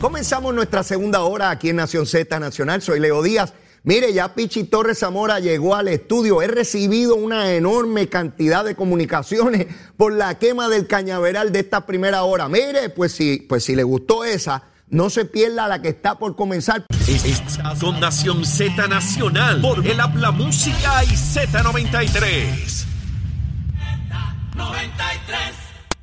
Comenzamos 0.00 0.54
nuestra 0.54 0.82
segunda 0.82 1.20
hora 1.20 1.50
aquí 1.50 1.68
en 1.68 1.76
Nación 1.76 2.06
Z 2.06 2.40
Nacional. 2.40 2.80
Soy 2.80 3.00
Leo 3.00 3.22
Díaz. 3.22 3.52
Mire, 3.82 4.14
ya 4.14 4.34
Pichi 4.34 4.64
Torres 4.64 5.00
Zamora 5.00 5.40
llegó 5.40 5.74
al 5.74 5.88
estudio. 5.88 6.40
He 6.40 6.46
recibido 6.46 7.16
una 7.16 7.52
enorme 7.52 8.08
cantidad 8.08 8.64
de 8.64 8.74
comunicaciones 8.74 9.66
por 9.98 10.14
la 10.14 10.38
quema 10.38 10.68
del 10.68 10.86
cañaveral 10.86 11.52
de 11.52 11.60
esta 11.60 11.84
primera 11.84 12.22
hora. 12.22 12.48
Mire, 12.48 12.88
pues 12.88 13.12
si, 13.12 13.44
pues 13.46 13.64
si 13.64 13.76
le 13.76 13.82
gustó 13.82 14.24
esa, 14.24 14.62
no 14.88 15.10
se 15.10 15.26
pierda 15.26 15.68
la 15.68 15.82
que 15.82 15.90
está 15.90 16.18
por 16.18 16.34
comenzar. 16.34 16.86
Estás 17.06 17.78
con 17.78 18.00
Nación 18.00 18.46
Z 18.46 18.88
Nacional 18.88 19.60
por 19.60 19.86
el 19.86 20.00
Habla 20.00 20.30
Música 20.30 21.04
y 21.04 21.08
Z93. 21.08 22.86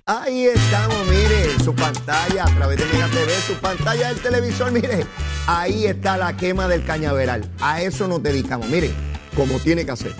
Ahí 0.09 0.45
estamos, 0.45 1.05
mire, 1.09 1.61
su 1.66 1.75
pantalla, 1.75 2.45
a 2.45 2.55
través 2.55 2.77
de 2.77 2.86
Mega 2.86 3.09
TV, 3.09 3.30
su 3.45 3.53
pantalla 3.55 4.08
del 4.08 4.22
televisor, 4.22 4.72
mire, 4.72 5.05
ahí 5.47 5.86
está 5.86 6.16
la 6.16 6.38
quema 6.38 6.69
del 6.69 6.86
cañaveral. 6.86 7.44
A 7.59 7.81
eso 7.81 8.08
nos 8.08 8.23
dedicamos, 8.23 8.69
mire, 8.69 8.89
como 9.36 9.59
tiene 9.59 9.83
que 9.83 9.91
hacer. 9.91 10.14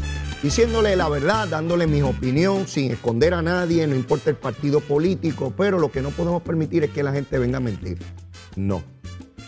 Diciéndole 0.44 0.98
la 0.98 1.08
verdad, 1.08 1.48
dándole 1.48 1.88
mi 1.88 2.02
opinión, 2.02 2.68
sin 2.68 2.92
esconder 2.92 3.34
a 3.34 3.42
nadie, 3.42 3.88
no 3.88 3.96
importa 3.96 4.30
el 4.30 4.36
partido 4.36 4.82
político, 4.82 5.54
pero 5.56 5.80
lo 5.80 5.90
que 5.90 6.02
no 6.02 6.10
podemos 6.10 6.42
permitir 6.42 6.84
es 6.84 6.90
que 6.90 7.02
la 7.02 7.14
gente 7.14 7.40
venga 7.40 7.60
a 7.60 7.62
mentir. 7.62 7.98
No. 8.58 8.84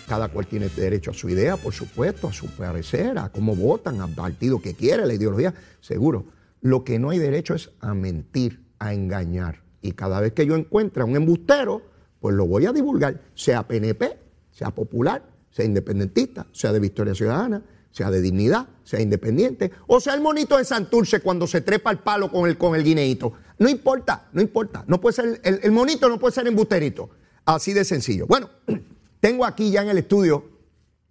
Cada 0.08 0.30
cual 0.30 0.48
tiene 0.48 0.70
derecho 0.70 1.12
a 1.12 1.16
su 1.16 1.28
idea, 1.28 1.58
por 1.58 1.74
supuesto, 1.74 2.30
a 2.30 2.32
su 2.32 2.48
parecer, 2.48 3.18
a 3.18 3.28
cómo 3.28 3.58
votan, 3.58 4.00
al 4.00 4.12
partido 4.12 4.62
que 4.62 4.74
quiere, 4.74 5.06
la 5.06 5.16
ideología, 5.16 5.54
seguro. 5.82 6.28
Lo 6.62 6.86
que 6.86 6.98
no 6.98 7.10
hay 7.10 7.20
derecho 7.20 7.56
es 7.56 7.72
a 7.82 7.94
mentir, 7.94 8.64
a 8.80 8.94
engañar. 8.94 9.68
Y 9.82 9.94
cada 9.94 10.20
vez 10.20 10.34
que 10.34 10.46
yo 10.46 10.56
encuentre 10.56 11.04
a 11.04 11.06
un 11.06 11.16
embustero, 11.16 11.82
pues 12.20 12.36
lo 12.36 12.46
voy 12.46 12.66
a 12.66 12.74
divulgar, 12.74 13.22
sea 13.34 13.68
PNP, 13.68 14.18
sea 14.52 14.72
popular, 14.72 15.24
sea 15.52 15.66
independentista, 15.66 16.48
sea 16.52 16.72
de 16.74 16.80
Victoria 16.80 17.16
Ciudadana, 17.16 17.64
sea 17.92 18.12
de 18.12 18.22
dignidad, 18.22 18.68
sea 18.84 19.02
independiente, 19.02 19.72
o 19.88 20.00
sea 20.00 20.14
el 20.14 20.22
monito 20.22 20.58
de 20.58 20.66
Santurce 20.66 21.22
cuando 21.22 21.48
se 21.48 21.62
trepa 21.62 21.92
el 21.92 22.00
palo 22.00 22.32
con 22.32 22.48
el, 22.48 22.58
con 22.58 22.76
el 22.76 22.84
guineíto. 22.84 23.34
No 23.58 23.70
importa, 23.70 24.30
no 24.34 24.42
importa. 24.42 24.84
No 24.88 25.02
puede 25.02 25.14
ser, 25.14 25.42
el, 25.44 25.60
el 25.64 25.72
monito 25.72 26.08
no 26.08 26.20
puede 26.20 26.34
ser 26.34 26.48
embusterito. 26.48 27.10
Así 27.46 27.74
de 27.74 27.84
sencillo. 27.84 28.28
Bueno, 28.28 28.50
tengo 29.20 29.46
aquí 29.46 29.72
ya 29.72 29.82
en 29.82 29.90
el 29.90 29.98
estudio 29.98 30.50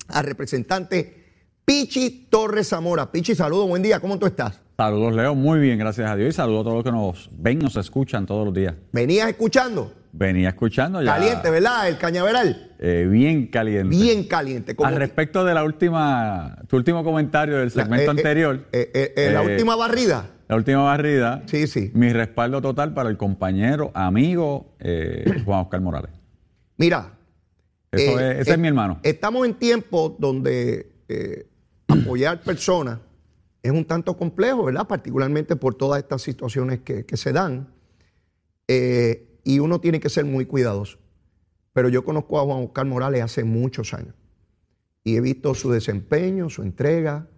al 0.08 0.24
representante 0.24 1.18
Pichi 1.64 2.28
Torres 2.30 2.68
Zamora. 2.68 3.10
Pichi, 3.10 3.34
saludos, 3.34 3.68
buen 3.68 3.82
día, 3.82 4.00
¿cómo 4.00 4.18
tú 4.18 4.26
estás? 4.26 4.60
Saludos, 4.80 5.12
Leo. 5.16 5.34
Muy 5.34 5.58
bien, 5.58 5.76
gracias 5.76 6.08
a 6.08 6.14
Dios. 6.14 6.28
Y 6.28 6.32
saludos 6.36 6.60
a 6.60 6.64
todos 6.70 6.74
los 6.76 6.84
que 6.84 6.92
nos 6.92 7.28
ven, 7.32 7.58
nos 7.58 7.74
escuchan 7.76 8.24
todos 8.26 8.44
los 8.44 8.54
días. 8.54 8.74
¿Venías 8.92 9.28
escuchando? 9.28 9.92
Venía 10.12 10.50
escuchando 10.50 11.02
ya. 11.02 11.14
Caliente, 11.16 11.50
¿verdad? 11.50 11.88
El 11.88 11.98
cañaveral. 11.98 12.76
eh, 12.78 13.08
bien 13.10 13.48
caliente. 13.48 13.88
Bien 13.88 14.22
caliente. 14.28 14.76
Al 14.84 14.94
respecto 14.94 15.44
de 15.44 15.52
la 15.52 15.64
última, 15.64 16.58
tu 16.68 16.76
último 16.76 17.02
comentario 17.02 17.56
del 17.58 17.72
segmento 17.72 18.04
eh, 18.04 18.06
eh, 18.06 18.10
anterior, 18.10 18.68
eh, 18.70 19.30
la 19.32 19.42
última 19.42 19.74
barrida. 19.74 20.30
la 20.46 20.54
última 20.54 20.84
barrida, 20.84 21.42
Sí, 21.46 21.66
sí. 21.66 21.90
mi 21.94 22.12
respaldo 22.12 22.62
total 22.62 22.94
para 22.94 23.10
el 23.10 23.16
compañero, 23.16 23.90
amigo 23.94 24.76
Juan 25.44 25.58
Oscar 25.62 25.80
Morales. 25.80 26.12
Mira. 26.76 27.14
Eso 27.90 28.20
es, 28.20 28.38
ese 28.42 28.52
es 28.52 28.58
mi 28.58 28.68
hermano. 28.68 29.00
Estamos 29.02 29.44
en 29.44 29.54
tiempos 29.54 30.12
donde 30.20 30.92
apoyar 31.88 32.40
personas 32.42 33.00
es 33.62 33.72
un 33.72 33.84
tanto 33.84 34.16
complejo, 34.16 34.64
¿verdad? 34.64 34.86
Particularmente 34.86 35.56
por 35.56 35.74
todas 35.74 36.02
estas 36.02 36.22
situaciones 36.22 36.80
que, 36.80 37.04
se 37.16 37.32
dan. 37.32 37.72
Eh, 38.68 39.40
y 39.44 39.58
uno 39.58 39.80
tiene 39.80 40.00
que 40.00 40.08
ser 40.08 40.24
muy 40.24 40.46
cuidadoso. 40.46 40.98
Pero 41.72 41.88
yo 41.88 42.04
conozco 42.04 42.38
a 42.38 42.44
Juan 42.44 42.64
Oscar 42.64 42.86
Morales 42.86 43.22
hace 43.22 43.44
muchos 43.44 43.94
años. 43.94 44.14
Y 45.04 45.16
he 45.16 45.20
visto 45.20 45.54
su 45.54 45.70
desempeño, 45.70 46.50
su 46.50 46.62
entrega, 46.62 47.28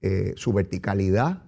eh, 0.00 0.34
su 0.36 0.52
verticalidad. 0.52 1.42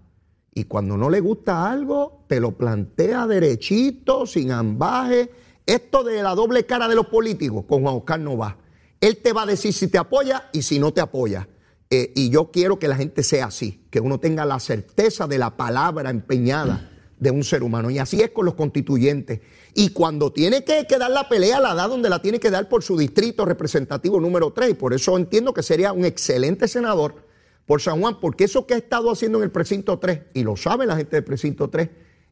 Y 0.54 0.64
cuando 0.64 0.96
no 0.96 1.08
le 1.08 1.20
gusta 1.20 1.70
algo, 1.70 2.24
te 2.28 2.40
lo 2.40 2.56
plantea 2.56 3.26
derechito, 3.26 4.26
sin 4.26 4.50
ambaje. 4.50 5.30
Esto 5.64 6.02
de 6.02 6.22
la 6.22 6.34
doble 6.34 6.66
cara 6.66 6.88
de 6.88 6.94
los 6.94 7.06
políticos, 7.06 7.64
con 7.66 7.82
Juan 7.82 7.96
Oscar 7.96 8.20
no 8.20 8.36
va. 8.36 8.58
Él 9.00 9.18
te 9.18 9.32
va 9.32 9.42
a 9.42 9.46
decir 9.46 9.72
si 9.72 9.88
te 9.88 9.98
apoya 9.98 10.48
y 10.52 10.62
si 10.62 10.78
no 10.78 10.92
te 10.92 11.00
apoya. 11.00 11.48
Eh, 11.94 12.10
y 12.14 12.30
yo 12.30 12.50
quiero 12.50 12.78
que 12.78 12.88
la 12.88 12.97
gente 12.97 13.22
sea 13.22 13.44
así, 13.44 13.84
que 13.91 14.00
uno 14.00 14.19
tenga 14.19 14.47
la 14.47 14.58
certeza 14.60 15.26
de 15.26 15.36
la 15.36 15.58
palabra 15.58 16.08
empeñada 16.08 16.91
de 17.20 17.30
un 17.30 17.44
ser 17.44 17.62
humano. 17.62 17.91
Y 17.91 17.98
así 17.98 18.22
es 18.22 18.30
con 18.30 18.47
los 18.47 18.54
constituyentes. 18.54 19.41
Y 19.75 19.91
cuando 19.91 20.32
tiene 20.32 20.64
que, 20.64 20.86
dar 20.98 21.10
la 21.10 21.28
pelea, 21.28 21.60
la 21.60 21.75
da 21.75 21.86
donde 21.88 22.08
la 22.08 22.22
tiene 22.22 22.41
que 22.41 22.50
dar 22.50 22.66
por 22.70 22.82
su 22.82 22.97
distrito 22.97 23.44
representativo 23.44 24.19
número 24.20 24.54
3. 24.54 24.70
Y 24.70 24.75
por 24.75 24.94
eso 24.94 25.19
entiendo 25.19 25.52
que 25.52 25.62
sería 25.62 25.92
un 25.92 26.06
excelente 26.06 26.66
senador 26.66 27.26
por 27.66 27.82
San 27.82 28.00
Juan, 28.00 28.20
porque 28.20 28.44
eso 28.44 28.66
que 28.66 28.72
ha 28.72 28.78
estado 28.78 29.12
haciendo 29.12 29.36
en 29.36 29.44
el 29.44 29.50
precinto 29.50 29.98
3, 29.98 30.20
y 30.32 30.44
lo 30.44 30.56
sabe 30.56 30.86
la 30.86 30.97
gente 30.97 31.16
del 31.16 31.25
precinto 31.25 31.69
3, 31.69 31.91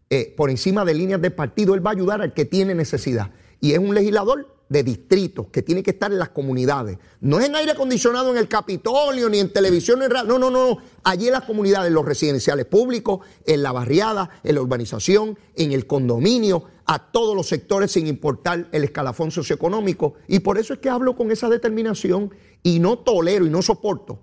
eh, 0.09 0.33
por 0.39 0.49
encima 0.49 0.87
de 0.87 0.95
líneas 0.95 1.21
de 1.21 1.31
partido, 1.31 1.75
él 1.75 1.87
va 1.87 1.91
a 1.91 1.93
ayudar 1.93 2.23
al 2.23 2.33
que 2.33 2.47
tiene 2.47 2.75
necesidad. 2.75 3.31
Y 3.61 3.73
es 3.73 3.79
un 3.79 3.95
legislador 3.95 4.60
de 4.71 4.85
distritos 4.85 5.49
que 5.49 5.63
tiene 5.63 5.83
que 5.83 5.91
estar 5.91 6.11
en 6.11 6.19
las 6.19 6.31
comunidades. 6.31 6.97
No 7.21 7.41
es 7.41 7.49
en 7.49 7.57
aire 7.57 7.73
acondicionado 7.73 8.31
en 8.31 8.39
el 8.39 8.49
Capitolio, 8.49 9.29
ni 9.29 9.41
en 9.41 9.53
televisión, 9.53 9.99
ni 9.99 10.07
en 10.07 10.13
radio. 10.13 10.29
No, 10.29 10.39
no, 10.39 10.49
no, 10.49 10.71
no. 10.71 10.79
Allí 11.03 11.27
en 11.27 11.33
las 11.33 11.45
comunidades, 11.45 11.89
en 11.89 11.95
los 11.95 12.05
residenciales 12.05 12.67
públicos, 12.67 13.21
en 13.45 13.63
la 13.65 13.73
barriada, 13.73 14.31
en 14.45 14.55
la 14.55 14.63
urbanización, 14.63 15.37
en 15.57 15.73
el 15.73 15.89
condominio, 15.89 16.65
a 16.87 17.11
todos 17.11 17.35
los 17.35 17.49
sectores 17.49 17.91
sin 17.91 18.07
importar 18.07 18.69
el 18.71 18.85
escalafón 18.85 19.33
socioeconómico. 19.33 20.15
Y 20.29 20.39
por 20.39 20.57
eso 20.57 20.73
es 20.73 20.79
que 20.79 20.89
hablo 20.89 21.17
con 21.17 21.33
esa 21.33 21.49
determinación 21.49 22.33
y 22.63 22.79
no 22.79 23.01
tolero 23.01 23.45
y 23.45 23.51
no 23.51 23.63
soporto 23.63 24.21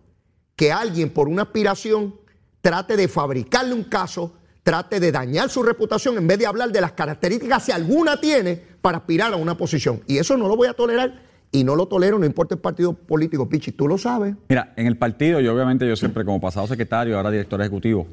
que 0.55 0.71
alguien 0.71 1.09
por 1.11 1.27
una 1.27 1.43
aspiración 1.43 2.15
trate 2.61 2.95
de 2.95 3.09
fabricarle 3.09 3.73
un 3.73 3.83
caso, 3.83 4.33
trate 4.67 4.99
de 4.99 5.13
dañar 5.13 5.49
su 5.49 5.63
reputación 5.63 6.17
en 6.17 6.27
vez 6.27 6.39
de 6.39 6.45
hablar 6.45 6.73
de 6.73 6.81
las 6.81 6.91
características 6.91 7.63
si 7.63 7.71
alguna 7.71 8.19
tiene 8.19 8.61
para 8.81 8.97
aspirar 8.97 9.31
a 9.31 9.37
una 9.37 9.55
posición. 9.55 10.01
Y 10.07 10.17
eso 10.17 10.35
no 10.35 10.49
lo 10.49 10.57
voy 10.57 10.67
a 10.67 10.73
tolerar 10.73 11.21
y 11.53 11.63
no 11.63 11.73
lo 11.77 11.85
tolero, 11.85 12.19
no 12.19 12.25
importa 12.25 12.53
el 12.55 12.59
partido 12.59 12.91
político. 12.91 13.47
Pichi, 13.47 13.71
tú 13.71 13.87
lo 13.87 13.97
sabes. 13.97 14.35
Mira, 14.49 14.73
en 14.75 14.87
el 14.87 14.97
partido, 14.97 15.39
yo 15.39 15.53
obviamente 15.53 15.87
yo 15.87 15.95
siempre 15.95 16.25
como 16.25 16.41
pasado 16.41 16.67
secretario, 16.67 17.15
ahora 17.15 17.31
director 17.31 17.61
ejecutivo, 17.61 18.07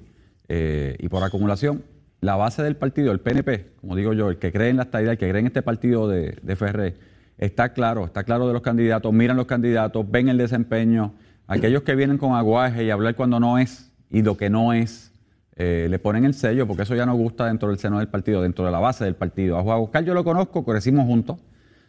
eh, 0.46 0.94
y 1.00 1.08
por 1.08 1.24
acumulación, 1.24 1.82
la 2.20 2.36
base 2.36 2.62
del 2.62 2.76
partido, 2.76 3.10
el 3.10 3.18
PNP, 3.18 3.72
como 3.80 3.96
digo 3.96 4.12
yo, 4.12 4.30
el 4.30 4.38
que 4.38 4.52
cree 4.52 4.68
en 4.68 4.76
la 4.76 4.84
estabilidad, 4.84 5.14
el 5.14 5.18
que 5.18 5.28
cree 5.28 5.40
en 5.40 5.46
este 5.48 5.62
partido 5.62 6.06
de, 6.06 6.38
de 6.40 6.94
está 7.36 7.72
claro, 7.72 8.04
está 8.04 8.22
claro 8.22 8.46
de 8.46 8.52
los 8.52 8.62
candidatos, 8.62 9.12
miran 9.12 9.36
los 9.36 9.46
candidatos, 9.46 10.08
ven 10.08 10.28
el 10.28 10.38
desempeño, 10.38 11.14
aquellos 11.48 11.82
que 11.82 11.96
vienen 11.96 12.16
con 12.16 12.36
aguaje 12.36 12.84
y 12.84 12.90
hablar 12.90 13.16
cuando 13.16 13.40
no 13.40 13.58
es 13.58 13.90
y 14.08 14.22
lo 14.22 14.36
que 14.36 14.50
no 14.50 14.72
es, 14.72 15.10
eh, 15.56 15.86
le 15.88 15.98
ponen 15.98 16.24
el 16.24 16.34
sello, 16.34 16.66
porque 16.66 16.82
eso 16.82 16.94
ya 16.94 17.06
no 17.06 17.14
gusta 17.14 17.46
dentro 17.46 17.68
del 17.68 17.78
seno 17.78 17.98
del 17.98 18.08
partido, 18.08 18.42
dentro 18.42 18.64
de 18.64 18.72
la 18.72 18.80
base 18.80 19.04
del 19.04 19.14
partido. 19.14 19.56
A 19.58 19.62
Juan 19.62 19.78
Oscar 19.80 20.04
yo 20.04 20.14
lo 20.14 20.24
conozco, 20.24 20.64
crecimos 20.64 21.06
juntos. 21.06 21.38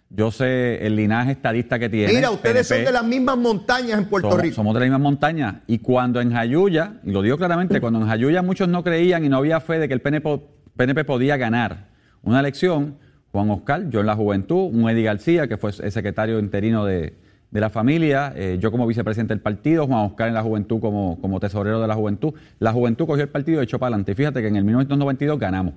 Yo 0.09 0.29
sé 0.29 0.85
el 0.85 0.95
linaje 0.95 1.31
estadista 1.31 1.79
que 1.79 1.89
tiene. 1.89 2.13
Mira, 2.13 2.29
ustedes 2.29 2.67
PNP. 2.67 2.75
son 2.75 2.85
de 2.85 2.91
las 2.91 3.03
mismas 3.03 3.37
montañas 3.37 3.97
en 3.97 4.05
Puerto 4.05 4.29
Somos, 4.29 4.43
Rico. 4.43 4.55
somos 4.55 4.73
de 4.75 4.79
la 4.81 4.85
misma 4.85 4.99
montaña. 4.99 5.63
Y 5.65 5.79
cuando 5.79 6.21
en 6.21 6.31
Jayuya, 6.31 6.99
y 7.03 7.11
lo 7.11 7.23
digo 7.23 7.37
claramente, 7.37 7.81
cuando 7.81 7.99
en 7.99 8.07
Jayuya 8.07 8.43
muchos 8.43 8.69
no 8.69 8.83
creían 8.83 9.25
y 9.25 9.29
no 9.29 9.37
había 9.37 9.59
fe 9.59 9.79
de 9.79 9.87
que 9.87 9.95
el 9.95 10.01
PNP, 10.01 10.41
PNP 10.77 11.03
podía 11.05 11.37
ganar 11.37 11.87
una 12.21 12.39
elección, 12.39 12.97
Juan 13.31 13.49
Oscar, 13.49 13.89
yo 13.89 13.99
en 13.99 14.05
la 14.05 14.15
juventud, 14.15 14.69
un 14.71 14.87
Eddie 14.89 15.03
García, 15.03 15.47
que 15.47 15.57
fue 15.57 15.71
el 15.71 15.91
secretario 15.91 16.37
interino 16.39 16.85
de, 16.85 17.15
de 17.55 17.61
la 17.61 17.69
familia, 17.69 18.33
eh, 18.35 18.57
yo 18.59 18.69
como 18.69 18.85
vicepresidente 18.85 19.33
del 19.33 19.39
partido, 19.39 19.87
Juan 19.87 20.07
Oscar 20.07 20.27
en 20.27 20.33
la 20.33 20.43
juventud 20.43 20.81
como, 20.81 21.17
como 21.21 21.39
tesorero 21.39 21.81
de 21.81 21.87
la 21.87 21.95
juventud. 21.95 22.33
La 22.59 22.73
juventud 22.73 23.07
cogió 23.07 23.23
el 23.23 23.29
partido 23.29 23.61
y 23.61 23.63
echó 23.63 23.79
para 23.79 23.95
adelante. 23.95 24.13
Fíjate 24.13 24.41
que 24.41 24.49
en 24.49 24.57
el 24.57 24.65
1992 24.65 25.39
ganamos. 25.39 25.73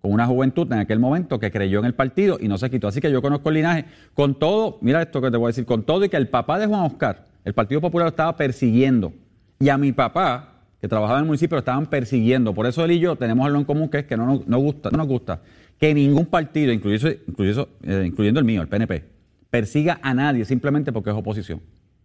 con 0.00 0.12
una 0.12 0.26
juventud 0.26 0.66
en 0.72 0.80
aquel 0.80 0.98
momento 0.98 1.38
que 1.38 1.52
creyó 1.52 1.78
en 1.78 1.84
el 1.84 1.94
partido 1.94 2.38
y 2.40 2.48
no 2.48 2.58
se 2.58 2.68
quitó. 2.70 2.88
Así 2.88 3.00
que 3.00 3.12
yo 3.12 3.22
conozco 3.22 3.50
el 3.50 3.54
linaje 3.54 3.84
con 4.14 4.36
todo, 4.36 4.78
mira 4.80 5.00
esto 5.00 5.22
que 5.22 5.30
te 5.30 5.36
voy 5.36 5.46
a 5.46 5.50
decir, 5.50 5.64
con 5.64 5.84
todo 5.84 6.04
y 6.04 6.08
que 6.08 6.16
el 6.16 6.26
papá 6.26 6.58
de 6.58 6.66
Juan 6.66 6.80
Oscar, 6.80 7.24
el 7.44 7.54
Partido 7.54 7.80
Popular 7.80 8.06
lo 8.06 8.10
estaba 8.10 8.36
persiguiendo. 8.36 9.12
Y 9.60 9.68
a 9.68 9.78
mi 9.78 9.92
papá, 9.92 10.54
que 10.80 10.88
trabajaba 10.88 11.20
en 11.20 11.22
el 11.22 11.26
municipio, 11.28 11.54
lo 11.54 11.60
estaban 11.60 11.86
persiguiendo. 11.86 12.52
Por 12.52 12.66
eso 12.66 12.84
él 12.84 12.90
y 12.90 12.98
yo 12.98 13.14
tenemos 13.14 13.46
algo 13.46 13.58
en 13.60 13.64
común 13.64 13.88
que 13.88 13.98
es 13.98 14.06
que 14.06 14.16
no 14.16 14.26
nos, 14.26 14.48
no 14.48 14.58
gusta, 14.58 14.90
no 14.90 15.06
gusta 15.06 15.40
que 15.78 15.94
ningún 15.94 16.26
partido, 16.26 16.72
incluyendo, 16.72 17.10
incluyendo, 17.28 17.68
eh, 17.82 18.04
incluyendo 18.06 18.40
el 18.40 18.46
mío, 18.46 18.62
el 18.62 18.68
PNP, 18.68 19.15
persiga 19.50 19.98
a 20.02 20.14
nadie 20.14 20.44
simplemente 20.44 20.92
porque 20.92 21.10
es 21.10 21.16
oposición. 21.16 21.60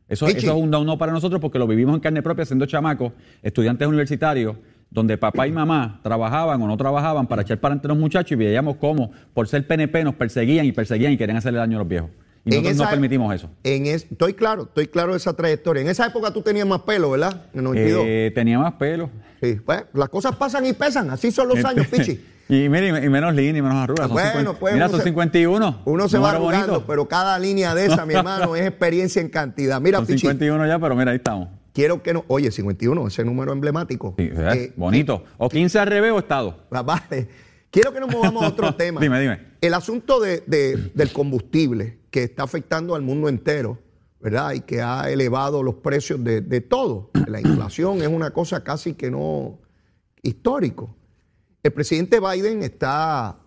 Eso, 0.08 0.28
eso 0.28 0.38
es 0.38 0.48
un 0.48 0.70
no 0.70 0.98
para 0.98 1.14
nosotros 1.14 1.40
porque 1.40 1.58
lo 1.58 1.68
vivimos 1.68 1.96
en 1.96 2.02
carne 2.02 2.22
propia 2.22 2.46
siendo 2.46 2.66
chamacos, 2.66 3.14
estudiantes 3.42 3.88
universitarios, 3.88 4.58
donde 4.90 5.18
papá 5.18 5.48
y 5.48 5.52
mamá 5.52 6.02
trabajaban 6.04 6.62
o 6.62 6.68
no 6.68 6.76
trabajaban 6.76 7.28
para 7.28 7.44
echar 7.44 7.60
para 7.60 7.74
adelante 7.74 7.88
a 7.88 7.90
los 7.90 7.98
muchachos 7.98 8.34
y 8.34 8.36
veíamos 8.36 8.76
cómo, 8.76 9.12
por 9.34 9.48
ser 9.48 9.66
PNP, 9.66 10.04
nos 10.04 10.16
perseguían 10.16 10.66
y 10.66 10.74
perseguían 10.74 11.14
y 11.14 11.18
querían 11.18 11.38
hacerle 11.38 11.60
daño 11.60 11.78
a 11.78 11.80
los 11.80 11.88
viejos. 11.88 12.10
Y 12.44 12.50
nosotros 12.50 12.78
no 12.78 12.90
permitimos 12.90 13.34
eso. 13.34 13.50
En 13.64 13.86
estoy 13.86 14.34
claro, 14.34 14.64
estoy 14.64 14.88
claro 14.88 15.12
de 15.12 15.18
esa 15.18 15.34
trayectoria. 15.34 15.82
En 15.82 15.90
esa 15.90 16.08
época 16.08 16.34
tú 16.34 16.42
tenías 16.42 16.68
más 16.68 16.82
pelo, 16.82 17.12
¿verdad? 17.12 17.46
En 17.54 17.64
92. 17.64 18.04
Eh, 18.06 18.32
tenía 18.34 18.60
más 18.60 18.74
pelo. 18.74 19.10
Sí, 19.42 19.60
pues 19.64 19.84
las 19.94 20.10
cosas 20.10 20.36
pasan 20.36 20.66
y 20.66 20.74
pesan. 20.74 21.10
Así 21.10 21.32
son 21.32 21.48
los 21.48 21.58
este, 21.58 21.70
años, 21.70 21.88
Pichi. 21.92 22.20
Y, 22.52 22.68
mira, 22.68 23.02
y 23.02 23.08
menos 23.08 23.34
línea 23.34 23.60
y 23.60 23.62
menos 23.62 23.78
arrugas. 23.78 24.10
Bueno, 24.10 24.56
pues. 24.56 24.74
Mira, 24.74 24.90
son 24.90 25.00
51. 25.00 25.84
Uno 25.86 26.10
se 26.10 26.18
va 26.18 26.32
arrugando, 26.32 26.86
pero 26.86 27.08
cada 27.08 27.40
línea 27.40 27.74
de 27.74 27.86
esa, 27.86 28.06
mi 28.06 28.14
hermano, 28.14 28.58
es 28.58 28.68
experiencia 28.68 29.22
en 29.22 29.30
cantidad. 29.30 29.80
Mira, 29.80 30.00
son 30.00 30.08
51 30.08 30.68
ya, 30.68 30.78
pero 30.78 30.94
mira, 30.94 31.12
ahí 31.12 31.18
estamos. 31.18 31.48
Quiero 31.72 32.04
que 32.04 32.14
no. 32.14 32.26
Oye, 32.28 32.52
51, 32.52 33.08
ese 33.08 33.24
número 33.24 33.54
emblemático. 33.54 34.16
Sí, 34.18 34.30
eh, 34.36 34.74
bonito. 34.76 35.24
O 35.38 35.48
15 35.48 35.80
al 35.80 35.88
revés 35.88 36.12
o 36.12 36.20
estado. 36.20 36.66
Vale. 36.70 37.30
Quiero 37.70 37.94
que 37.94 38.02
nos 38.02 38.12
movamos 38.12 38.44
a 38.44 38.50
otro 38.50 38.76
tema. 38.76 39.00
dime, 39.00 39.22
dime. 39.22 39.40
El 39.62 39.74
asunto 39.74 40.20
de, 40.20 40.44
del 40.46 41.14
combustible 41.14 42.00
que 42.10 42.24
está 42.24 42.44
afectando 42.44 42.96
al 42.96 43.02
mundo 43.02 43.30
entero, 43.30 43.80
¿verdad? 44.20 44.52
Y 44.52 44.60
que 44.60 44.82
ha 44.82 45.10
elevado 45.10 45.64
los 45.64 45.76
precios 45.76 46.22
de, 46.22 46.42
de 46.42 46.60
todo. 46.60 47.12
La 47.28 47.40
inflación 47.40 48.02
es 48.02 48.10
una 48.10 48.32
cosa 48.32 48.62
casi 48.62 48.96
que 48.96 49.10
no 49.10 49.58
histórico. 50.22 50.98
El 51.64 51.74
presidente 51.74 52.20
Biden 52.20 52.64
está 52.64 53.38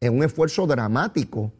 en 0.00 0.14
un 0.14 0.24
esfuerzo 0.24 0.66
dramático 0.66 1.52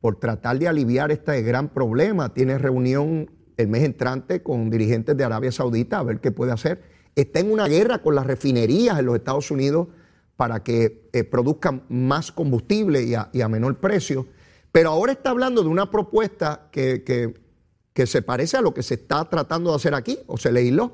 por 0.00 0.18
tratar 0.18 0.58
de 0.58 0.66
aliviar 0.66 1.10
este 1.12 1.42
gran 1.42 1.68
problema. 1.68 2.32
Tiene 2.32 2.56
reunión 2.56 3.30
el 3.58 3.68
mes 3.68 3.82
entrante 3.82 4.42
con 4.42 4.70
dirigentes 4.70 5.14
de 5.14 5.24
Arabia 5.24 5.52
Saudita 5.52 5.98
a 5.98 6.04
ver 6.04 6.20
qué 6.20 6.30
puede 6.30 6.52
hacer. 6.52 6.82
Está 7.16 7.40
en 7.40 7.52
una 7.52 7.68
guerra 7.68 7.98
con 7.98 8.14
las 8.14 8.26
refinerías 8.26 8.98
en 8.98 9.04
los 9.04 9.16
Estados 9.16 9.50
Unidos 9.50 9.88
para 10.36 10.62
que 10.62 11.10
eh, 11.12 11.24
produzcan 11.24 11.84
más 11.90 12.32
combustible 12.32 13.02
y 13.02 13.14
a, 13.14 13.48
menor 13.48 13.76
precio. 13.78 14.26
Pero 14.72 14.88
ahora 14.88 15.12
está 15.12 15.30
hablando 15.30 15.62
de 15.62 15.68
una 15.68 15.90
propuesta 15.90 16.68
que, 16.72 17.04
que, 17.04 18.06
se 18.06 18.22
parece 18.22 18.56
a 18.56 18.62
lo 18.62 18.72
que 18.72 18.84
se 18.84 18.94
está 18.94 19.28
tratando 19.28 19.70
de 19.70 19.76
hacer 19.76 19.92
aquí, 19.92 20.20
o 20.28 20.38
se 20.38 20.52
leílo, 20.52 20.92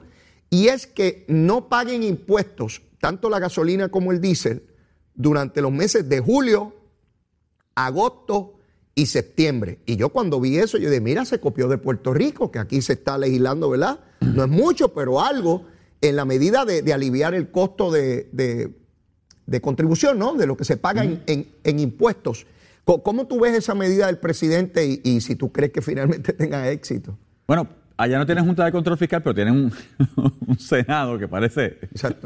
y 0.48 0.68
es 0.68 0.86
que 0.86 1.26
no 1.28 1.68
paguen 1.68 2.02
impuestos 2.02 2.80
tanto 3.04 3.28
la 3.28 3.38
gasolina 3.38 3.90
como 3.90 4.12
el 4.12 4.20
diésel, 4.22 4.62
durante 5.14 5.60
los 5.60 5.70
meses 5.70 6.08
de 6.08 6.20
julio, 6.20 6.74
agosto 7.74 8.54
y 8.94 9.04
septiembre. 9.04 9.80
Y 9.84 9.96
yo 9.96 10.08
cuando 10.08 10.40
vi 10.40 10.56
eso, 10.56 10.78
yo 10.78 10.88
dije, 10.88 11.02
mira, 11.02 11.26
se 11.26 11.38
copió 11.38 11.68
de 11.68 11.76
Puerto 11.76 12.14
Rico, 12.14 12.50
que 12.50 12.60
aquí 12.60 12.80
se 12.80 12.94
está 12.94 13.18
legislando, 13.18 13.68
¿verdad? 13.68 14.00
No 14.22 14.42
es 14.42 14.48
mucho, 14.48 14.94
pero 14.94 15.20
algo 15.20 15.66
en 16.00 16.16
la 16.16 16.24
medida 16.24 16.64
de, 16.64 16.90
aliviar 16.94 17.34
el 17.34 17.50
costo 17.50 17.90
de, 17.90 18.72
contribución, 19.60 20.18
¿no? 20.18 20.32
De 20.32 20.46
lo 20.46 20.56
que 20.56 20.64
se 20.64 20.78
paga 20.78 21.04
en, 21.04 21.78
impuestos. 21.78 22.46
¿Cómo, 22.86 23.26
tú 23.26 23.38
ves 23.38 23.54
esa 23.54 23.74
medida 23.74 24.06
del 24.06 24.16
presidente 24.16 24.86
y, 24.86 25.02
y 25.04 25.20
si 25.20 25.36
tú 25.36 25.52
crees 25.52 25.72
que 25.72 25.82
finalmente 25.82 26.32
tenga 26.42 26.70
éxito? 26.70 27.18
Bueno, 27.46 27.68
allá 27.96 28.18
no 28.18 28.26
tienen 28.26 28.44
Junta 28.44 28.64
de 28.64 28.72
Control 28.72 28.96
Fiscal, 28.96 29.22
pero 29.22 29.34
tienen 29.34 29.54
un, 29.54 30.58
Senado 30.58 31.18
que 31.18 31.28
parece 31.28 31.78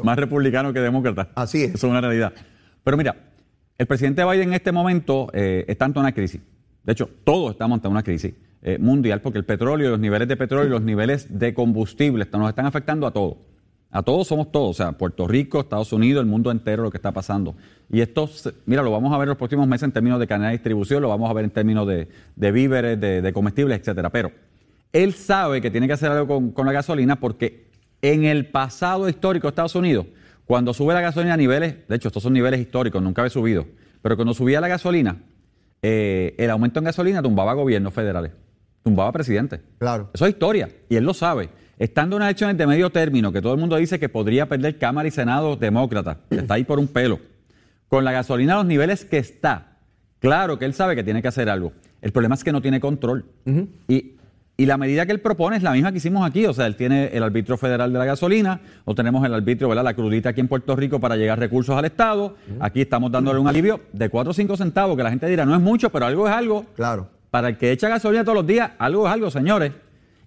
más 0.03 0.19
republicano 0.19 0.73
que 0.73 0.81
demócrata. 0.81 1.31
Así 1.35 1.63
es. 1.63 1.75
Eso 1.75 1.87
es 1.87 1.91
una 1.91 2.01
realidad. 2.01 2.33
Pero 2.85 2.97
mira, 2.97 3.17
el 3.77 3.87
presidente 3.87 4.25
Biden 4.25 4.49
en 4.49 4.55
este 4.55 4.73
momento 4.73 5.29
eh, 5.33 5.65
está 5.69 5.85
ante 5.85 5.99
una 5.99 6.13
crisis. 6.13 6.41
De 6.85 6.93
hecho, 6.93 7.09
todos 7.25 7.53
estamos 7.53 7.77
ante 7.77 7.89
una 7.89 8.03
crisis 8.03 8.35
eh, 8.63 8.79
mundial 8.79 9.21
porque 9.21 9.39
el 9.39 9.45
petróleo, 9.45 9.91
los 9.91 10.01
niveles 10.01 10.27
de 10.27 10.37
petróleo 10.37 10.67
y 10.67 10.71
los 10.71 10.83
niveles 10.83 11.39
de 11.39 11.55
combustible 11.55 12.27
nos 12.33 12.49
están 12.49 12.67
afectando 12.67 13.07
a 13.07 13.13
todos. 13.13 13.37
A 13.91 14.03
todos 14.03 14.27
somos 14.27 14.53
todos, 14.53 14.71
o 14.71 14.75
sea, 14.75 14.93
Puerto 14.93 15.27
Rico, 15.27 15.61
Estados 15.61 15.95
Unidos, 15.95 16.21
el 16.21 16.27
mundo 16.27 16.51
entero, 16.51 16.83
lo 16.83 16.91
que 16.91 16.99
está 16.99 17.13
pasando. 17.13 17.57
Y 17.91 18.03
esto, 18.03 18.29
mira, 18.67 18.83
lo 18.83 18.91
vamos 18.91 19.15
a 19.15 19.17
ver 19.17 19.25
en 19.25 19.31
los 19.31 19.39
próximos 19.39 19.67
meses 19.67 19.85
en 19.85 19.93
términos 19.93 20.21
de 20.21 20.27
cadena 20.27 20.49
de 20.49 20.53
distribución, 20.53 21.01
lo 21.01 21.09
vamos 21.09 21.31
a 21.31 21.33
ver 21.33 21.47
en 21.47 21.51
términos 21.51 21.87
de, 21.87 22.53
víveres, 22.53 23.01
de, 23.01 23.23
de 23.23 23.33
comestibles, 23.33 23.79
etcétera. 23.79 24.11
Pero 24.11 24.31
él 24.93 25.15
sabe 25.15 25.61
que 25.61 25.71
tiene 25.71 25.87
que 25.87 25.93
hacer 25.93 26.11
algo 26.11 26.53
con, 26.53 26.67
la 26.67 26.73
gasolina 26.73 27.17
porque 27.21 27.69
en 28.03 28.25
el 28.25 28.47
pasado 28.47 29.09
histórico 29.09 29.47
de 29.47 29.51
Estados 29.51 29.75
Unidos, 29.75 30.07
cuando 30.47 30.73
sube 30.73 30.95
la 30.95 31.01
gasolina 31.01 31.35
a 31.35 31.37
niveles, 31.37 31.77
de 31.89 31.97
hecho 31.97 32.09
estos 32.09 32.23
son 32.23 32.33
niveles 32.33 32.61
históricos, 32.61 33.03
nunca 33.03 33.23
había 33.23 33.31
subido, 33.31 33.67
pero 34.03 34.17
cuando 34.17 34.35
subía 34.35 34.61
la 34.61 34.69
gasolina, 34.69 35.19
eh, 35.83 36.35
el 36.39 36.51
aumento 36.51 36.79
en 36.79 36.87
gasolina 36.87 37.23
tumbaba 37.23 37.55
gobiernos 37.55 37.93
federales, 37.93 38.33
tumbaba 38.83 39.13
presidentes. 39.13 39.61
Claro. 39.79 40.11
Eso 40.13 40.27
es 40.27 40.33
historia 40.33 40.71
y 40.89 40.97
él 40.97 41.05
lo 41.05 41.15
sabe. 41.15 41.51
Estando 41.79 42.17
en 42.17 42.23
unas 42.23 42.31
elecciones 42.31 42.57
de 42.57 42.67
medio 42.67 42.91
término, 42.91 43.31
que 43.31 43.41
todo 43.41 43.53
el 43.53 43.61
mundo 43.61 43.77
dice 43.77 44.01
que 44.01 44.09
podría 44.09 44.49
perder 44.49 44.79
Cámara 44.79 45.07
y 45.07 45.13
Senado 45.13 45.57
demócrata, 45.57 46.19
que 46.29 46.37
está 46.37 46.55
ahí 46.55 46.65
por 46.65 46.79
un 46.79 46.89
pelo, 46.89 47.21
con 47.89 48.05
la 48.05 48.11
gasolina 48.11 48.55
a 48.55 48.57
los 48.57 48.67
niveles 48.67 49.05
que 49.05 49.19
está, 49.19 49.77
claro 50.19 50.59
que 50.59 50.65
él 50.65 50.75
sabe 50.75 50.97
que 50.97 51.05
tiene 51.05 51.23
que 51.23 51.29
hacer 51.29 51.49
algo. 51.49 51.73
El 52.01 52.13
problema 52.13 52.35
es 52.35 52.45
que 52.45 52.53
no 52.53 52.63
tiene 52.63 52.81
control. 52.81 53.25
Y 53.89 54.18
y 54.61 54.67
la 54.67 54.77
medida 54.77 55.07
que 55.07 55.13
él 55.13 55.21
propone 55.21 55.57
es 55.57 55.63
la 55.63 55.71
misma 55.71 55.93
que 55.93 55.99
hicimos 55.99 56.29
aquí, 56.29 56.45
o 56.45 56.53
sea, 56.53 56.67
él 56.67 56.75
tiene 56.75 57.07
el 57.13 57.23
arbitrio 57.23 57.57
federal 57.57 57.93
de 57.93 57.99
la 58.01 58.05
gasolina, 58.05 58.61
o 58.85 58.93
tenemos 58.93 59.25
el 59.25 59.33
arbitrio, 59.33 59.69
¿verdad? 59.69 59.85
La 59.85 59.95
crudita 59.95 60.31
aquí 60.31 60.41
en 60.41 60.49
Puerto 60.49 60.75
Rico 60.75 60.99
para 60.99 61.15
llegar 61.15 61.39
recursos 61.39 61.77
al 61.77 61.85
Estado. 61.85 62.35
Aquí 62.59 62.81
estamos 62.81 63.13
dándole 63.13 63.39
un 63.39 63.47
alivio 63.47 63.83
de 63.93 64.09
4 64.09 64.33
o 64.33 64.35
5 64.35 64.57
centavos, 64.57 64.97
que 64.97 65.05
la 65.05 65.11
gente 65.11 65.29
dirá, 65.29 65.47
no 65.47 65.55
es 65.55 65.61
mucho, 65.61 65.91
pero 65.91 66.07
algo 66.07 66.27
es 66.27 66.35
algo. 66.35 66.67
Claro. 66.75 67.09
Para 67.31 67.51
el 67.51 67.57
que 67.57 67.71
echa 67.71 67.89
gasolina 67.89 68.25
todos 68.25 68.35
los 68.35 68.47
días, 68.49 68.73
algo 68.81 69.07
es 69.07 69.13
algo, 69.13 69.31
señores. 69.31 69.71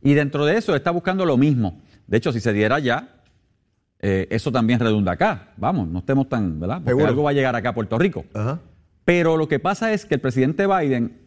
Y 0.01 0.13
dentro 0.13 0.45
de 0.45 0.55
eso 0.55 0.77
está 0.77 0.91
buscando 0.91 1.25
lo 1.25 1.35
mismo. 1.35 1.81
De 2.07 2.15
hecho, 2.15 2.31
si 2.31 2.39
se 2.39 2.53
diera 2.53 2.79
ya, 2.79 3.09
eh, 3.99 4.27
eso 4.29 4.49
también 4.49 4.79
redunda 4.79 5.11
acá. 5.11 5.49
Vamos, 5.57 5.89
no 5.89 5.99
estemos 5.99 6.29
tan, 6.29 6.57
¿verdad? 6.57 6.81
Porque 6.85 7.03
algo 7.03 7.23
va 7.23 7.31
a 7.31 7.33
llegar 7.33 7.53
acá 7.57 7.69
a 7.69 7.75
Puerto 7.75 7.97
Rico. 7.97 8.23
Pero 9.03 9.35
lo 9.35 9.49
que 9.49 9.59
pasa 9.59 9.91
es 9.91 10.05
que 10.05 10.15
el 10.15 10.21
presidente 10.21 10.67
Biden 10.67 11.20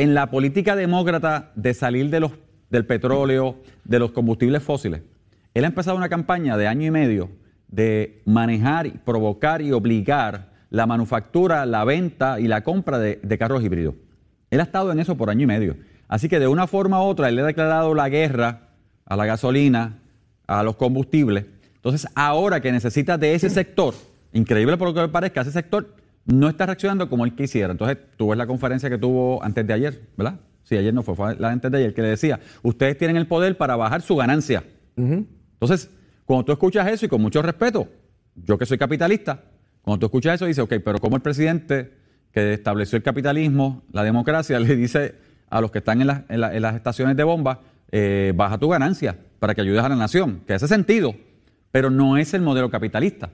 en 0.00 0.14
la 0.14 0.30
política 0.30 0.76
demócrata 0.76 1.52
de 1.56 1.74
salir 1.74 2.08
de 2.08 2.20
los, 2.20 2.32
del 2.70 2.86
petróleo, 2.86 3.56
de 3.84 3.98
los 3.98 4.12
combustibles 4.12 4.62
fósiles, 4.62 5.02
él 5.52 5.64
ha 5.64 5.66
empezado 5.66 5.94
una 5.94 6.08
campaña 6.08 6.56
de 6.56 6.66
año 6.66 6.86
y 6.86 6.90
medio 6.90 7.28
de 7.68 8.22
manejar, 8.24 8.90
provocar 9.04 9.60
y 9.60 9.72
obligar 9.72 10.48
la 10.70 10.86
manufactura, 10.86 11.66
la 11.66 11.84
venta 11.84 12.40
y 12.40 12.48
la 12.48 12.62
compra 12.62 12.98
de, 12.98 13.38
carros 13.38 13.62
híbridos. 13.62 13.94
Él 14.50 14.60
ha 14.60 14.62
estado 14.62 14.90
en 14.90 15.00
eso 15.00 15.18
por 15.18 15.28
año 15.28 15.42
y 15.42 15.46
medio. 15.46 15.76
Así 16.08 16.30
que 16.30 16.38
de 16.38 16.48
una 16.48 16.66
forma 16.66 17.02
u 17.02 17.06
otra, 17.06 17.28
él 17.28 17.36
le 17.36 17.42
ha 17.42 17.46
declarado 17.46 17.94
la 17.94 18.08
guerra 18.08 18.70
a 19.04 19.16
la 19.16 19.26
gasolina, 19.26 19.98
a 20.46 20.62
los 20.62 20.76
combustibles. 20.76 21.44
Entonces, 21.74 22.08
ahora 22.14 22.60
que 22.62 22.72
necesita 22.72 23.18
de 23.18 23.34
ese 23.34 23.50
sector, 23.50 23.92
increíble 24.32 24.78
por 24.78 24.88
lo 24.88 24.94
que 24.94 25.12
parezca, 25.12 25.42
ese 25.42 25.52
sector 25.52 25.94
no 26.30 26.48
está 26.48 26.66
reaccionando 26.66 27.08
como 27.08 27.24
él 27.24 27.34
quisiera. 27.34 27.72
Entonces, 27.72 27.98
tú 28.16 28.28
ves 28.28 28.38
la 28.38 28.46
conferencia 28.46 28.88
que 28.88 28.98
tuvo 28.98 29.42
antes 29.42 29.66
de 29.66 29.72
ayer, 29.72 30.00
¿verdad? 30.16 30.40
Sí, 30.62 30.76
ayer 30.76 30.94
no 30.94 31.02
fue, 31.02 31.14
fue 31.16 31.36
la 31.36 31.50
antes 31.50 31.70
de 31.70 31.78
ayer, 31.78 31.94
que 31.94 32.02
le 32.02 32.08
decía, 32.08 32.40
ustedes 32.62 32.96
tienen 32.96 33.16
el 33.16 33.26
poder 33.26 33.56
para 33.56 33.76
bajar 33.76 34.02
su 34.02 34.16
ganancia. 34.16 34.62
Entonces, 34.96 35.90
cuando 36.24 36.44
tú 36.44 36.52
escuchas 36.52 36.86
eso 36.88 37.06
y 37.06 37.08
con 37.08 37.22
mucho 37.22 37.42
respeto, 37.42 37.88
yo 38.36 38.58
que 38.58 38.66
soy 38.66 38.78
capitalista, 38.78 39.42
cuando 39.82 40.00
tú 40.00 40.06
escuchas 40.06 40.34
eso, 40.34 40.46
dices, 40.46 40.62
ok, 40.62 40.74
pero 40.84 40.98
como 40.98 41.16
el 41.16 41.22
presidente 41.22 41.94
que 42.32 42.54
estableció 42.54 42.96
el 42.96 43.02
capitalismo, 43.02 43.82
la 43.92 44.04
democracia, 44.04 44.60
le 44.60 44.76
dice 44.76 45.14
a 45.48 45.60
los 45.60 45.70
que 45.70 45.78
están 45.78 46.00
en, 46.00 46.06
las 46.40 46.74
estaciones 46.76 47.16
de 47.16 47.24
bomba, 47.24 47.60
eh, 47.90 48.32
baja 48.36 48.58
tu 48.58 48.68
ganancia 48.68 49.16
para 49.40 49.54
que 49.54 49.62
ayudes 49.62 49.82
a 49.82 49.88
la 49.88 49.96
nación, 49.96 50.42
que 50.46 50.54
hace 50.54 50.68
sentido, 50.68 51.14
pero 51.72 51.90
no 51.90 52.16
es 52.16 52.34
el 52.34 52.42
modelo 52.42 52.70
capitalista. 52.70 53.30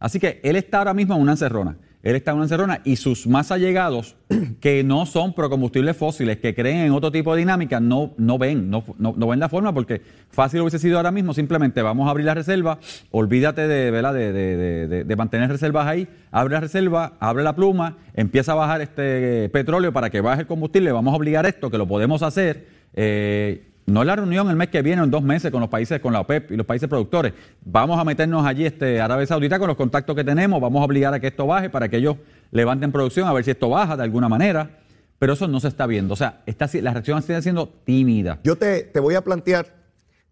Así 0.00 0.18
que 0.18 0.40
él 0.42 0.56
está 0.56 0.78
ahora 0.78 0.94
mismo 0.94 1.14
en 1.14 1.20
una 1.20 1.32
encerrona. 1.32 1.76
Él 2.02 2.16
está 2.16 2.30
en 2.30 2.38
una 2.38 2.44
encerrona 2.46 2.80
y 2.84 2.96
sus 2.96 3.26
más 3.26 3.52
allegados, 3.52 4.16
que 4.60 4.82
no 4.82 5.04
son 5.04 5.34
procombustibles 5.34 5.96
fósiles, 5.96 6.38
que 6.38 6.54
creen 6.54 6.78
en 6.78 6.92
otro 6.92 7.12
tipo 7.12 7.34
de 7.34 7.40
dinámica, 7.40 7.78
no, 7.78 8.14
no 8.16 8.38
ven, 8.38 8.70
no, 8.70 8.84
no, 8.98 9.28
ven 9.28 9.38
la 9.38 9.50
forma 9.50 9.74
porque 9.74 10.00
fácil 10.30 10.60
hubiese 10.62 10.78
sido 10.78 10.96
ahora 10.96 11.10
mismo 11.10 11.34
simplemente 11.34 11.82
vamos 11.82 12.08
a 12.08 12.10
abrir 12.10 12.24
la 12.24 12.34
reserva, 12.34 12.78
olvídate 13.10 13.68
de, 13.68 13.90
de, 13.90 15.04
de, 15.04 15.16
mantener 15.16 15.50
reservas 15.50 15.86
ahí, 15.86 16.08
abre 16.30 16.54
la 16.54 16.60
reserva, 16.60 17.14
abre 17.20 17.42
la 17.42 17.54
pluma, 17.54 17.98
empieza 18.14 18.52
a 18.52 18.54
bajar 18.54 18.80
este 18.80 19.50
petróleo 19.50 19.92
para 19.92 20.08
que 20.08 20.22
baje 20.22 20.42
el 20.42 20.46
combustible, 20.46 20.92
vamos 20.92 21.12
a 21.12 21.16
obligar 21.16 21.44
esto, 21.44 21.70
que 21.70 21.78
lo 21.78 21.86
podemos 21.86 22.22
hacer. 22.22 22.80
Eh, 22.94 23.69
no 23.86 24.04
la 24.04 24.16
reunión 24.16 24.48
el 24.50 24.56
mes 24.56 24.68
que 24.68 24.82
viene, 24.82 25.02
en 25.02 25.10
dos 25.10 25.22
meses, 25.22 25.50
con 25.50 25.60
los 25.60 25.68
países, 25.68 26.00
con 26.00 26.12
la 26.12 26.20
OPEP 26.20 26.52
y 26.52 26.56
los 26.56 26.66
países 26.66 26.88
productores. 26.88 27.32
Vamos 27.64 27.98
a 27.98 28.04
meternos 28.04 28.46
allí, 28.46 28.64
este, 28.64 29.00
Arabia 29.00 29.26
Saudita, 29.26 29.58
con 29.58 29.68
los 29.68 29.76
contactos 29.76 30.14
que 30.14 30.24
tenemos, 30.24 30.60
vamos 30.60 30.80
a 30.80 30.84
obligar 30.84 31.12
a 31.14 31.20
que 31.20 31.28
esto 31.28 31.46
baje 31.46 31.70
para 31.70 31.88
que 31.88 31.96
ellos 31.96 32.16
levanten 32.50 32.92
producción, 32.92 33.28
a 33.28 33.32
ver 33.32 33.44
si 33.44 33.50
esto 33.50 33.68
baja 33.68 33.96
de 33.96 34.02
alguna 34.02 34.28
manera. 34.28 34.78
Pero 35.18 35.34
eso 35.34 35.46
no 35.48 35.60
se 35.60 35.68
está 35.68 35.86
viendo. 35.86 36.14
O 36.14 36.16
sea, 36.16 36.42
está, 36.46 36.68
la 36.80 36.92
reacción 36.92 37.18
está 37.18 37.42
siendo 37.42 37.68
tímida. 37.68 38.40
Yo 38.42 38.56
te, 38.56 38.84
te 38.84 39.00
voy 39.00 39.16
a 39.16 39.22
plantear, 39.22 39.66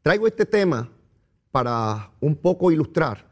traigo 0.03 0.27
este 0.27 0.47
tema 0.47 0.89
para 1.51 2.11
un 2.21 2.37
poco 2.37 2.71
ilustrar 2.73 3.27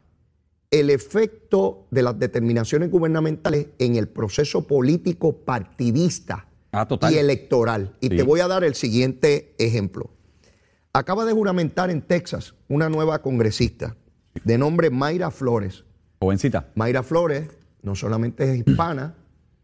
el 0.69 0.89
efecto 0.89 1.87
de 1.89 2.03
las 2.03 2.19
determinaciones 2.19 2.91
gubernamentales 2.91 3.67
en 3.79 3.95
el 3.95 4.07
proceso 4.07 4.67
político 4.67 5.37
partidista 5.37 6.46
Ah, 6.71 6.87
total. 6.87 7.13
y 7.13 7.17
electoral. 7.17 7.95
Y 8.01 8.09
Sí. 8.09 8.17
te 8.17 8.23
voy 8.23 8.39
a 8.41 8.47
dar 8.47 8.63
el 8.63 8.75
siguiente 8.75 9.55
ejemplo. 9.57 10.09
Acaba 10.93 11.25
de 11.25 11.33
juramentar 11.33 11.89
en 11.89 12.01
Texas 12.01 12.55
una 12.67 12.89
nueva 12.89 13.21
congresista 13.21 13.95
de 14.43 14.57
nombre 14.57 14.89
Mayra 14.89 15.31
Flores. 15.31 15.85
Jovencita. 16.19 16.71
Mayra 16.75 17.03
Flores 17.03 17.49
no 17.83 17.95
solamente 17.95 18.51
es 18.51 18.67
hispana, 18.67 19.15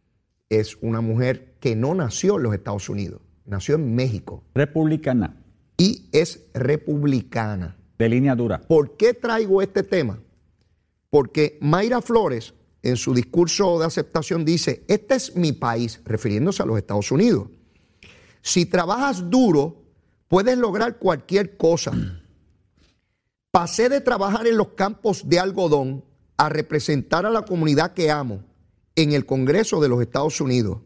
es 0.49 0.77
una 0.81 1.01
mujer 1.01 1.55
que 1.59 1.75
no 1.75 1.93
nació 1.95 2.37
en 2.37 2.43
los 2.43 2.53
Estados 2.53 2.87
Unidos, 2.89 3.21
nació 3.45 3.75
en 3.75 3.95
México 3.95 4.43
Republicana. 4.53 5.37
y 5.77 6.07
es 6.11 6.45
republicana. 6.53 7.77
De 7.97 8.09
línea 8.09 8.35
dura. 8.35 8.61
¿Por 8.61 8.95
qué 8.97 9.13
traigo 9.13 9.61
este 9.61 9.83
tema? 9.83 10.19
Porque 11.09 11.57
Mayra 11.61 12.01
Flores, 12.01 12.53
en 12.83 12.97
su 12.97 13.13
discurso 13.13 13.79
de 13.79 13.85
aceptación, 13.85 14.43
dice, 14.43 14.83
este 14.87 15.15
es 15.15 15.35
mi 15.35 15.53
país, 15.53 16.01
refiriéndose 16.03 16.61
a 16.61 16.65
los 16.65 16.77
Estados 16.77 17.11
Unidos. 17.11 17.47
Si 18.41 18.65
trabajas 18.65 19.29
duro, 19.29 19.81
puedes 20.27 20.57
lograr 20.57 20.99
cualquier 20.99 21.55
cosa. 21.55 21.93
Pasé 23.51 23.87
de 23.87 24.01
trabajar 24.01 24.47
en 24.47 24.57
los 24.57 24.69
campos 24.69 25.29
de 25.29 25.39
algodón 25.39 26.03
a 26.35 26.49
representar 26.49 27.25
a 27.25 27.29
la 27.29 27.45
comunidad 27.45 27.93
que 27.93 28.11
amo 28.11 28.43
en 28.95 29.13
el 29.13 29.25
Congreso 29.25 29.79
de 29.79 29.87
los 29.87 30.01
Estados 30.01 30.41
Unidos. 30.41 30.79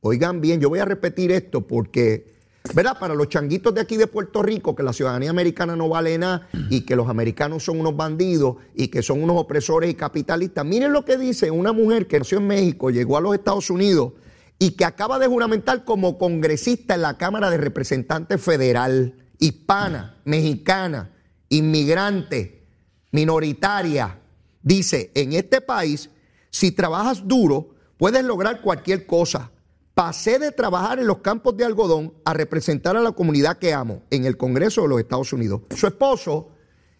Oigan 0.00 0.40
bien, 0.40 0.60
yo 0.60 0.68
voy 0.68 0.78
a 0.78 0.84
repetir 0.84 1.32
esto 1.32 1.66
porque, 1.66 2.33
¿verdad? 2.72 2.98
Para 2.98 3.14
los 3.14 3.28
changuitos 3.28 3.74
de 3.74 3.82
aquí 3.82 3.96
de 3.96 4.06
Puerto 4.06 4.42
Rico, 4.42 4.74
que 4.74 4.82
la 4.82 4.92
ciudadanía 4.92 5.30
americana 5.30 5.76
no 5.76 5.88
vale 5.88 6.16
nada 6.16 6.48
y 6.70 6.80
que 6.80 6.96
los 6.96 7.08
americanos 7.08 7.62
son 7.62 7.78
unos 7.78 7.94
bandidos 7.94 8.56
y 8.74 8.88
que 8.88 9.02
son 9.02 9.22
unos 9.22 9.36
opresores 9.36 9.90
y 9.90 9.94
capitalistas. 9.94 10.64
Miren 10.64 10.92
lo 10.92 11.04
que 11.04 11.18
dice 11.18 11.50
una 11.50 11.72
mujer 11.72 12.06
que 12.06 12.18
nació 12.18 12.38
en 12.38 12.46
México, 12.46 12.90
llegó 12.90 13.18
a 13.18 13.20
los 13.20 13.34
Estados 13.34 13.68
Unidos 13.68 14.12
y 14.58 14.72
que 14.72 14.84
acaba 14.86 15.18
de 15.18 15.26
juramentar 15.26 15.84
como 15.84 16.16
congresista 16.16 16.94
en 16.94 17.02
la 17.02 17.18
Cámara 17.18 17.50
de 17.50 17.58
Representantes 17.58 18.40
Federal, 18.40 19.14
hispana, 19.38 20.16
mexicana, 20.24 21.10
inmigrante, 21.50 22.66
minoritaria. 23.12 24.20
Dice, 24.62 25.12
en 25.14 25.34
este 25.34 25.60
país, 25.60 26.08
si 26.50 26.72
trabajas 26.72 27.28
duro, 27.28 27.74
puedes 27.98 28.24
lograr 28.24 28.62
cualquier 28.62 29.06
cosa. 29.06 29.50
Pasé 29.94 30.40
de 30.40 30.50
trabajar 30.50 30.98
en 30.98 31.06
los 31.06 31.18
campos 31.18 31.56
de 31.56 31.64
algodón 31.64 32.14
a 32.24 32.34
representar 32.34 32.96
a 32.96 33.00
la 33.00 33.12
comunidad 33.12 33.58
que 33.58 33.72
amo 33.72 34.02
en 34.10 34.24
el 34.24 34.36
Congreso 34.36 34.82
de 34.82 34.88
los 34.88 34.98
Estados 35.00 35.32
Unidos. 35.32 35.60
Su 35.76 35.86
esposo 35.86 36.48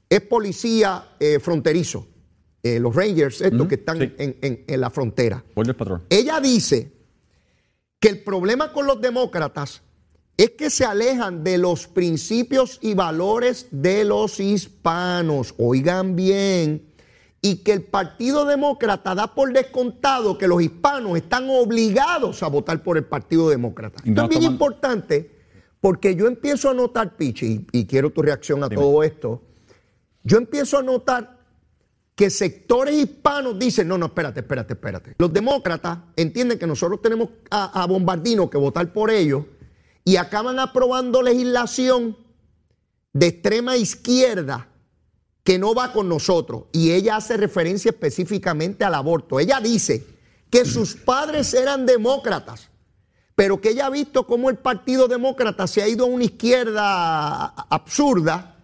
es 0.09 0.21
policía 0.21 1.17
eh, 1.19 1.41
fronterizo, 1.41 2.07
eh, 2.63 2.79
los 2.79 2.95
Rangers, 2.95 3.41
estos 3.41 3.67
que 3.67 3.75
están 3.75 3.99
sí. 3.99 4.13
en, 4.19 4.39
en- 4.43 4.65
en 4.69 4.81
la 4.81 4.91
frontera. 4.91 5.45
Patrol. 5.55 6.03
Ella 6.09 6.39
dice 6.41 6.93
que 7.99 8.09
el 8.11 8.23
problema 8.23 8.73
con 8.73 8.87
los 8.87 9.01
demócratas 9.01 9.83
es 10.37 10.51
que 10.51 10.71
se 10.71 10.85
alejan 10.85 11.43
de 11.43 11.59
los 11.59 11.89
principios 11.89 12.79
y 12.81 12.95
valores 12.95 13.67
de 13.73 14.05
los 14.05 14.39
hispanos. 14.39 15.55
Oigan 15.59 16.15
bien. 16.15 16.94
Y 17.45 17.57
que 17.57 17.73
el 17.75 17.83
Partido 17.83 18.47
Demócrata 18.47 19.15
da 19.15 19.35
por 19.35 19.53
descontado 19.53 20.39
que 20.39 20.49
los 20.49 20.63
hispanos 20.63 21.19
están 21.19 21.47
obligados 21.51 22.43
a 22.43 22.49
votar 22.49 22.83
por 22.83 22.97
el 22.97 23.05
Partido 23.05 23.51
Demócrata. 23.51 24.01
No 24.05 24.23
Esto 24.23 24.23
es 24.23 24.29
bien 24.31 24.43
importante 24.51 25.31
porque 25.79 26.17
yo 26.17 26.27
empiezo 26.27 26.71
a 26.71 26.75
notar, 26.75 27.17
Pichi, 27.17 27.67
y, 27.71 27.81
y 27.81 27.87
quiero 27.87 28.09
tu 28.09 28.23
reacción 28.23 28.65
a 28.65 28.71
todo 28.71 29.03
esto. 29.03 29.43
Yo 30.23 30.39
empiezo 30.39 30.79
a 30.79 30.83
notar 30.83 31.35
que 32.15 32.31
sectores 32.31 32.95
hispanos 32.95 33.59
dicen, 33.59 33.89
no, 33.89 33.99
no, 33.99 34.07
espérate, 34.07 34.41
espérate, 34.41 34.73
espérate. 34.73 35.15
Los 35.19 35.31
demócratas 35.31 35.99
entienden 36.17 36.59
que 36.59 36.67
nosotros 36.67 37.03
tenemos 37.03 37.29
a, 37.51 37.83
a 37.83 37.87
Bombardino 37.87 38.49
que 38.49 38.57
votar 38.57 38.91
por 38.91 39.11
ellos 39.11 39.45
y 40.03 40.17
acaban 40.17 40.59
aprobando 40.59 41.21
legislación 41.21 42.17
de 43.13 43.27
extrema 43.27 43.77
izquierda 43.77 44.69
que 45.45 45.59
no 45.59 45.75
va 45.75 45.93
con 45.93 46.09
nosotros. 46.09 46.65
Y 46.73 46.91
ella 46.91 47.17
hace 47.17 47.37
referencia 47.37 47.91
específicamente 47.91 48.85
al 48.85 48.95
aborto. 48.95 49.39
Ella 49.39 49.61
dice 49.61 50.05
que 50.51 50.65
sus 50.65 50.95
padres 50.95 51.53
eran 51.53 51.85
demócratas, 51.87 52.71
pero 53.35 53.61
que 53.61 53.71
ella 53.71 53.87
ha 53.87 53.91
visto 53.91 54.27
cómo 54.27 54.49
el 54.49 54.57
Partido 54.57 55.07
Demócrata 55.07 55.67
se 55.67 55.83
ha 55.83 55.89
ido 55.89 56.07
a 56.07 56.09
una 56.09 56.25
izquierda 56.25 57.47
absurda 57.47 58.57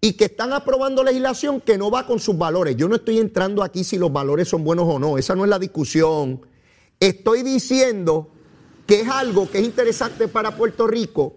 y 0.00 0.14
que 0.14 0.26
están 0.26 0.52
aprobando 0.52 1.04
legislación 1.04 1.60
que 1.60 1.78
no 1.78 1.90
va 1.90 2.06
con 2.06 2.18
sus 2.18 2.36
valores. 2.36 2.76
Yo 2.76 2.88
no 2.88 2.96
estoy 2.96 3.18
entrando 3.18 3.62
aquí 3.62 3.84
si 3.84 3.96
los 3.96 4.12
valores 4.12 4.48
son 4.48 4.64
buenos 4.64 4.86
o 4.88 4.98
no, 4.98 5.16
esa 5.16 5.34
no 5.34 5.44
es 5.44 5.50
la 5.50 5.58
discusión. 5.58 6.44
Estoy 6.98 7.42
diciendo 7.42 8.30
que 8.86 9.00
es 9.00 9.08
algo 9.08 9.50
que 9.50 9.58
es 9.58 9.64
interesante 9.64 10.28
para 10.28 10.56
Puerto 10.56 10.86
Rico 10.86 11.36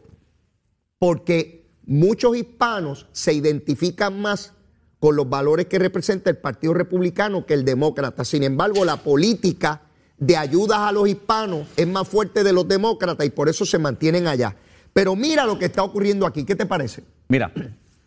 porque 0.99 1.69
muchos 1.85 2.35
hispanos 2.35 3.05
se 3.11 3.33
identifican 3.33 4.19
más 4.19 4.53
con 4.99 5.15
los 5.15 5.29
valores 5.29 5.67
que 5.67 5.79
representa 5.79 6.29
el 6.29 6.37
Partido 6.37 6.73
Republicano 6.73 7.45
que 7.45 7.53
el 7.53 7.63
demócrata. 7.65 8.25
Sin 8.25 8.43
embargo, 8.43 8.83
la 8.83 8.97
política 8.97 9.81
de 10.17 10.35
ayudas 10.35 10.79
a 10.79 10.91
los 10.91 11.07
hispanos 11.07 11.67
es 11.75 11.87
más 11.87 12.07
fuerte 12.07 12.43
de 12.43 12.53
los 12.53 12.67
demócratas 12.67 13.25
y 13.25 13.29
por 13.29 13.49
eso 13.49 13.65
se 13.65 13.77
mantienen 13.77 14.27
allá. 14.27 14.55
Pero 14.93 15.15
mira 15.15 15.45
lo 15.45 15.59
que 15.59 15.65
está 15.65 15.83
ocurriendo 15.83 16.25
aquí. 16.25 16.43
¿Qué 16.43 16.55
te 16.55 16.65
parece? 16.65 17.03
Mira, 17.27 17.51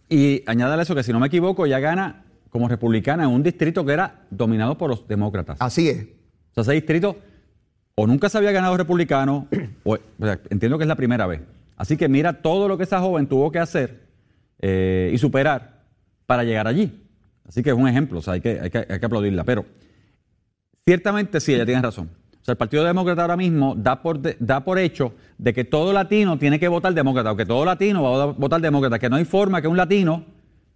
y 0.08 0.42
añádale 0.46 0.82
eso 0.82 0.94
que 0.94 1.04
si 1.04 1.12
no 1.12 1.20
me 1.20 1.28
equivoco, 1.28 1.66
ella 1.66 1.78
gana 1.78 2.24
como 2.50 2.68
republicana 2.68 3.24
en 3.24 3.30
un 3.30 3.44
distrito 3.44 3.84
que 3.84 3.92
era 3.92 4.26
dominado 4.30 4.76
por 4.76 4.90
los 4.90 5.06
demócratas. 5.06 5.58
Así 5.60 5.88
es. 5.88 6.06
O 6.50 6.54
sea, 6.54 6.62
ese 6.62 6.72
distrito 6.72 7.16
o 7.94 8.06
nunca 8.08 8.28
se 8.28 8.38
había 8.38 8.50
ganado 8.50 8.76
republicano, 8.76 9.46
o, 9.84 9.94
o 9.94 10.24
sea, 10.24 10.40
entiendo 10.50 10.78
que 10.78 10.84
es 10.84 10.88
la 10.88 10.96
primera 10.96 11.26
vez. 11.26 11.42
Así 11.76 11.96
que 11.96 12.08
mira 12.08 12.42
todo 12.42 12.66
lo 12.66 12.76
que 12.76 12.84
esa 12.84 13.00
joven 13.00 13.28
tuvo 13.28 13.52
que 13.52 13.60
hacer 13.60 14.00
eh, 14.58 15.10
y 15.14 15.18
superar 15.18 15.79
para 16.30 16.44
llegar 16.44 16.68
allí. 16.68 16.92
Así 17.44 17.60
que 17.60 17.70
es 17.70 17.76
un 17.76 17.88
ejemplo, 17.88 18.20
o 18.20 18.22
sea, 18.22 18.34
hay 18.34 18.40
que, 18.40 18.60
hay 18.60 18.70
que, 18.70 18.78
hay 18.88 19.00
que 19.00 19.04
aplaudirla. 19.06 19.42
Pero 19.42 19.66
ciertamente 20.84 21.40
sí, 21.40 21.54
ella 21.54 21.66
tiene 21.66 21.82
razón. 21.82 22.08
O 22.40 22.44
sea, 22.44 22.52
el 22.52 22.56
Partido 22.56 22.84
Demócrata 22.84 23.22
ahora 23.22 23.36
mismo 23.36 23.74
da 23.76 24.00
por, 24.00 24.20
de- 24.20 24.36
da 24.38 24.60
por 24.64 24.78
hecho 24.78 25.12
de 25.38 25.52
que 25.52 25.64
todo 25.64 25.92
latino 25.92 26.38
tiene 26.38 26.60
que 26.60 26.68
votar 26.68 26.94
demócrata, 26.94 27.32
o 27.32 27.36
que 27.36 27.44
todo 27.46 27.64
latino 27.64 28.04
va 28.04 28.22
a 28.22 28.26
votar 28.26 28.60
demócrata, 28.60 29.00
que 29.00 29.10
no 29.10 29.16
hay 29.16 29.24
forma 29.24 29.60
que 29.60 29.66
un 29.66 29.76
latino 29.76 30.24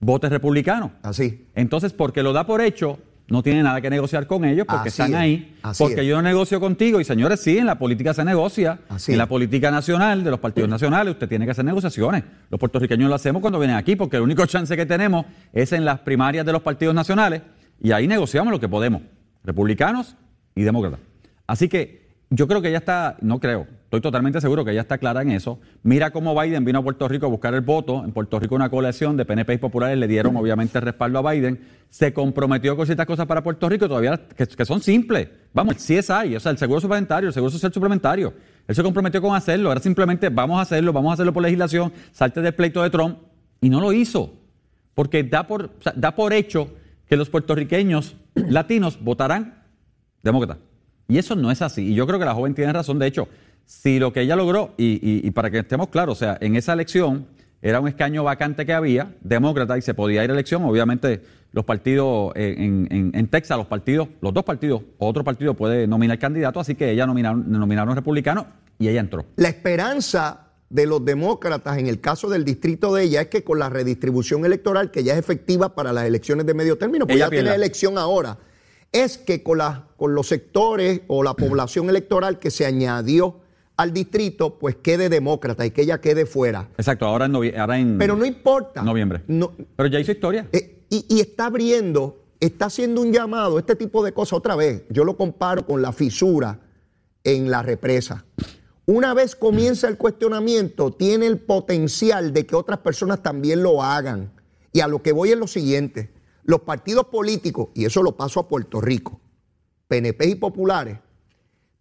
vote 0.00 0.28
republicano. 0.28 0.90
Así. 1.02 1.46
Entonces, 1.54 1.92
porque 1.92 2.24
lo 2.24 2.32
da 2.32 2.44
por 2.44 2.60
hecho, 2.60 2.98
no 3.26 3.42
tiene 3.42 3.62
nada 3.62 3.80
que 3.80 3.88
negociar 3.88 4.26
con 4.26 4.44
ellos 4.44 4.66
porque 4.68 4.88
Así 4.90 5.02
están 5.02 5.12
es, 5.14 5.16
ahí. 5.20 5.56
así 5.62 5.82
Porque 5.82 6.02
es. 6.02 6.06
yo 6.06 6.16
no 6.16 6.22
negocio 6.22 6.60
contigo. 6.60 7.00
Y 7.00 7.04
señores, 7.04 7.40
sí, 7.40 7.56
en 7.56 7.66
la 7.66 7.78
política 7.78 8.12
se 8.12 8.24
negocia. 8.24 8.80
Así 8.88 9.12
en 9.12 9.18
la 9.18 9.26
política 9.26 9.70
nacional, 9.70 10.22
de 10.22 10.30
los 10.30 10.40
partidos 10.40 10.68
nacionales, 10.68 11.12
usted 11.14 11.28
tiene 11.28 11.46
que 11.46 11.52
hacer 11.52 11.64
negociaciones. 11.64 12.22
Los 12.50 12.60
puertorriqueños 12.60 13.08
lo 13.08 13.14
hacemos 13.14 13.40
cuando 13.40 13.58
vienen 13.58 13.76
aquí, 13.76 13.96
porque 13.96 14.16
el 14.16 14.22
único 14.22 14.44
chance 14.46 14.76
que 14.76 14.84
tenemos 14.86 15.24
es 15.52 15.72
en 15.72 15.84
las 15.86 16.00
primarias 16.00 16.44
de 16.44 16.52
los 16.52 16.60
partidos 16.62 16.94
nacionales. 16.94 17.40
Y 17.82 17.92
ahí 17.92 18.06
negociamos 18.06 18.52
lo 18.52 18.60
que 18.60 18.68
podemos. 18.68 19.00
Republicanos 19.42 20.16
y 20.54 20.62
demócratas. 20.62 21.00
Así 21.46 21.68
que 21.68 22.03
yo 22.30 22.48
creo 22.48 22.62
que 22.62 22.68
ella 22.68 22.78
está, 22.78 23.16
no 23.20 23.38
creo, 23.38 23.66
estoy 23.84 24.00
totalmente 24.00 24.40
seguro 24.40 24.64
que 24.64 24.72
ella 24.72 24.80
está 24.80 24.98
clara 24.98 25.22
en 25.22 25.30
eso. 25.30 25.60
Mira 25.82 26.10
cómo 26.10 26.38
Biden 26.40 26.64
vino 26.64 26.80
a 26.80 26.82
Puerto 26.82 27.06
Rico 27.06 27.26
a 27.26 27.28
buscar 27.28 27.54
el 27.54 27.60
voto. 27.60 28.02
En 28.04 28.12
Puerto 28.12 28.40
Rico 28.40 28.54
una 28.54 28.68
coalición 28.68 29.16
de 29.16 29.24
PNP 29.24 29.58
populares 29.58 29.96
le 29.98 30.08
dieron 30.08 30.36
obviamente 30.36 30.80
respaldo 30.80 31.18
a 31.18 31.32
Biden. 31.32 31.60
Se 31.90 32.12
comprometió 32.12 32.76
con 32.76 32.86
ciertas 32.86 33.06
cosas 33.06 33.26
para 33.26 33.42
Puerto 33.42 33.68
Rico 33.68 33.86
todavía 33.86 34.20
que, 34.36 34.64
son 34.64 34.80
simples. 34.80 35.28
Vamos, 35.52 35.76
sí 35.78 35.96
es 35.96 36.10
ahí, 36.10 36.34
o 36.34 36.40
sea, 36.40 36.50
el 36.50 36.58
seguro 36.58 36.80
suplementario, 36.80 37.28
el 37.28 37.34
seguro 37.34 37.52
social 37.52 37.72
suplementario. 37.72 38.34
Él 38.66 38.74
se 38.74 38.82
comprometió 38.82 39.20
con 39.22 39.36
hacerlo. 39.36 39.68
Ahora 39.68 39.80
simplemente 39.80 40.28
vamos 40.28 40.58
a 40.58 40.62
hacerlo, 40.62 40.92
vamos 40.92 41.10
a 41.10 41.14
hacerlo 41.14 41.32
por 41.32 41.42
legislación, 41.42 41.92
salte 42.10 42.40
del 42.40 42.54
pleito 42.54 42.82
de 42.82 42.90
Trump. 42.90 43.18
Y 43.60 43.70
no 43.70 43.80
lo 43.80 43.92
hizo. 43.92 44.34
Porque 44.94 45.22
da 45.22 45.46
por, 45.46 45.70
da 45.94 46.16
por 46.16 46.32
hecho 46.32 46.70
que 47.08 47.16
los 47.16 47.30
puertorriqueños 47.30 48.16
latinos 48.34 48.98
votarán 49.00 49.62
demócrata. 50.22 50.58
Y 51.08 51.18
eso 51.18 51.34
no 51.36 51.50
es 51.50 51.62
así. 51.62 51.82
Y 51.92 51.94
yo 51.94 52.06
creo 52.06 52.18
que 52.18 52.24
la 52.24 52.34
joven 52.34 52.54
tiene 52.54 52.72
razón. 52.72 52.98
De 52.98 53.06
hecho, 53.06 53.28
si 53.66 53.98
lo 53.98 54.12
que 54.12 54.22
ella 54.22 54.36
logró, 54.36 54.72
y, 54.76 54.94
y- 55.02 55.26
y 55.26 55.30
para 55.30 55.50
que 55.50 55.58
estemos 55.58 55.88
claros, 55.88 56.16
o 56.16 56.18
sea, 56.18 56.38
en 56.40 56.56
esa 56.56 56.72
elección 56.72 57.26
era 57.62 57.80
un 57.80 57.88
escaño 57.88 58.24
vacante 58.24 58.66
que 58.66 58.72
había, 58.74 59.14
demócrata, 59.22 59.76
y 59.78 59.82
se 59.82 59.94
podía 59.94 60.22
ir 60.24 60.30
a 60.30 60.34
elección. 60.34 60.64
Obviamente, 60.64 61.22
los 61.52 61.64
partidos 61.64 62.32
eh, 62.34 62.54
en, 62.58 62.88
en- 62.90 63.10
en 63.14 63.28
Texas, 63.28 63.56
los 63.56 63.66
partidos, 63.66 64.08
los 64.20 64.34
dos 64.34 64.44
partidos, 64.44 64.82
otro 64.98 65.24
partido 65.24 65.54
puede 65.54 65.86
nominar 65.86 66.18
candidato, 66.18 66.60
así 66.60 66.74
que 66.74 66.90
ella 66.90 67.06
nominaron, 67.06 67.50
nominaron 67.50 67.94
republicano 67.94 68.46
y 68.78 68.88
ella 68.88 69.00
entró. 69.00 69.24
La 69.36 69.48
esperanza 69.48 70.40
de 70.68 70.86
los 70.86 71.04
demócratas 71.04 71.78
en 71.78 71.86
el 71.86 72.00
caso 72.00 72.28
del 72.28 72.44
distrito 72.44 72.92
de 72.94 73.04
ella 73.04 73.20
es 73.22 73.26
que 73.28 73.44
con 73.44 73.58
la 73.60 73.68
redistribución 73.70 74.44
electoral, 74.44 74.90
que 74.90 75.04
ya 75.04 75.12
es 75.12 75.18
efectiva 75.18 75.74
para 75.74 75.92
las 75.92 76.04
elecciones 76.06 76.44
de 76.46 76.54
medio 76.54 76.76
término, 76.76 77.06
pues 77.06 77.16
Ella 77.16 77.26
ya 77.26 77.30
tiene 77.30 77.54
elección 77.54 77.96
ahora. 77.98 78.36
Es 78.94 79.18
que 79.18 79.42
con, 79.42 79.58
la- 79.58 79.88
con 79.98 80.14
los 80.14 80.28
sectores 80.28 81.02
o 81.08 81.22
la 81.22 81.34
población 81.34 81.90
electoral 81.90 82.38
que 82.38 82.50
se 82.50 82.64
añadió 82.64 83.40
al 83.76 83.92
distrito, 83.92 84.58
pues 84.58 84.76
quede 84.76 85.08
demócrata 85.08 85.66
y 85.66 85.72
que 85.72 85.82
ella 85.82 86.00
quede 86.00 86.26
fuera. 86.26 86.68
Exacto, 86.78 87.04
ahora 87.06 87.26
en, 87.26 87.32
novie- 87.32 87.58
ahora 87.58 87.76
en 87.78 87.98
Pero 87.98 88.14
no 88.16 88.24
importa. 88.24 88.82
noviembre. 88.82 89.22
No, 89.26 89.52
Pero 89.76 89.88
ya 89.88 89.98
hizo 90.00 90.12
historia. 90.12 90.48
eh, 90.52 90.84
y, 90.88 91.04
y 91.08 91.20
está 91.20 91.46
abriendo, 91.46 92.22
está 92.38 92.66
haciendo 92.66 93.00
un 93.00 93.12
llamado, 93.12 93.58
este 93.58 93.74
tipo 93.74 94.04
de 94.04 94.12
cosas 94.12 94.34
otra 94.34 94.54
vez. 94.54 94.84
Yo 94.90 95.02
lo 95.04 95.16
comparo 95.16 95.66
con 95.66 95.82
la 95.82 95.92
fisura 95.92 96.60
en 97.24 97.50
la 97.50 97.62
represa. 97.62 98.24
Una 98.86 99.12
vez 99.12 99.34
comienza 99.34 99.88
el 99.88 99.96
cuestionamiento, 99.96 100.92
tiene 100.92 101.26
el 101.26 101.38
potencial 101.38 102.32
de 102.32 102.46
que 102.46 102.54
otras 102.54 102.78
personas 102.78 103.22
también 103.24 103.62
lo 103.62 103.82
hagan. 103.82 104.30
Y 104.72 104.80
a 104.80 104.88
lo 104.88 105.02
que 105.02 105.10
voy 105.12 105.32
es 105.32 105.38
lo 105.38 105.46
siguiente, 105.48 106.10
los 106.44 106.60
partidos 106.60 107.06
políticos, 107.06 107.68
y 107.74 107.84
eso 107.84 108.02
lo 108.02 108.16
paso 108.16 108.40
a 108.40 108.48
Puerto 108.48 108.80
Rico, 108.80 109.20
PNP 109.88 110.28
y 110.28 110.34
populares, 110.34 110.98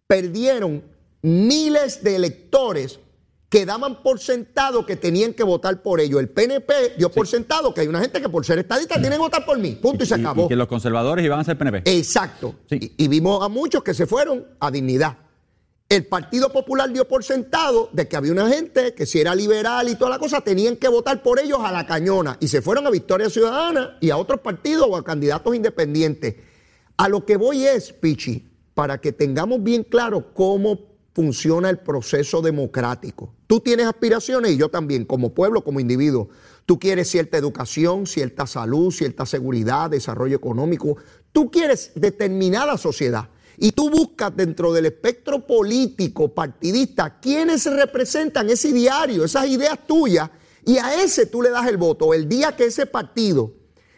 perdieron 0.06 0.82
miles 1.22 2.02
de 2.02 2.16
electores 2.16 3.00
que 3.48 3.64
daban 3.64 4.02
por 4.02 4.18
sentado 4.18 4.84
que 4.84 4.96
tenían 4.96 5.32
que 5.32 5.44
votar 5.44 5.80
por 5.80 6.00
ellos. 6.00 6.18
El 6.18 6.28
PNP 6.28 6.96
dio 6.98 7.08
por 7.08 7.28
sentado 7.28 7.72
que 7.72 7.82
hay 7.82 7.86
una 7.86 8.00
gente 8.00 8.20
que 8.20 8.28
por 8.28 8.44
ser 8.44 8.58
estadista 8.58 9.00
tiene 9.00 9.10
que 9.10 9.18
votar 9.18 9.44
por 9.44 9.58
mí. 9.58 9.78
Punto 9.80 10.02
y, 10.02 10.06
se 10.06 10.16
acabó. 10.16 10.46
Y 10.46 10.48
que 10.48 10.56
los 10.56 10.66
conservadores 10.66 11.24
iban 11.24 11.38
a 11.38 11.44
ser 11.44 11.56
PNP. 11.56 11.82
Exacto. 11.84 12.56
Sí. 12.68 12.94
Y, 12.98 13.04
y 13.04 13.08
vimos 13.08 13.44
a 13.44 13.48
muchos 13.48 13.84
que 13.84 13.94
se 13.94 14.06
fueron 14.06 14.44
a 14.58 14.70
dignidad. 14.72 15.18
El 15.94 16.06
Partido 16.06 16.50
Popular 16.50 16.92
dio 16.92 17.06
por 17.06 17.22
sentado 17.22 17.88
de 17.92 18.08
que 18.08 18.16
había 18.16 18.32
una 18.32 18.48
gente 18.48 18.94
que 18.94 19.06
si 19.06 19.20
era 19.20 19.32
liberal 19.32 19.88
y 19.88 19.94
toda 19.94 20.10
la 20.10 20.18
cosa, 20.18 20.40
tenían 20.40 20.76
que 20.76 20.88
votar 20.88 21.22
por 21.22 21.38
ellos 21.38 21.60
a 21.62 21.70
la 21.70 21.86
cañona. 21.86 22.36
Y 22.40 22.48
se 22.48 22.62
fueron 22.62 22.84
a 22.88 22.90
Victoria 22.90 23.30
Ciudadana 23.30 23.96
y 24.00 24.10
a 24.10 24.16
otros 24.16 24.40
partidos 24.40 24.88
o 24.90 24.96
a 24.96 25.04
candidatos 25.04 25.54
independientes. 25.54 26.34
A 26.96 27.08
lo 27.08 27.24
que 27.24 27.36
voy 27.36 27.64
es, 27.64 27.92
Pichi, 27.92 28.44
para 28.74 29.00
que 29.00 29.12
tengamos 29.12 29.62
bien 29.62 29.84
claro 29.84 30.34
cómo 30.34 30.80
funciona 31.14 31.70
el 31.70 31.78
proceso 31.78 32.42
democrático. 32.42 33.32
Tú 33.46 33.60
tienes 33.60 33.86
aspiraciones 33.86 34.50
y 34.50 34.56
yo 34.56 34.70
también, 34.70 35.04
como 35.04 35.32
pueblo, 35.32 35.62
como 35.62 35.78
individuo. 35.78 36.28
Tú 36.66 36.80
quieres 36.80 37.08
cierta 37.08 37.38
educación, 37.38 38.08
cierta 38.08 38.48
salud, 38.48 38.90
cierta 38.90 39.26
seguridad, 39.26 39.90
desarrollo 39.90 40.34
económico. 40.34 40.96
Tú 41.30 41.52
quieres 41.52 41.92
determinada 41.94 42.78
sociedad. 42.78 43.28
Y 43.58 43.72
tú 43.72 43.90
buscas 43.90 44.34
dentro 44.36 44.72
del 44.72 44.86
espectro 44.86 45.46
político, 45.46 46.32
partidista, 46.32 47.20
quienes 47.20 47.64
representan 47.66 48.50
ese 48.50 48.72
diario, 48.72 49.24
esas 49.24 49.46
ideas 49.46 49.78
tuyas, 49.86 50.30
y 50.64 50.78
a 50.78 51.02
ese 51.02 51.26
tú 51.26 51.42
le 51.42 51.50
das 51.50 51.66
el 51.66 51.76
voto. 51.76 52.14
El 52.14 52.28
día 52.28 52.56
que 52.56 52.64
ese 52.64 52.86
partido 52.86 53.52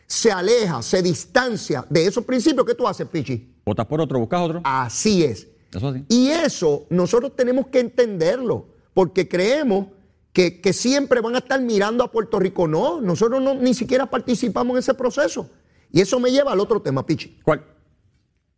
se 0.07 0.31
aleja, 0.31 0.83
se 0.83 1.03
distancia 1.03 1.85
de 1.89 2.07
esos 2.07 2.25
principios, 2.25 2.67
¿qué 2.67 2.75
tú 2.75 2.87
haces, 2.87 3.07
Pichi? 3.09 3.55
Votas 3.65 3.87
por 3.87 4.01
otro, 4.01 4.19
buscas 4.19 4.41
otro. 4.41 4.61
Así 4.65 5.25
es. 5.25 5.49
Eso 5.73 5.93
sí. 5.93 6.05
Y 6.09 6.29
eso 6.29 6.87
nosotros 6.91 7.35
tenemos 7.35 7.69
que 7.69 7.81
entenderlo, 7.81 8.69
porque 8.95 9.29
creemos 9.29 9.89
que, 10.33 10.61
que 10.61 10.73
siempre 10.73 11.21
van 11.21 11.35
a 11.35 11.39
estar 11.39 11.61
mirando 11.61 12.05
a 12.05 12.13
Puerto 12.13 12.39
Rico. 12.39 12.69
No, 12.69 13.01
nosotros 13.01 13.43
no, 13.43 13.55
ni 13.55 13.75
siquiera 13.75 14.07
participamos 14.07 14.75
en 14.75 14.79
ese 14.79 14.95
proceso. 14.95 15.51
Y 15.91 16.01
eso 16.01 16.21
me 16.21 16.31
lleva 16.31 16.53
al 16.53 16.61
otro 16.61 16.81
tema, 16.83 17.07
Pichi. 17.07 17.41
¿Cuál? 17.43 17.65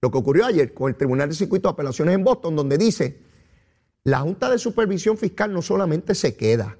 Lo 0.00 0.10
que 0.10 0.18
ocurrió 0.18 0.46
ayer 0.46 0.72
con 0.74 0.90
el 0.90 0.96
Tribunal 0.96 1.28
de 1.28 1.34
Circuito 1.34 1.68
de 1.68 1.72
Apelaciones 1.72 2.14
en 2.14 2.24
Boston, 2.24 2.54
donde 2.54 2.78
dice, 2.78 3.20
la 4.04 4.20
Junta 4.20 4.48
de 4.48 4.58
Supervisión 4.58 5.18
Fiscal 5.18 5.52
no 5.52 5.60
solamente 5.60 6.14
se 6.14 6.36
queda, 6.36 6.78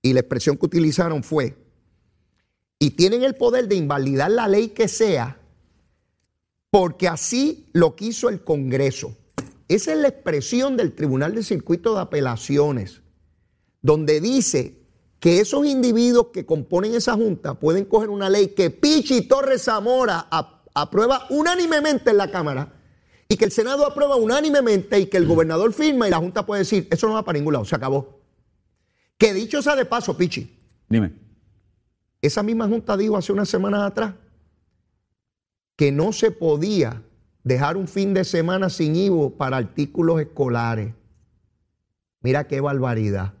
y 0.00 0.12
la 0.12 0.20
expresión 0.20 0.56
que 0.56 0.66
utilizaron 0.66 1.22
fue, 1.22 1.56
y 2.78 2.90
tienen 2.90 3.22
el 3.22 3.34
poder 3.34 3.68
de 3.68 3.76
invalidar 3.76 4.30
la 4.30 4.48
ley 4.48 4.68
que 4.68 4.88
sea, 4.88 5.38
porque 6.70 7.08
así 7.08 7.68
lo 7.72 7.94
quiso 7.94 8.28
el 8.28 8.42
Congreso. 8.42 9.16
Esa 9.68 9.92
es 9.92 9.98
la 9.98 10.08
expresión 10.08 10.76
del 10.76 10.94
Tribunal 10.94 11.34
de 11.34 11.42
Circuito 11.42 11.94
de 11.94 12.00
Apelaciones, 12.00 13.02
donde 13.80 14.20
dice 14.20 14.82
que 15.20 15.40
esos 15.40 15.64
individuos 15.66 16.28
que 16.32 16.44
componen 16.44 16.94
esa 16.94 17.14
junta 17.14 17.54
pueden 17.54 17.84
coger 17.84 18.10
una 18.10 18.28
ley 18.28 18.48
que 18.48 18.70
Pichi 18.70 19.22
Torres 19.22 19.62
Zamora 19.62 20.26
aprueba 20.74 21.26
unánimemente 21.30 22.10
en 22.10 22.16
la 22.16 22.30
Cámara 22.30 22.72
y 23.28 23.36
que 23.36 23.44
el 23.46 23.52
Senado 23.52 23.86
aprueba 23.86 24.16
unánimemente 24.16 24.98
y 25.00 25.06
que 25.06 25.16
el 25.16 25.26
gobernador 25.26 25.72
firma 25.72 26.06
y 26.06 26.10
la 26.10 26.18
junta 26.18 26.44
puede 26.44 26.60
decir, 26.60 26.88
eso 26.90 27.06
no 27.08 27.14
va 27.14 27.24
para 27.24 27.38
ningún 27.38 27.52
lado, 27.54 27.64
se 27.64 27.74
acabó. 27.76 28.20
Que 29.16 29.32
dicho 29.32 29.62
sea 29.62 29.76
de 29.76 29.84
paso, 29.84 30.16
Pichi, 30.16 30.58
Dime. 30.88 31.12
esa 32.20 32.42
misma 32.42 32.66
junta 32.68 32.96
dijo 32.96 33.16
hace 33.16 33.32
unas 33.32 33.48
semanas 33.48 33.82
atrás 33.82 34.14
que 35.76 35.90
no 35.92 36.12
se 36.12 36.30
podía 36.30 37.02
dejar 37.42 37.76
un 37.76 37.88
fin 37.88 38.14
de 38.14 38.24
semana 38.24 38.68
sin 38.70 38.94
IVO 38.96 39.30
para 39.36 39.56
artículos 39.56 40.20
escolares. 40.20 40.94
Mira 42.20 42.46
qué 42.46 42.60
barbaridad. 42.60 43.34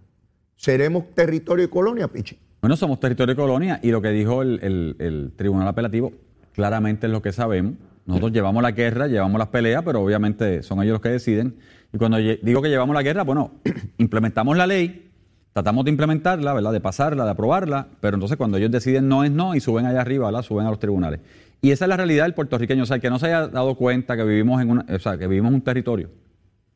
¿Seremos 0.56 1.14
territorio 1.14 1.64
y 1.64 1.68
colonia, 1.68 2.08
Pichi? 2.08 2.38
Bueno, 2.60 2.76
somos 2.76 2.98
territorio 3.00 3.34
de 3.34 3.40
colonia 3.40 3.80
y 3.82 3.90
lo 3.90 4.00
que 4.00 4.08
dijo 4.08 4.42
el, 4.42 4.58
el- 4.62 4.96
el 4.98 5.32
tribunal 5.36 5.68
apelativo 5.68 6.12
claramente 6.54 7.06
es 7.06 7.12
lo 7.12 7.20
que 7.20 7.32
sabemos. 7.32 7.74
Nosotros 8.06 8.32
llevamos 8.32 8.62
la 8.62 8.72
guerra, 8.72 9.06
llevamos 9.06 9.38
las 9.38 9.48
peleas, 9.48 9.82
pero 9.82 10.02
obviamente 10.02 10.62
son 10.62 10.82
ellos 10.82 10.92
los 10.92 11.00
que 11.00 11.08
deciden. 11.08 11.56
Y 11.92 11.98
cuando 11.98 12.18
digo 12.18 12.62
que 12.62 12.68
llevamos 12.68 12.94
la 12.94 13.02
guerra, 13.02 13.22
bueno, 13.22 13.52
implementamos 13.98 14.56
la 14.56 14.66
ley, 14.66 15.10
tratamos 15.52 15.84
de 15.84 15.90
implementarla, 15.90 16.52
¿verdad? 16.52 16.72
De 16.72 16.80
pasarla, 16.80 17.24
de 17.24 17.30
aprobarla, 17.30 17.88
pero 18.00 18.16
entonces 18.16 18.36
cuando 18.36 18.58
ellos 18.58 18.70
deciden 18.70 19.08
no 19.08 19.24
es 19.24 19.30
no 19.30 19.54
y 19.54 19.60
suben 19.60 19.86
allá 19.86 20.00
arriba, 20.00 20.26
¿verdad? 20.26 20.42
Suben 20.42 20.66
a 20.66 20.70
los 20.70 20.78
tribunales. 20.78 21.20
Y 21.62 21.70
esa 21.70 21.86
es 21.86 21.88
la 21.88 21.96
realidad 21.96 22.24
del 22.24 22.34
puertorriqueño, 22.34 22.82
o 22.82 22.86
sea, 22.86 22.96
el 22.96 23.02
que 23.02 23.08
no 23.08 23.18
se 23.18 23.26
haya 23.26 23.48
dado 23.48 23.74
cuenta 23.74 24.16
que 24.16 24.24
vivimos 24.24 24.60
en 24.60 24.70
una, 24.70 24.86
o 24.88 24.98
sea, 24.98 25.16
que 25.16 25.26
vivimos 25.26 25.48
en 25.48 25.54
un 25.54 25.62
territorio. 25.62 26.10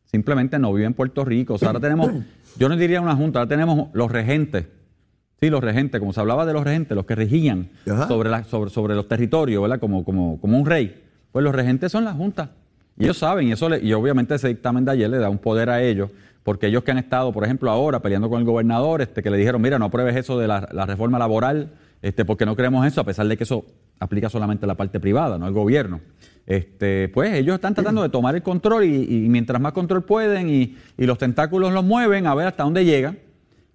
Simplemente 0.06 0.58
no 0.58 0.72
vive 0.72 0.86
en 0.86 0.94
Puerto 0.94 1.24
Rico. 1.26 1.54
O 1.54 1.58
sea, 1.58 1.68
ahora 1.68 1.80
tenemos, 1.80 2.10
yo 2.56 2.70
no 2.70 2.76
diría 2.76 3.02
una 3.02 3.14
junta, 3.14 3.40
ahora 3.40 3.48
tenemos 3.50 3.88
los 3.92 4.10
regentes. 4.10 4.66
Sí, 5.40 5.50
los 5.50 5.62
regentes, 5.62 6.00
como 6.00 6.12
se 6.12 6.20
hablaba 6.20 6.44
de 6.46 6.52
los 6.52 6.64
regentes, 6.64 6.96
los 6.96 7.06
que 7.06 7.14
regían 7.14 7.68
Ajá. 7.88 8.08
sobre, 8.08 8.28
la- 8.28 8.44
sobre, 8.44 8.70
sobre 8.70 8.94
los 8.94 9.06
territorios, 9.06 9.62
¿verdad? 9.62 9.78
Como, 9.78 10.04
como, 10.04 10.40
como 10.40 10.58
un 10.58 10.66
rey. 10.66 11.02
Pues 11.32 11.44
los 11.44 11.54
regentes 11.54 11.92
son 11.92 12.04
la 12.04 12.12
junta. 12.12 12.50
Y 12.98 13.04
ellos 13.04 13.18
saben, 13.18 13.46
y 13.48 13.52
eso 13.52 13.68
le- 13.68 13.78
y 13.80 13.92
obviamente 13.92 14.34
ese 14.34 14.48
dictamen 14.48 14.84
de 14.84 14.90
ayer 14.92 15.08
le 15.08 15.18
da 15.18 15.28
un 15.30 15.38
poder 15.38 15.70
a 15.70 15.80
ellos, 15.82 16.10
porque 16.42 16.66
ellos 16.66 16.82
que 16.82 16.90
han 16.90 16.98
estado, 16.98 17.32
por 17.32 17.44
ejemplo, 17.44 17.70
ahora 17.70 18.00
peleando 18.00 18.28
con 18.28 18.40
el 18.40 18.44
gobernador, 18.44 19.00
este, 19.02 19.22
que 19.22 19.30
le 19.30 19.36
dijeron, 19.36 19.62
mira, 19.62 19.78
no 19.78 19.84
apruebes 19.84 20.16
eso 20.16 20.38
de 20.38 20.48
la, 20.48 20.68
la 20.72 20.86
reforma 20.86 21.18
laboral, 21.18 21.70
este, 22.02 22.24
porque 22.24 22.44
no 22.44 22.56
creemos 22.56 22.84
eso, 22.86 23.00
a 23.00 23.04
pesar 23.04 23.28
de 23.28 23.36
que 23.36 23.44
eso 23.44 23.64
aplica 24.00 24.28
solamente 24.28 24.64
a 24.64 24.68
la 24.68 24.74
parte 24.76 24.98
privada, 24.98 25.38
no 25.38 25.46
al 25.46 25.52
gobierno. 25.52 26.00
Este, 26.46 27.08
pues 27.10 27.34
ellos 27.34 27.54
están 27.56 27.74
tratando 27.74 28.02
de 28.02 28.08
tomar 28.08 28.34
el 28.34 28.42
control 28.42 28.84
y, 28.84 29.24
y 29.24 29.28
mientras 29.28 29.60
más 29.60 29.72
control 29.72 30.02
pueden 30.02 30.48
y, 30.48 30.76
y 30.96 31.06
los 31.06 31.18
tentáculos 31.18 31.72
los 31.72 31.84
mueven 31.84 32.26
a 32.26 32.34
ver 32.34 32.46
hasta 32.48 32.62
dónde 32.64 32.84
llegan, 32.84 33.18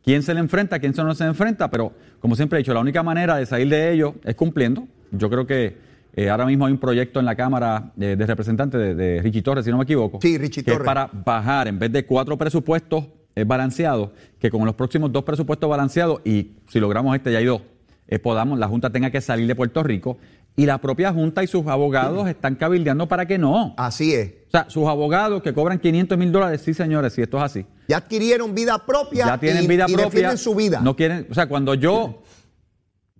quién 0.03 0.23
se 0.23 0.33
le 0.33 0.39
enfrenta, 0.39 0.79
quién 0.79 0.93
se 0.93 1.03
no 1.03 1.13
se 1.15 1.25
enfrenta, 1.25 1.69
pero 1.69 1.93
como 2.19 2.35
siempre 2.35 2.57
he 2.57 2.61
dicho, 2.61 2.73
la 2.73 2.79
única 2.79 3.03
manera 3.03 3.35
de 3.37 3.45
salir 3.45 3.69
de 3.69 3.91
ello 3.93 4.15
es 4.23 4.35
cumpliendo. 4.35 4.87
Yo 5.11 5.29
creo 5.29 5.45
que 5.45 5.77
eh, 6.15 6.29
ahora 6.29 6.45
mismo 6.45 6.65
hay 6.65 6.73
un 6.73 6.79
proyecto 6.79 7.19
en 7.19 7.25
la 7.25 7.35
Cámara 7.35 7.91
eh, 7.99 8.15
de 8.17 8.25
Representantes 8.25 8.79
de, 8.79 8.95
de 8.95 9.21
Richie 9.21 9.41
Torres, 9.41 9.65
si 9.65 9.71
no 9.71 9.77
me 9.77 9.83
equivoco, 9.83 10.19
Sí, 10.21 10.37
Richie 10.37 10.63
que 10.63 10.71
es 10.71 10.77
Torres. 10.77 10.85
para 10.85 11.09
bajar, 11.11 11.67
en 11.67 11.79
vez 11.79 11.91
de 11.91 12.05
cuatro 12.05 12.37
presupuestos 12.37 13.05
eh, 13.35 13.43
balanceados, 13.45 14.11
que 14.39 14.49
con 14.51 14.63
los 14.65 14.75
próximos 14.75 15.11
dos 15.11 15.23
presupuestos 15.23 15.69
balanceados, 15.69 16.21
y 16.23 16.51
si 16.69 16.79
logramos 16.79 17.15
este 17.15 17.31
ya 17.31 17.39
hay 17.39 17.45
dos, 17.45 17.61
eh, 18.07 18.19
podamos, 18.19 18.59
la 18.59 18.67
Junta 18.67 18.91
tenga 18.91 19.09
que 19.09 19.21
salir 19.21 19.47
de 19.47 19.55
Puerto 19.55 19.81
Rico, 19.81 20.17
y 20.55 20.67
la 20.67 20.77
propia 20.77 21.11
Junta 21.11 21.43
y 21.43 21.47
sus 21.47 21.65
abogados 21.65 22.27
están 22.29 22.53
cabildeando 22.55 23.07
para 23.07 23.25
que 23.25 23.39
no. 23.39 23.73
Así 23.75 24.13
es. 24.13 24.33
O 24.47 24.51
sea, 24.51 24.69
sus 24.69 24.87
abogados 24.87 25.41
que 25.41 25.51
cobran 25.51 25.79
500 25.79 26.15
mil 26.15 26.31
dólares, 26.31 26.61
sí 26.61 26.75
señores, 26.75 27.13
si 27.13 27.23
esto 27.23 27.37
es 27.37 27.43
así. 27.43 27.65
Ya 27.87 27.97
adquirieron 27.97 28.55
vida 28.55 28.85
propia 28.85 29.25
Ya 29.25 29.37
tienen 29.37 29.63
y, 29.63 29.67
vida 29.67 29.85
y 29.87 29.93
propia. 29.93 30.37
su 30.37 30.55
vida. 30.55 30.79
No 30.81 30.95
quieren, 30.95 31.27
o 31.29 31.33
sea, 31.33 31.47
cuando 31.47 31.73
yo, 31.73 32.21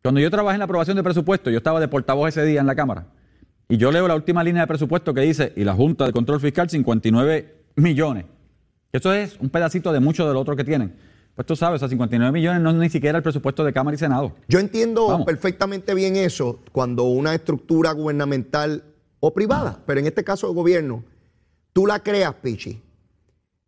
cuando 0.02 0.20
yo 0.20 0.32
trabajé 0.32 0.56
en 0.56 0.60
la 0.60 0.66
aprobación 0.66 0.96
de 0.98 1.04
presupuesto, 1.04 1.50
yo 1.50 1.58
estaba 1.58 1.80
de 1.80 1.88
portavoz 1.88 2.30
ese 2.30 2.46
día 2.46 2.62
en 2.62 2.68
la 2.68 2.76
Cámara, 2.76 3.08
y 3.68 3.78
yo 3.78 3.92
leo 3.92 4.08
la 4.08 4.16
última 4.16 4.44
línea 4.44 4.62
de 4.62 4.68
presupuesto 4.68 5.14
que 5.14 5.22
dice, 5.22 5.54
y 5.56 5.64
la 5.64 5.74
Junta 5.74 6.06
de 6.06 6.12
Control 6.12 6.40
Fiscal, 6.40 6.70
59 6.70 7.56
millones. 7.76 8.26
Eso 8.92 9.12
es 9.14 9.38
un 9.40 9.50
pedacito 9.50 9.92
de 9.92 10.00
mucho 10.00 10.28
del 10.28 10.38
otro 10.38 10.56
que 10.56 10.64
tienen. 10.64 10.96
Pues 11.36 11.48
tú 11.48 11.56
sabes, 11.56 11.78
o 11.78 11.80
sea, 11.80 11.90
59 11.90 12.32
millones 12.32 12.62
no 12.62 12.70
es 12.70 12.76
ni 12.76 12.90
siquiera 12.90 13.18
el 13.18 13.24
presupuesto 13.24 13.64
de 13.64 13.74
Cámara 13.74 13.96
y 13.96 13.98
Senado. 13.98 14.34
Yo 14.48 14.60
entiendo 14.60 15.08
Vamos. 15.08 15.26
perfectamente 15.26 15.96
bien 15.96 16.16
eso 16.16 16.60
cuando 16.72 17.04
una 17.06 17.34
estructura 17.34 17.92
gubernamental 17.92 18.84
o 19.20 19.34
privada, 19.34 19.80
pero 19.88 20.00
en 20.00 20.06
este 20.06 20.24
caso 20.24 20.48
el 20.48 20.54
gobierno, 20.54 21.04
tú 21.72 21.88
la 21.88 22.00
creas, 22.02 22.36
Pichi, 22.36 22.80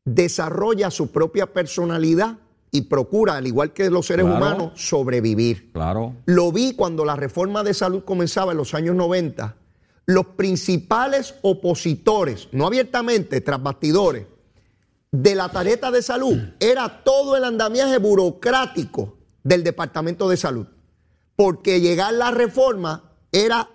desarrolla 0.06 0.92
su 0.92 1.12
propia 1.12 1.48
personalidad 1.52 2.38
y 2.72 2.84
procura, 2.84 3.38
al 3.38 3.48
igual 3.48 3.74
que 3.74 3.90
los 3.90 4.06
seres 4.06 4.26
Claro. 4.26 4.38
humanos, 4.38 4.72
sobrevivir. 4.76 5.72
Claro. 5.72 6.16
Lo 6.26 6.52
vi 6.52 6.74
cuando 6.76 7.06
la 7.06 7.16
reforma 7.16 7.64
de 7.64 7.74
salud 7.74 8.04
comenzaba 8.04 8.52
en 8.52 8.58
los 8.58 8.74
años 8.74 8.96
90. 8.96 9.56
Los 10.06 10.28
principales 10.28 11.36
opositores, 11.42 12.50
no 12.52 12.68
abiertamente, 12.68 13.42
tras 13.42 13.62
bastidores, 13.64 14.26
de 15.12 15.34
la 15.34 15.50
tarjeta 15.50 15.90
de 15.92 16.02
salud 16.02 16.38
era 16.60 17.04
todo 17.04 17.38
el 17.38 17.46
andamiaje 17.46 17.98
burocrático 17.98 19.18
del 19.44 19.64
Departamento 19.64 20.28
de 20.28 20.36
Salud. 20.38 20.68
Porque 21.38 21.80
llegar 21.80 22.14
la 22.14 22.32
reforma 22.32 23.12
era 23.32 23.70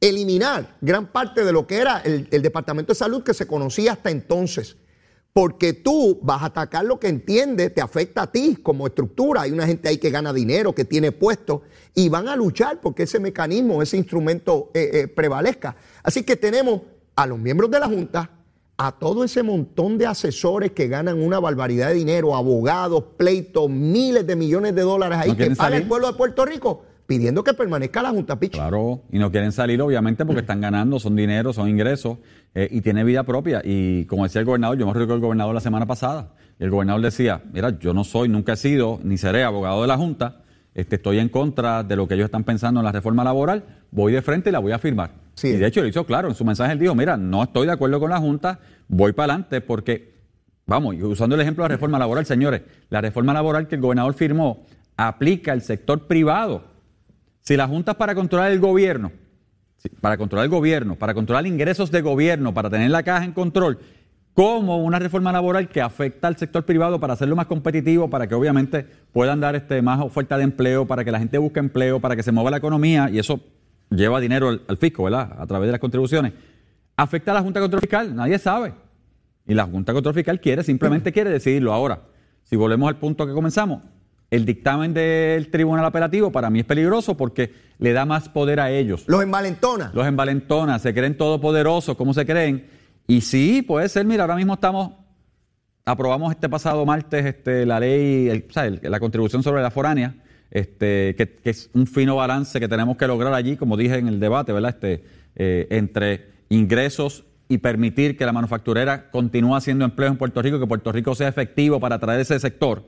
eliminar 0.00 0.76
gran 0.80 1.12
parte 1.12 1.44
de 1.44 1.52
lo 1.52 1.66
que 1.66 1.76
era 1.76 1.98
el, 2.00 2.26
el 2.30 2.40
Departamento 2.42 2.92
de 2.92 2.98
Salud 2.98 3.22
que 3.22 3.34
se 3.34 3.46
conocía 3.46 3.92
hasta 3.92 4.10
entonces. 4.10 4.76
Porque 5.32 5.72
tú 5.72 6.18
vas 6.22 6.42
a 6.42 6.46
atacar 6.46 6.84
lo 6.84 6.98
que 6.98 7.08
entiendes, 7.08 7.72
te 7.72 7.80
afecta 7.80 8.22
a 8.22 8.32
ti 8.32 8.58
como 8.62 8.86
estructura. 8.86 9.42
Hay 9.42 9.52
una 9.52 9.66
gente 9.66 9.88
ahí 9.88 9.98
que 9.98 10.10
gana 10.10 10.32
dinero, 10.32 10.74
que 10.74 10.84
tiene 10.84 11.12
puestos, 11.12 11.60
y 11.94 12.08
van 12.08 12.28
a 12.28 12.34
luchar 12.34 12.80
porque 12.80 13.04
ese 13.04 13.20
mecanismo, 13.20 13.80
ese 13.80 13.96
instrumento 13.96 14.70
eh, 14.74 14.90
eh, 14.92 15.08
prevalezca. 15.08 15.76
Así 16.02 16.24
que 16.24 16.36
tenemos 16.36 16.82
a 17.14 17.26
los 17.26 17.38
miembros 17.38 17.70
de 17.70 17.78
la 17.78 17.86
Junta, 17.86 18.30
a 18.76 18.92
todo 18.92 19.24
ese 19.24 19.42
montón 19.42 19.98
de 19.98 20.06
asesores 20.06 20.72
que 20.72 20.88
ganan 20.88 21.22
una 21.22 21.38
barbaridad 21.38 21.88
de 21.88 21.94
dinero, 21.94 22.34
abogados, 22.34 23.04
pleitos, 23.16 23.68
miles 23.68 24.26
de 24.26 24.36
millones 24.36 24.74
de 24.74 24.82
dólares 24.82 25.18
ahí 25.18 25.30
¿No 25.30 25.36
que 25.36 25.50
paga 25.50 25.76
el 25.76 25.86
pueblo 25.86 26.06
de 26.08 26.14
Puerto 26.14 26.44
Rico 26.46 26.84
pidiendo 27.10 27.42
que 27.42 27.54
permanezca 27.54 28.02
la 28.02 28.10
Junta 28.10 28.38
Pichi. 28.38 28.56
Claro, 28.56 29.02
y 29.10 29.18
no 29.18 29.32
quieren 29.32 29.50
salir 29.50 29.82
obviamente 29.82 30.24
porque 30.24 30.42
están 30.42 30.60
ganando, 30.60 31.00
son 31.00 31.16
dinero, 31.16 31.52
son 31.52 31.68
ingresos 31.68 32.18
eh, 32.54 32.68
y 32.70 32.82
tiene 32.82 33.02
vida 33.02 33.24
propia. 33.24 33.62
Y 33.64 34.04
como 34.04 34.22
decía 34.22 34.38
el 34.38 34.44
gobernador, 34.44 34.78
yo 34.78 34.86
me 34.86 34.92
recuerdo 34.92 35.16
el 35.16 35.20
gobernador 35.20 35.52
la 35.52 35.60
semana 35.60 35.86
pasada, 35.86 36.34
y 36.60 36.62
el 36.62 36.70
gobernador 36.70 37.02
decía, 37.02 37.42
mira, 37.52 37.76
yo 37.80 37.92
no 37.92 38.04
soy, 38.04 38.28
nunca 38.28 38.52
he 38.52 38.56
sido, 38.56 39.00
ni 39.02 39.18
seré 39.18 39.42
abogado 39.42 39.82
de 39.82 39.88
la 39.88 39.96
Junta, 39.96 40.42
este, 40.72 40.94
estoy 40.96 41.18
en 41.18 41.28
contra 41.30 41.82
de 41.82 41.96
lo 41.96 42.06
que 42.06 42.14
ellos 42.14 42.26
están 42.26 42.44
pensando 42.44 42.78
en 42.78 42.84
la 42.84 42.92
reforma 42.92 43.24
laboral, 43.24 43.64
voy 43.90 44.12
de 44.12 44.22
frente 44.22 44.50
y 44.50 44.52
la 44.52 44.60
voy 44.60 44.70
a 44.70 44.78
firmar. 44.78 45.10
Sí. 45.34 45.48
Y 45.48 45.56
de 45.56 45.66
hecho 45.66 45.80
lo 45.80 45.88
hizo 45.88 46.06
claro, 46.06 46.28
en 46.28 46.36
su 46.36 46.44
mensaje 46.44 46.74
él 46.74 46.78
dijo, 46.78 46.94
mira, 46.94 47.16
no 47.16 47.42
estoy 47.42 47.66
de 47.66 47.72
acuerdo 47.72 47.98
con 47.98 48.10
la 48.10 48.18
Junta, 48.18 48.60
voy 48.86 49.14
para 49.14 49.32
adelante 49.32 49.60
porque, 49.60 50.14
vamos, 50.64 50.94
usando 51.02 51.34
el 51.34 51.40
ejemplo 51.40 51.64
de 51.64 51.70
la 51.70 51.74
reforma 51.74 51.98
laboral, 51.98 52.24
señores, 52.24 52.62
la 52.88 53.00
reforma 53.00 53.32
laboral 53.32 53.66
que 53.66 53.74
el 53.74 53.80
gobernador 53.80 54.14
firmó 54.14 54.64
aplica 54.96 55.50
al 55.50 55.62
sector 55.62 56.06
privado. 56.06 56.70
Si 57.50 57.56
la 57.56 57.66
Junta 57.66 57.90
es 57.90 57.96
para 57.96 58.14
controlar 58.14 58.52
el 58.52 58.60
gobierno, 58.60 59.10
para 60.00 60.16
controlar 60.16 60.44
el 60.44 60.50
gobierno, 60.52 60.94
para 60.94 61.14
controlar 61.14 61.48
ingresos 61.48 61.90
de 61.90 62.00
gobierno, 62.00 62.54
para 62.54 62.70
tener 62.70 62.92
la 62.92 63.02
caja 63.02 63.24
en 63.24 63.32
control, 63.32 63.80
como 64.34 64.84
una 64.84 65.00
reforma 65.00 65.32
laboral 65.32 65.68
que 65.68 65.80
afecta 65.80 66.28
al 66.28 66.36
sector 66.36 66.64
privado 66.64 67.00
para 67.00 67.14
hacerlo 67.14 67.34
más 67.34 67.46
competitivo, 67.46 68.08
para 68.08 68.28
que 68.28 68.36
obviamente 68.36 68.86
puedan 69.10 69.40
dar 69.40 69.56
este, 69.56 69.82
más 69.82 69.98
oferta 70.00 70.38
de 70.38 70.44
empleo, 70.44 70.86
para 70.86 71.04
que 71.04 71.10
la 71.10 71.18
gente 71.18 71.38
busque 71.38 71.58
empleo, 71.58 71.98
para 71.98 72.14
que 72.14 72.22
se 72.22 72.30
mueva 72.30 72.52
la 72.52 72.58
economía 72.58 73.10
y 73.10 73.18
eso 73.18 73.40
lleva 73.90 74.20
dinero 74.20 74.50
al, 74.50 74.76
fisco, 74.76 75.02
¿verdad? 75.02 75.34
A 75.36 75.44
través 75.48 75.66
de 75.66 75.72
las 75.72 75.80
contribuciones. 75.80 76.34
¿Afecta 76.96 77.32
a 77.32 77.34
la 77.34 77.42
Junta 77.42 77.58
Control 77.58 77.80
Fiscal? 77.80 78.14
Nadie 78.14 78.38
sabe. 78.38 78.74
Y 79.48 79.54
la 79.54 79.64
Junta 79.64 79.92
Control 79.92 80.14
Fiscal 80.14 80.40
quiere, 80.40 80.62
simplemente 80.62 81.10
quiere 81.10 81.30
decidirlo. 81.30 81.72
Ahora, 81.72 81.98
si 82.44 82.54
volvemos 82.54 82.88
al 82.88 82.98
punto 82.98 83.26
que 83.26 83.32
comenzamos, 83.32 83.82
el 84.30 84.44
dictamen 84.44 84.94
del 84.94 85.50
Tribunal 85.50 85.84
Apelativo 85.84 86.30
para 86.30 86.50
mí 86.50 86.60
es 86.60 86.64
peligroso 86.64 87.16
porque 87.16 87.52
le 87.78 87.92
da 87.92 88.04
más 88.04 88.28
poder 88.28 88.60
a 88.60 88.70
ellos. 88.70 89.04
Los 89.08 89.22
envalentona. 89.22 89.90
Los 89.94 90.06
envalentona, 90.06 90.78
se 90.78 90.94
creen 90.94 91.16
todopoderosos, 91.16 91.96
¿cómo 91.96 92.14
se 92.14 92.24
creen? 92.24 92.66
Y 93.08 93.22
sí, 93.22 93.62
puede 93.62 93.88
ser, 93.88 94.06
mira, 94.06 94.22
ahora 94.22 94.36
mismo 94.36 94.54
estamos, 94.54 94.92
aprobamos 95.84 96.30
este 96.32 96.48
pasado 96.48 96.84
martes 96.86 97.24
este, 97.26 97.66
la 97.66 97.80
ley, 97.80 98.28
el- 98.28 98.46
o 98.48 98.52
sea, 98.52 98.66
el- 98.66 98.80
la 98.82 99.00
contribución 99.00 99.42
sobre 99.42 99.62
la 99.62 99.70
foránea, 99.70 100.14
este, 100.50 101.14
que, 101.16 101.36
que 101.42 101.50
es 101.50 101.70
un 101.74 101.86
fino 101.86 102.16
balance 102.16 102.58
que 102.60 102.68
tenemos 102.68 102.96
que 102.96 103.06
lograr 103.06 103.32
allí, 103.34 103.56
como 103.56 103.76
dije 103.76 103.96
en 103.98 104.08
el 104.08 104.20
debate, 104.20 104.52
¿verdad? 104.52 104.70
Este, 104.74 105.04
eh, 105.36 105.66
entre 105.70 106.28
ingresos 106.48 107.24
y 107.48 107.58
permitir 107.58 108.16
que 108.16 108.24
la 108.26 108.32
manufacturera 108.32 109.10
continúe 109.10 109.54
haciendo 109.56 109.84
empleo 109.84 110.08
en 110.08 110.16
Puerto 110.16 110.40
Rico, 110.42 110.60
que 110.60 110.66
Puerto 110.66 110.92
Rico 110.92 111.14
sea 111.14 111.28
efectivo 111.28 111.80
para 111.80 111.96
atraer 111.96 112.20
ese 112.20 112.38
sector. 112.38 112.84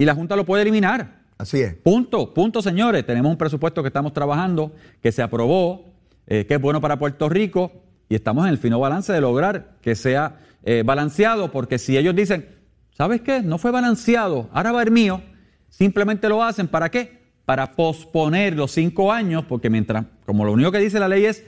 Y 0.00 0.06
la 0.06 0.14
Junta 0.14 0.34
lo 0.34 0.46
puede 0.46 0.62
eliminar. 0.62 1.20
Así 1.36 1.60
es. 1.60 1.74
Punto, 1.74 2.32
punto, 2.32 2.62
señores. 2.62 3.04
Tenemos 3.04 3.30
un 3.30 3.36
presupuesto 3.36 3.82
que 3.82 3.88
estamos 3.88 4.14
trabajando, 4.14 4.72
que 5.02 5.12
se 5.12 5.20
aprobó, 5.20 5.92
eh, 6.26 6.46
que 6.46 6.54
es 6.54 6.60
bueno 6.60 6.80
para 6.80 6.98
Puerto 6.98 7.28
Rico, 7.28 7.70
y 8.08 8.14
estamos 8.14 8.46
en 8.46 8.50
el 8.52 8.56
fino 8.56 8.80
balance 8.80 9.12
de 9.12 9.20
lograr 9.20 9.76
que 9.82 9.94
sea 9.94 10.38
eh, 10.64 10.82
balanceado, 10.86 11.52
porque 11.52 11.78
si 11.78 11.98
ellos 11.98 12.16
dicen, 12.16 12.48
¿sabes 12.96 13.20
qué? 13.20 13.42
No 13.42 13.58
fue 13.58 13.70
balanceado, 13.72 14.48
ahora 14.52 14.72
va 14.72 14.82
el 14.82 14.90
mío, 14.90 15.20
simplemente 15.68 16.30
lo 16.30 16.42
hacen, 16.42 16.66
¿para 16.66 16.90
qué? 16.90 17.20
Para 17.44 17.72
posponer 17.72 18.56
los 18.56 18.70
cinco 18.72 19.12
años, 19.12 19.44
porque 19.46 19.68
mientras, 19.68 20.06
como 20.24 20.46
lo 20.46 20.52
único 20.52 20.72
que 20.72 20.78
dice 20.78 20.98
la 20.98 21.08
ley 21.08 21.26
es 21.26 21.44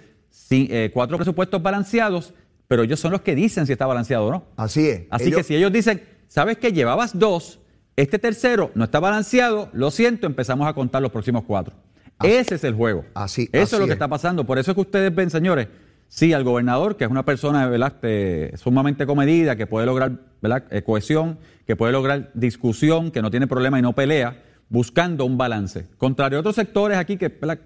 eh, 0.51 0.91
cuatro 0.93 1.17
presupuestos 1.17 1.63
balanceados, 1.63 2.35
pero 2.69 2.83
ellos 2.83 3.01
son 3.01 3.13
los 3.13 3.23
que 3.23 3.35
dicen 3.35 3.67
si 3.67 3.73
está 3.73 3.87
balanceado 3.87 4.27
o 4.27 4.31
no. 4.31 4.45
Así 4.57 4.89
es. 4.89 5.05
Así 5.09 5.29
Ellos- 5.29 5.39
que 5.39 5.43
si 5.45 5.57
ellos 5.57 5.73
dicen, 5.73 6.03
¿sabes 6.29 6.59
que 6.59 6.73
Llevabas 6.73 7.19
dos, 7.19 7.61
este 7.97 8.19
tercero 8.19 8.71
no 8.75 8.85
está 8.85 9.01
balanceado, 9.01 9.69
lo 9.73 9.91
siento, 9.91 10.27
empezamos 10.27 10.67
a 10.69 10.73
contar 10.75 11.03
los 11.03 11.11
próximos 11.13 11.45
cuatro. 11.47 11.75
Ese 12.23 12.55
es 12.55 12.65
el 12.65 12.75
juego. 12.75 13.05
Así- 13.15 13.49
Eso 13.53 13.63
así 13.63 13.75
es 13.75 13.81
lo 13.81 13.87
que 13.87 13.93
es. 13.93 13.97
está 13.97 14.09
pasando. 14.09 14.45
Por 14.45 14.59
eso 14.59 14.71
es 14.71 14.75
que 14.77 14.81
ustedes 14.83 15.15
ven, 15.15 15.29
señores, 15.31 15.69
sí, 16.09 16.33
al 16.33 16.45
gobernador, 16.45 16.97
que 16.97 17.05
es 17.05 17.11
una 17.11 17.25
persona 17.25 17.67
¿verdad? 17.69 17.95
Este, 17.95 18.57
sumamente 18.59 19.07
comedida, 19.07 19.57
que 19.57 19.67
puede 19.67 19.87
lograr 19.87 20.13
¿verdad? 20.41 20.65
Eh, 20.71 20.83
cohesión, 20.83 21.39
que 21.67 21.75
puede 21.77 21.93
lograr 21.93 22.31
discusión, 22.35 23.11
que 23.11 23.23
no 23.23 23.31
tiene 23.31 23.47
problema 23.47 23.79
y 23.79 23.83
no 23.83 23.93
pelea, 23.95 24.43
buscando 24.69 25.25
un 25.25 25.37
balance. 25.37 25.87
Contrario 25.99 26.39
a 26.39 26.41
otros 26.41 26.55
sectores 26.57 26.97
aquí 26.99 27.17
que, 27.17 27.29
¿verdad? 27.29 27.59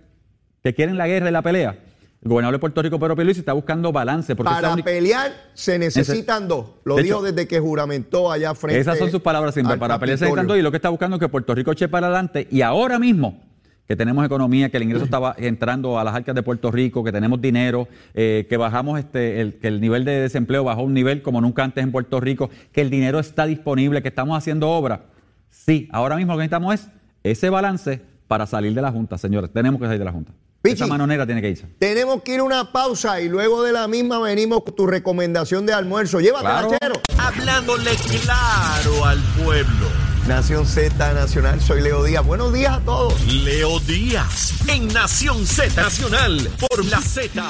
que 0.62 0.74
quieren 0.74 0.96
la 0.98 1.06
guerra 1.06 1.28
y 1.28 1.32
la 1.32 1.42
pelea, 1.42 1.78
el 2.22 2.28
gobernador 2.30 2.54
de 2.54 2.58
Puerto 2.58 2.82
Rico, 2.82 2.98
Pedro 2.98 3.14
Pierluisi, 3.14 3.40
está 3.40 3.52
buscando 3.52 3.92
balance. 3.92 4.34
Porque 4.34 4.52
Para 4.52 4.72
única- 4.72 4.84
pelear 4.90 5.32
se 5.54 5.78
necesitan 5.78 6.48
dos. 6.48 6.66
Lo 6.84 6.96
De 6.96 7.02
dijo 7.04 7.18
hecho, 7.18 7.32
desde 7.32 7.46
que 7.46 7.60
juramentó 7.60 8.32
allá 8.32 8.54
frente. 8.54 8.80
Esas 8.80 8.98
son 8.98 9.10
sus 9.10 9.20
palabras 9.20 9.54
siempre. 9.54 9.76
Para 9.76 9.98
pelearse 9.98 10.24
Capitolio. 10.24 10.42
tanto 10.42 10.56
y 10.56 10.62
lo 10.62 10.70
que 10.70 10.76
está 10.76 10.88
buscando 10.88 11.16
es 11.16 11.20
que 11.20 11.28
Puerto 11.28 11.54
Rico 11.54 11.72
eche 11.72 11.88
para 11.88 12.06
adelante 12.08 12.48
y 12.50 12.62
ahora 12.62 12.98
mismo 12.98 13.40
que 13.86 13.94
tenemos 13.94 14.26
economía, 14.26 14.68
que 14.68 14.78
el 14.78 14.82
ingreso 14.82 15.04
estaba 15.04 15.34
entrando 15.38 16.00
a 16.00 16.02
las 16.02 16.14
arcas 16.16 16.34
de 16.34 16.42
Puerto 16.42 16.72
Rico, 16.72 17.04
que 17.04 17.12
tenemos 17.12 17.40
dinero, 17.40 17.86
eh, 18.14 18.46
que 18.48 18.56
bajamos 18.56 18.98
este, 18.98 19.40
el, 19.40 19.58
que 19.60 19.68
el 19.68 19.80
nivel 19.80 20.04
de 20.04 20.18
desempleo 20.22 20.64
bajó 20.64 20.82
un 20.82 20.92
nivel 20.94 21.22
como 21.22 21.40
nunca 21.40 21.62
antes 21.62 21.84
en 21.84 21.92
Puerto 21.92 22.18
Rico, 22.18 22.50
que 22.72 22.80
el 22.80 22.90
dinero 22.90 23.20
está 23.20 23.46
disponible, 23.46 24.02
que 24.02 24.08
estamos 24.08 24.36
haciendo 24.36 24.70
obra. 24.70 25.02
Sí, 25.50 25.88
ahora 25.92 26.16
mismo 26.16 26.32
lo 26.32 26.38
que 26.38 26.42
necesitamos 26.42 26.74
es 26.74 26.88
ese 27.22 27.48
balance 27.50 28.00
para 28.26 28.46
salir 28.46 28.74
de 28.74 28.82
la 28.82 28.90
Junta, 28.90 29.18
señores. 29.18 29.50
Tenemos 29.52 29.80
que 29.80 29.86
salir 29.86 30.00
de 30.00 30.04
la 30.04 30.12
Junta. 30.12 30.32
Pichi. 30.70 30.82
Esa 30.82 30.86
mano 30.86 31.06
negra 31.06 31.26
tiene 31.26 31.40
que 31.40 31.50
irse. 31.50 31.66
Tenemos 31.78 32.22
que 32.22 32.34
ir 32.34 32.40
a 32.40 32.44
una 32.44 32.72
pausa 32.72 33.20
y 33.20 33.28
luego 33.28 33.62
de 33.62 33.72
la 33.72 33.88
misma 33.88 34.18
venimos 34.18 34.62
con 34.64 34.74
tu 34.74 34.86
recomendación 34.86 35.66
de 35.66 35.72
almuerzo. 35.72 36.20
Llévatela, 36.20 36.66
Claro. 36.68 36.78
chero. 36.80 37.00
Hablándole 37.18 37.90
claro 38.22 39.04
al 39.04 39.22
pueblo. 39.42 39.86
Nación 40.26 40.66
Z 40.66 41.12
Nacional, 41.12 41.60
soy 41.60 41.82
Leo 41.82 42.02
Díaz. 42.02 42.24
Buenos 42.26 42.52
días 42.52 42.78
a 42.78 42.80
todos. 42.80 43.20
Leo 43.32 43.78
Díaz 43.80 44.54
en 44.68 44.88
Nación 44.88 45.46
Z 45.46 45.80
Nacional 45.80 46.50
por 46.68 46.84
la 46.86 47.00
Z. 47.00 47.44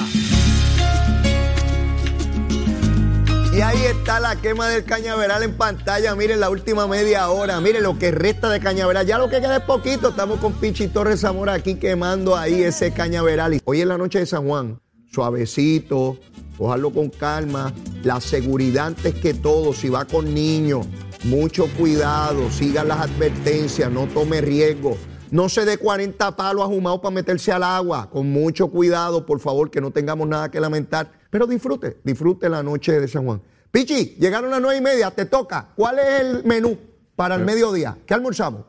Y 3.57 3.61
ahí 3.61 3.85
está 3.85 4.19
la 4.19 4.35
quema 4.35 4.69
del 4.69 4.83
cañaveral 4.83 5.41
en 5.41 5.57
pantalla. 5.57 6.13
Miren 6.13 6.39
la 6.39 6.51
última 6.51 6.85
media 6.85 7.27
hora. 7.31 7.59
Miren 7.59 7.81
lo 7.81 7.97
que 7.97 8.11
resta 8.11 8.51
de 8.51 8.59
cañaveral. 8.59 9.07
Ya 9.07 9.17
lo 9.17 9.31
que 9.31 9.41
queda 9.41 9.57
es 9.57 9.63
poquito. 9.63 10.09
Estamos 10.09 10.39
con 10.39 10.53
Pichi 10.53 10.89
Torres 10.89 11.21
Zamora 11.21 11.53
aquí 11.53 11.73
quemando 11.73 12.35
ahí 12.35 12.61
ese 12.61 12.93
cañaveral. 12.93 13.59
Hoy 13.65 13.81
es 13.81 13.87
la 13.87 13.97
noche 13.97 14.19
de 14.19 14.27
San 14.27 14.47
Juan. 14.47 14.79
Suavecito, 15.11 16.19
cojarlo 16.55 16.91
con 16.91 17.09
calma. 17.09 17.73
La 18.03 18.21
seguridad 18.21 18.85
antes 18.85 19.15
que 19.15 19.33
todo. 19.33 19.73
Si 19.73 19.89
va 19.89 20.05
con 20.05 20.35
niños, 20.35 20.85
mucho 21.23 21.67
cuidado. 21.79 22.51
Sigan 22.51 22.89
las 22.89 22.99
advertencias. 22.99 23.91
No 23.91 24.05
tome 24.05 24.39
riesgo. 24.39 24.97
No 25.31 25.49
se 25.49 25.65
dé 25.65 25.79
40 25.79 26.35
palos 26.37 26.63
ahumados 26.63 27.01
para 27.01 27.15
meterse 27.15 27.51
al 27.51 27.63
agua. 27.63 28.07
Con 28.11 28.31
mucho 28.31 28.67
cuidado, 28.67 29.25
por 29.25 29.39
favor, 29.39 29.71
que 29.71 29.81
no 29.81 29.89
tengamos 29.89 30.27
nada 30.27 30.51
que 30.51 30.59
lamentar. 30.59 31.11
Pero 31.29 31.47
disfrute, 31.47 31.99
disfrute 32.03 32.49
la 32.49 32.63
noche 32.63 32.99
de 32.99 33.07
San 33.07 33.25
Juan. 33.25 33.41
Pichi, 33.71 34.15
llegaron 34.19 34.49
las 34.49 34.61
nueve 34.61 34.77
y 34.77 34.81
media, 34.81 35.11
te 35.11 35.25
toca. 35.25 35.69
¿Cuál 35.75 35.99
es 35.99 36.21
el 36.21 36.43
menú 36.45 36.77
para 37.15 37.35
el 37.35 37.43
mediodía? 37.45 37.97
¿Qué 38.05 38.13
almorzamos? 38.13 38.61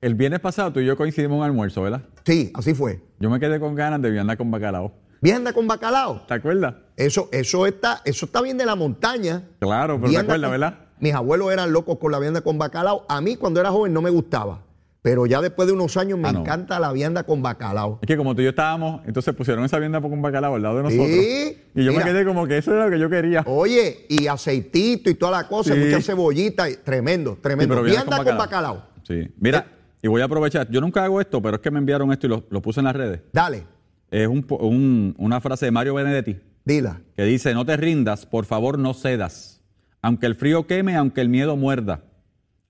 El 0.00 0.14
viernes 0.14 0.40
pasado 0.40 0.72
tú 0.72 0.80
y 0.80 0.86
yo 0.86 0.96
coincidimos 0.96 1.34
en 1.36 1.38
un 1.40 1.44
almuerzo, 1.46 1.82
¿verdad? 1.82 2.02
Sí, 2.24 2.50
así 2.54 2.74
fue. 2.74 3.00
Yo 3.18 3.30
me 3.30 3.40
quedé 3.40 3.58
con 3.58 3.74
ganas 3.74 4.00
de 4.02 4.10
vianda 4.10 4.36
con 4.36 4.50
bacalao. 4.50 4.92
Vianda 5.20 5.52
con 5.54 5.66
bacalao. 5.66 6.22
¿Te 6.28 6.34
acuerdas? 6.34 6.74
Eso, 6.96 7.28
eso, 7.32 7.66
está, 7.66 8.02
eso 8.04 8.26
está 8.26 8.42
bien 8.42 8.58
de 8.58 8.66
la 8.66 8.74
montaña. 8.76 9.42
Claro, 9.60 9.98
pero 9.98 10.12
te 10.12 10.18
acuerdas, 10.18 10.42
con- 10.42 10.50
¿verdad? 10.50 10.78
Mis 11.00 11.14
abuelos 11.14 11.50
eran 11.52 11.72
locos 11.72 11.98
con 11.98 12.12
la 12.12 12.18
vianda 12.18 12.42
con 12.42 12.58
bacalao. 12.58 13.04
A 13.08 13.20
mí 13.20 13.36
cuando 13.36 13.60
era 13.60 13.70
joven 13.70 13.92
no 13.92 14.02
me 14.02 14.10
gustaba. 14.10 14.60
Pero 15.04 15.26
ya 15.26 15.42
después 15.42 15.68
de 15.68 15.74
unos 15.74 15.98
años 15.98 16.18
me 16.18 16.28
Ah, 16.28 16.32
no. 16.32 16.40
encanta 16.40 16.80
la 16.80 16.90
vianda 16.90 17.24
con 17.24 17.42
bacalao. 17.42 17.98
Es 18.00 18.06
que 18.06 18.16
como 18.16 18.34
tú 18.34 18.40
y 18.40 18.44
yo 18.44 18.50
estábamos, 18.50 19.02
entonces 19.06 19.34
pusieron 19.34 19.62
esa 19.62 19.78
vianda 19.78 20.00
con 20.00 20.22
bacalao 20.22 20.54
al 20.54 20.62
lado 20.62 20.78
de 20.78 20.82
nosotros. 20.84 21.08
Sí, 21.08 21.58
y 21.74 21.84
yo 21.84 21.92
mira. 21.92 22.06
me 22.06 22.10
quedé 22.10 22.24
como 22.24 22.46
que 22.46 22.56
eso 22.56 22.72
era 22.72 22.86
lo 22.86 22.90
que 22.90 22.98
yo 22.98 23.10
quería. 23.10 23.42
Oye, 23.46 24.06
y 24.08 24.28
aceitito 24.28 25.10
y 25.10 25.14
toda 25.14 25.42
la 25.42 25.46
cosa, 25.46 25.74
Sí. 25.74 25.78
mucha 25.80 26.00
cebollita. 26.00 26.70
y- 26.70 26.76
tremendo, 26.76 27.36
tremendo. 27.42 27.84
Sí, 27.84 27.90
vianda 27.90 28.24
con 28.24 28.38
bacalao. 28.38 28.82
Sí. 29.06 29.28
Mira, 29.38 29.66
y 30.00 30.08
voy 30.08 30.22
a 30.22 30.24
aprovechar. 30.24 30.70
Yo 30.70 30.80
nunca 30.80 31.04
hago 31.04 31.20
esto, 31.20 31.42
pero 31.42 31.56
es 31.56 31.60
que 31.60 31.70
me 31.70 31.80
enviaron 31.80 32.10
esto 32.10 32.26
y 32.26 32.30
lo, 32.30 32.44
lo 32.48 32.62
puse 32.62 32.80
en 32.80 32.84
las 32.84 32.96
redes. 32.96 33.20
Dale, 33.30 33.62
Es 34.10 34.26
un 34.26 34.46
un- 34.58 35.14
una 35.18 35.38
frase 35.42 35.66
de 35.66 35.70
Mario 35.70 35.92
Benedetti 35.92 36.38
dila. 36.64 37.02
que 37.14 37.24
dice, 37.24 37.52
no 37.52 37.66
te 37.66 37.76
rindas, 37.76 38.24
por 38.24 38.46
favor 38.46 38.78
no 38.78 38.94
cedas. 38.94 39.60
Aunque 40.00 40.24
el 40.24 40.34
frío 40.34 40.66
queme, 40.66 40.96
aunque 40.96 41.20
el 41.20 41.28
miedo 41.28 41.56
muerda. 41.58 42.00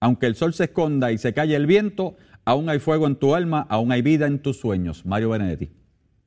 Aunque 0.04 0.26
el 0.26 0.36
sol 0.36 0.52
se 0.52 0.64
esconda 0.64 1.12
y 1.12 1.16
se 1.16 1.32
calle 1.32 1.56
el 1.56 1.64
viento, 1.66 2.14
aún 2.44 2.68
hay 2.68 2.78
fuego 2.78 3.06
en 3.06 3.16
tu 3.16 3.34
alma, 3.34 3.66
aún 3.70 3.90
hay 3.90 4.02
vida 4.02 4.26
en 4.26 4.38
tus 4.38 4.58
sueños. 4.60 5.06
Mario 5.06 5.30
Benedetti. 5.30 5.72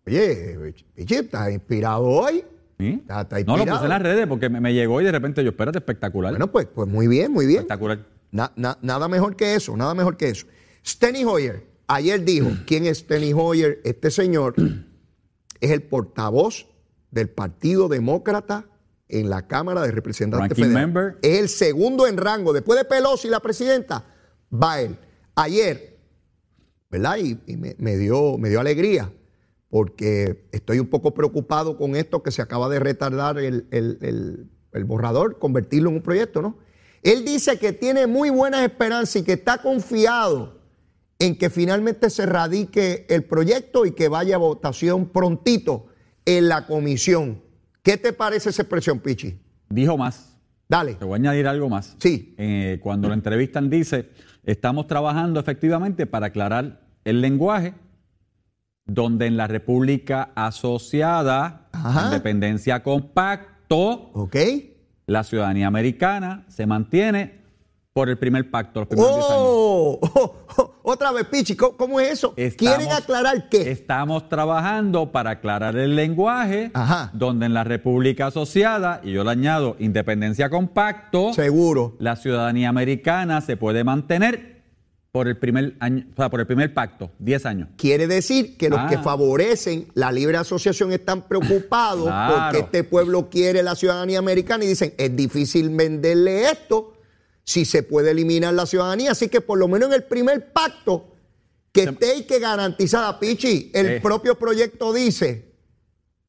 Oye, 0.08 0.74
estás 0.96 1.52
inspirado 1.52 2.02
hoy. 2.04 2.44
¿Sí? 2.80 2.98
Está- 3.02 3.22
está 3.22 3.40
no, 3.44 3.56
lo 3.56 3.66
puse 3.68 3.84
en 3.84 3.90
las 3.90 4.02
redes 4.02 4.26
porque 4.26 4.50
me, 4.50 4.60
me 4.60 4.74
llegó 4.74 5.00
y 5.00 5.04
de 5.06 5.12
repente 5.12 5.44
yo, 5.44 5.52
espérate, 5.52 5.78
espectacular. 5.78 6.32
Bueno, 6.32 6.52
pues, 6.52 6.66
pues 6.74 6.88
muy 6.90 7.08
bien, 7.08 7.32
muy 7.32 7.46
bien. 7.46 7.60
espectacular. 7.60 8.00
Na- 8.32 8.52
na- 8.56 8.80
nada 8.82 9.08
mejor 9.08 9.36
que 9.36 9.54
eso, 9.54 9.78
nada 9.78 9.94
mejor 9.94 10.18
que 10.18 10.30
eso. 10.30 10.48
Steny 10.84 11.24
Hoyer, 11.26 11.64
ayer 11.86 12.26
dijo, 12.26 12.50
¿quién 12.66 12.88
es 12.88 12.98
Steny 12.98 13.32
Hoyer? 13.34 13.80
Este 13.84 14.10
señor 14.10 14.56
es 15.62 15.70
el 15.70 15.84
portavoz 15.84 16.66
del 17.12 17.30
Partido 17.30 17.90
Demócrata 17.90 18.66
en 19.10 19.30
la 19.30 19.48
Cámara 19.48 19.82
de 19.82 19.92
Representantes 19.92 20.50
Federales. 20.56 20.84
Es 21.22 21.40
el 21.40 21.50
segundo 21.50 22.08
en 22.08 22.18
rango. 22.18 22.54
Después 22.54 22.78
de 22.78 22.86
Pelosi, 22.86 23.30
la 23.30 23.40
presidenta, 23.40 24.06
va 24.52 24.82
él. 24.82 24.98
Ayer, 25.36 25.98
¿verdad? 26.90 27.18
Y, 27.18 27.40
y 27.48 27.58
me, 27.58 27.76
me 27.80 27.96
dio, 27.98 28.38
me 28.38 28.50
dio 28.50 28.60
alegría 28.60 29.12
porque 29.70 30.48
estoy 30.54 30.80
un 30.80 30.88
poco 30.88 31.14
preocupado 31.14 31.78
con 31.78 31.96
esto 31.96 32.24
que 32.24 32.32
se 32.32 32.42
acaba 32.42 32.70
de 32.70 32.80
retardar 32.80 33.38
el, 33.38 33.68
el- 33.72 33.98
el- 34.02 34.50
el 34.74 34.84
borrador, 34.86 35.40
convertirlo 35.40 35.90
en 35.90 35.96
un 35.98 36.02
proyecto, 36.04 36.42
¿no? 36.42 36.58
Él 37.04 37.26
dice 37.26 37.58
que 37.58 37.74
tiene 37.74 38.06
muy 38.08 38.30
buenas 38.30 38.64
esperanzas 38.64 39.16
y 39.18 39.24
que 39.24 39.34
está 39.34 39.62
confiado 39.62 40.60
en 41.20 41.38
que 41.38 41.50
finalmente 41.50 42.10
se 42.10 42.26
radique 42.26 43.06
el 43.10 43.24
proyecto 43.24 43.86
y 43.86 43.92
que 43.92 44.08
vaya 44.08 44.36
a 44.36 44.40
votación 44.40 45.08
prontito 45.10 45.88
en 46.26 46.48
la 46.48 46.68
comisión. 46.68 47.42
¿Qué 47.88 47.96
te 47.96 48.12
parece 48.12 48.50
esa 48.50 48.64
expresión, 48.64 49.00
Pichi? 49.00 49.40
Dijo 49.70 49.98
más. 49.98 50.36
Dale. 50.68 50.96
Te 50.96 51.06
voy 51.06 51.14
a 51.14 51.16
añadir 51.22 51.48
algo 51.48 51.70
más. 51.70 51.96
Sí. 52.00 52.36
Eh, 52.38 52.80
cuando 52.84 53.08
lo 53.08 53.14
entrevistan 53.14 53.70
dice, 53.70 54.10
estamos 54.44 54.88
trabajando 54.88 55.40
efectivamente 55.40 56.06
para 56.06 56.26
aclarar 56.26 56.82
el 57.06 57.22
lenguaje 57.22 57.76
donde 58.84 59.28
en 59.28 59.38
la 59.38 59.48
República 59.48 60.32
Asociada, 60.36 61.70
Ajá. 61.72 62.08
Independencia 62.08 62.84
Compacto, 62.84 64.12
¿Ok? 64.12 64.36
la 65.06 65.24
ciudadanía 65.24 65.68
americana 65.68 66.44
se 66.50 66.66
mantiene 66.66 67.40
por 67.98 68.10
el 68.10 68.18
primer 68.20 68.52
pacto, 68.52 68.82
los 68.82 68.88
primeros 68.90 69.16
10 69.16 69.26
años. 69.32 69.42
Oh, 69.44 70.00
oh, 70.14 70.36
oh, 70.58 70.74
otra 70.84 71.12
vez, 71.12 71.26
Pichi, 71.26 71.56
¿cómo, 71.56 71.76
cómo 71.76 72.00
es 72.00 72.12
eso? 72.12 72.32
Estamos- 72.38 72.76
¿Quieren 72.78 72.94
aclarar 72.96 73.50
qué? 73.50 73.72
Estamos 73.72 74.30
trabajando 74.30 75.12
para 75.12 75.32
aclarar 75.32 75.76
el 75.78 75.96
lenguaje 75.96 76.70
Ajá. 76.76 77.10
donde 77.16 77.48
en 77.48 77.56
la 77.56 77.64
República 77.64 78.28
Asociada, 78.28 79.02
y 79.04 79.14
yo 79.14 79.24
le 79.24 79.32
añado 79.32 79.76
Independencia 79.80 80.48
Compacto, 80.52 81.34
Seguro. 81.34 81.96
la 81.98 82.16
ciudadanía 82.18 82.70
americana 82.70 83.42
se 83.42 83.58
puede 83.58 83.84
mantener 83.84 84.62
por 85.12 85.28
el 85.28 85.38
primer 85.38 85.76
año, 85.80 86.06
o 86.14 86.16
sea, 86.18 86.30
por 86.30 86.40
el 86.40 86.46
primer 86.46 86.76
pacto, 86.76 87.10
10 87.18 87.48
años. 87.48 87.70
Quiere 87.78 88.06
decir 88.06 88.58
que 88.58 88.70
los 88.70 88.78
Ah. 88.80 88.88
que 88.88 89.00
favorecen 89.00 89.88
la 89.96 90.12
libre 90.12 90.38
asociación 90.38 90.92
están 90.94 91.24
preocupados 91.24 92.04
Claro. 92.06 92.36
porque 92.44 92.60
este 92.60 92.84
pueblo 92.84 93.28
quiere 93.32 93.64
la 93.64 93.74
ciudadanía 93.74 94.20
americana 94.20 94.66
y 94.66 94.68
dicen, 94.68 94.94
es 95.00 95.16
difícil 95.16 95.72
venderle 95.76 96.44
esto 96.52 96.94
si 97.48 97.64
se 97.64 97.82
puede 97.82 98.12
eliminar 98.12 98.54
la 98.54 98.66
ciudadanía. 98.66 99.12
Así 99.12 99.30
que 99.30 99.40
por 99.40 99.58
lo 99.58 99.70
menos 99.70 99.88
en 99.88 99.94
el 99.96 100.04
primer 100.04 100.52
pacto 100.52 101.16
que 101.72 101.84
esté 101.84 102.18
y 102.18 102.24
que 102.24 102.40
garantizada, 102.40 103.20
Pichi, 103.20 103.72
el 103.74 103.86
Eh. 103.88 104.00
propio 104.02 104.36
proyecto 104.38 104.92
dice 104.92 105.56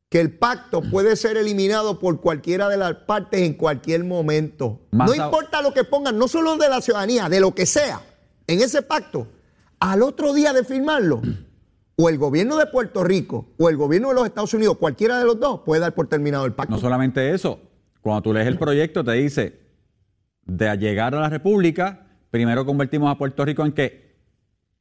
que 0.08 0.20
el 0.20 0.38
pacto 0.38 0.80
puede 0.80 1.16
ser 1.16 1.36
eliminado 1.36 1.98
por 1.98 2.20
cualquiera 2.20 2.68
de 2.68 2.76
las 2.76 2.94
partes 2.94 3.40
en 3.40 3.54
cualquier 3.54 4.04
momento. 4.04 4.80
Más 4.92 5.08
no 5.10 5.14
importa 5.16 5.60
lo 5.60 5.74
que 5.74 5.82
pongan, 5.82 6.16
no 6.16 6.28
solo 6.28 6.56
de 6.56 6.68
la 6.68 6.80
ciudadanía, 6.80 7.28
de 7.28 7.40
lo 7.40 7.52
que 7.52 7.66
sea, 7.66 8.00
en 8.46 8.60
ese 8.60 8.80
pacto, 8.82 9.26
al 9.80 10.02
otro 10.02 10.32
día 10.32 10.52
de 10.52 10.62
firmarlo, 10.64 11.20
o 11.96 12.08
el 12.08 12.16
gobierno 12.16 12.56
de 12.58 12.66
Puerto 12.66 13.02
Rico 13.02 13.48
o 13.58 13.68
el 13.68 13.76
gobierno 13.76 14.10
de 14.10 14.14
los 14.14 14.26
Estados 14.26 14.54
Unidos, 14.54 14.78
cualquiera 14.78 15.18
de 15.18 15.24
los 15.24 15.40
dos, 15.40 15.62
puede 15.66 15.80
dar 15.80 15.94
por 15.96 16.06
terminado 16.08 16.46
el 16.46 16.52
pacto. 16.52 16.76
No 16.76 16.80
solamente 16.80 17.34
eso, 17.34 17.58
cuando 18.00 18.22
tú 18.22 18.32
lees 18.32 18.46
el 18.46 18.56
proyecto 18.56 19.02
te 19.02 19.12
dice, 19.12 19.58
de 20.48 20.76
llegar 20.76 21.14
a 21.14 21.20
la 21.20 21.28
República, 21.28 22.06
primero 22.30 22.66
convertimos 22.66 23.10
a 23.12 23.16
Puerto 23.16 23.44
Rico 23.44 23.64
en 23.64 23.70
que, 23.72 24.16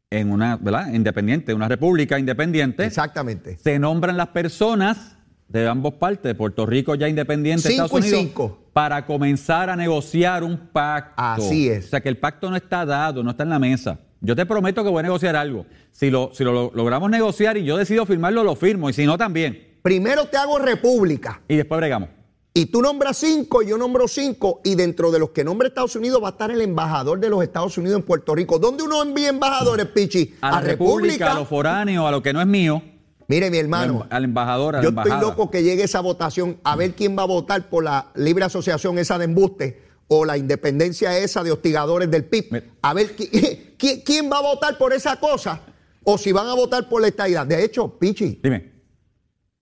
en 0.10 0.32
una, 0.32 0.56
¿verdad? 0.58 0.92
Independiente, 0.94 1.54
una 1.54 1.68
república 1.68 2.18
independiente. 2.18 2.86
Exactamente. 2.86 3.58
Se 3.60 3.78
nombran 3.78 4.18
las 4.18 4.30
personas 4.30 5.18
de 5.50 5.68
ambos 5.68 5.94
partes, 5.96 6.34
Puerto 6.36 6.66
Rico 6.66 6.96
ya 6.96 7.08
independiente, 7.08 7.70
Cinco 7.70 7.86
Estados 7.86 7.92
y 8.06 8.08
Unidos, 8.10 8.20
cinco. 8.20 8.70
para 8.74 9.06
comenzar 9.06 9.70
a 9.70 9.76
negociar 9.76 10.44
un 10.44 10.58
pacto. 10.72 11.14
Así 11.22 11.70
es. 11.70 11.86
O 11.86 11.90
sea 11.90 12.02
que 12.02 12.10
el 12.10 12.18
pacto 12.18 12.50
no 12.50 12.56
está 12.56 12.86
dado, 12.86 13.24
no 13.24 13.32
está 13.32 13.44
en 13.44 13.50
la 13.50 13.60
mesa. 13.60 14.00
Yo 14.20 14.36
te 14.36 14.46
prometo 14.46 14.84
que 14.84 14.90
voy 14.90 15.00
a 15.02 15.04
negociar 15.04 15.36
algo. 15.36 15.66
Si 15.92 16.10
lo, 16.10 16.32
si 16.34 16.44
lo, 16.44 16.52
lo- 16.52 16.72
logramos 16.74 17.10
negociar 17.12 17.56
y 17.58 17.64
yo 17.66 17.78
decido 17.78 18.06
firmarlo, 18.06 18.44
lo 18.44 18.56
firmo. 18.56 18.90
Y 18.90 18.94
si 18.94 19.06
no, 19.06 19.18
también. 19.18 19.78
Primero 19.84 20.26
te 20.26 20.38
hago 20.38 20.58
república. 20.60 21.42
Y 21.48 21.56
después 21.56 21.78
bregamos. 21.78 22.10
Y 22.58 22.66
tú 22.68 22.82
nombras 22.82 23.18
cinco, 23.18 23.62
yo 23.62 23.78
nombro 23.78 24.08
cinco, 24.08 24.62
y 24.64 24.74
dentro 24.74 25.12
de 25.12 25.20
los 25.20 25.30
que 25.30 25.44
nombra 25.44 25.68
Estados 25.68 25.96
Unidos 25.96 26.24
va 26.24 26.30
a 26.30 26.32
estar 26.32 26.50
el 26.50 26.60
embajador 26.62 27.20
de 27.20 27.30
los 27.30 27.44
Estados 27.44 27.78
Unidos 27.78 28.00
en 28.00 28.06
Puerto 28.06 28.34
Rico. 28.34 28.58
¿Dónde 28.58 28.82
uno 28.84 29.04
envía 29.04 29.30
embajadores, 29.30 29.86
Pichi? 29.86 30.34
A 30.42 30.52
la 30.54 30.62
República, 30.62 31.34
a 31.34 31.36
los 31.36 31.48
foráneos, 31.48 32.06
a 32.08 32.12
lo 32.12 32.24
que 32.24 32.34
no 32.34 32.42
es 32.42 32.48
mío, 32.48 32.82
Mire, 33.28 33.52
mi 33.52 33.58
hermano, 33.58 34.08
al 34.10 34.24
embajador, 34.24 34.76
a 34.76 34.80
la 34.80 34.84
yo 34.84 34.90
estoy 34.90 35.04
embajada. 35.04 35.22
loco 35.22 35.52
que 35.52 35.62
llegue 35.62 35.84
esa 35.84 36.00
votación 36.00 36.58
a 36.64 36.76
ver 36.76 36.96
quién 36.96 37.16
va 37.16 37.24
a 37.24 37.28
votar 37.28 37.70
por 37.70 37.84
la 37.84 38.12
libre 38.16 38.46
asociación 38.46 38.98
esa 38.98 39.18
de 39.20 39.26
embuste 39.26 39.84
o 40.08 40.26
la 40.26 40.38
independencia 40.38 41.16
esa 41.18 41.44
de 41.44 41.52
hostigadores 41.52 42.10
del 42.10 42.24
PIB. 42.26 42.64
A 42.82 42.94
ver 42.94 43.16
qui- 43.16 43.30
qui- 43.78 44.02
quién 44.04 44.32
va 44.32 44.38
a 44.40 44.42
votar 44.42 44.78
por 44.80 44.94
esa 44.94 45.20
cosa 45.20 45.62
o 46.06 46.18
si 46.18 46.32
van 46.32 46.48
a 46.48 46.56
votar 46.56 46.90
por 46.90 47.02
la 47.02 47.10
estadidad. 47.10 47.46
De 47.46 47.64
hecho, 47.64 48.00
Pichi, 48.00 48.40
Dime. 48.42 48.72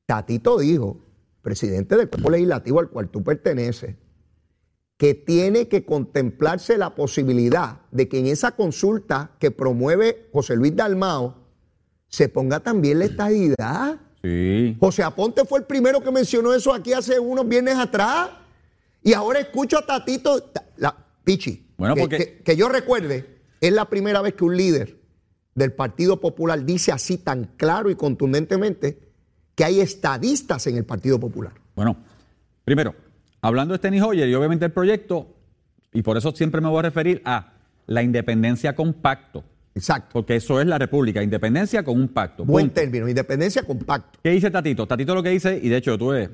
Tatito 0.06 0.60
dijo, 0.60 1.00
presidente 1.46 1.96
del 1.96 2.10
cuerpo 2.10 2.30
legislativo 2.32 2.80
al 2.82 2.90
cual 2.90 3.08
tú 3.10 3.24
perteneces, 3.24 3.96
que 4.98 5.14
tiene 5.14 5.68
que 5.70 5.86
contemplarse 5.86 6.78
la 6.78 6.96
posibilidad 6.96 7.82
de 7.92 8.10
que 8.10 8.20
en 8.20 8.28
esa 8.28 8.52
consulta 8.56 9.32
que 9.40 9.52
promueve 9.52 10.28
José 10.34 10.56
Luis 10.56 10.76
Dalmao 10.76 11.36
se 12.08 12.28
ponga 12.30 12.60
también 12.62 13.00
la 13.00 13.06
estadidad. 13.06 14.00
Sí. 14.24 14.76
José 14.80 15.04
Aponte 15.04 15.46
fue 15.46 15.60
el 15.60 15.66
primero 15.66 16.02
que 16.02 16.12
mencionó 16.12 16.54
eso 16.54 16.74
aquí 16.74 16.94
hace 16.94 17.20
unos 17.20 17.48
viernes 17.48 17.76
atrás. 17.78 18.30
Y 19.04 19.14
ahora 19.14 19.40
escucho 19.40 19.78
a 19.78 19.86
Tatito, 19.86 20.42
ta- 20.42 20.66
la, 20.78 20.96
Pichi, 21.24 21.68
Bueno, 21.78 21.94
que, 21.96 22.02
porque- 22.02 22.18
que- 22.18 22.44
que 22.44 22.56
yo 22.56 22.70
recuerde, 22.70 23.38
es 23.62 23.72
la 23.74 23.86
primera 23.90 24.22
vez 24.22 24.34
que 24.34 24.44
un 24.46 24.58
líder 24.58 24.98
del 25.54 25.74
Partido 25.74 26.20
Popular 26.20 26.66
dice 26.66 26.92
así 26.92 27.18
tan 27.18 27.52
claro 27.58 27.90
y 27.92 27.96
contundentemente 27.96 29.05
que 29.56 29.64
hay 29.64 29.80
estadistas 29.80 30.68
en 30.68 30.78
el 30.78 30.86
Partido 30.86 31.20
Popular. 31.20 31.54
Bueno, 31.76 31.98
primero, 32.64 32.94
hablando 33.42 33.74
de 33.74 33.78
Steny 33.78 34.02
Hoyer 34.02 34.28
y 34.28 34.36
obviamente 34.36 34.66
el 34.66 34.72
proyecto, 34.72 35.28
y 35.94 36.02
por 36.02 36.18
eso 36.18 36.32
siempre 36.36 36.62
me 36.62 36.68
voy 36.70 36.80
a 36.80 36.84
referir 36.84 37.22
a 37.26 37.54
la 37.88 38.04
independencia 38.04 38.76
con 38.76 38.94
pacto, 38.94 39.44
Exacto. 39.74 40.10
porque 40.14 40.36
eso 40.36 40.60
es 40.60 40.68
la 40.68 40.78
república, 40.78 41.24
independencia 41.24 41.84
con 41.84 42.00
un 42.00 42.10
pacto. 42.10 42.44
Buen 42.46 42.68
punto. 42.68 42.82
término, 42.82 43.08
independencia 43.08 43.64
compacto. 43.64 44.20
¿Qué 44.22 44.32
dice 44.32 44.52
Tatito? 44.52 44.86
Tatito 44.88 45.16
lo 45.16 45.24
que 45.24 45.30
dice, 45.30 45.60
y 45.62 45.70
de 45.70 45.78
hecho 45.78 45.92
yo 45.92 45.94
estuve 45.96 46.30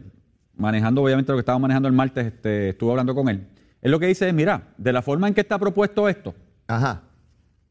manejando, 0.56 1.02
obviamente 1.04 1.32
lo 1.32 1.38
que 1.38 1.42
estaba 1.42 1.60
manejando 1.60 1.88
el 1.88 1.94
martes, 1.94 2.28
este, 2.28 2.70
estuve 2.70 2.92
hablando 2.92 3.14
con 3.16 3.30
él. 3.30 3.48
Él 3.82 3.92
lo 3.92 4.00
que 4.00 4.08
dice 4.08 4.28
es, 4.28 4.34
mira, 4.34 4.70
de 4.78 4.94
la 4.94 5.02
forma 5.02 5.28
en 5.28 5.34
que 5.34 5.42
está 5.42 5.58
propuesto 5.60 6.08
esto, 6.08 6.34
Ajá. 6.68 7.04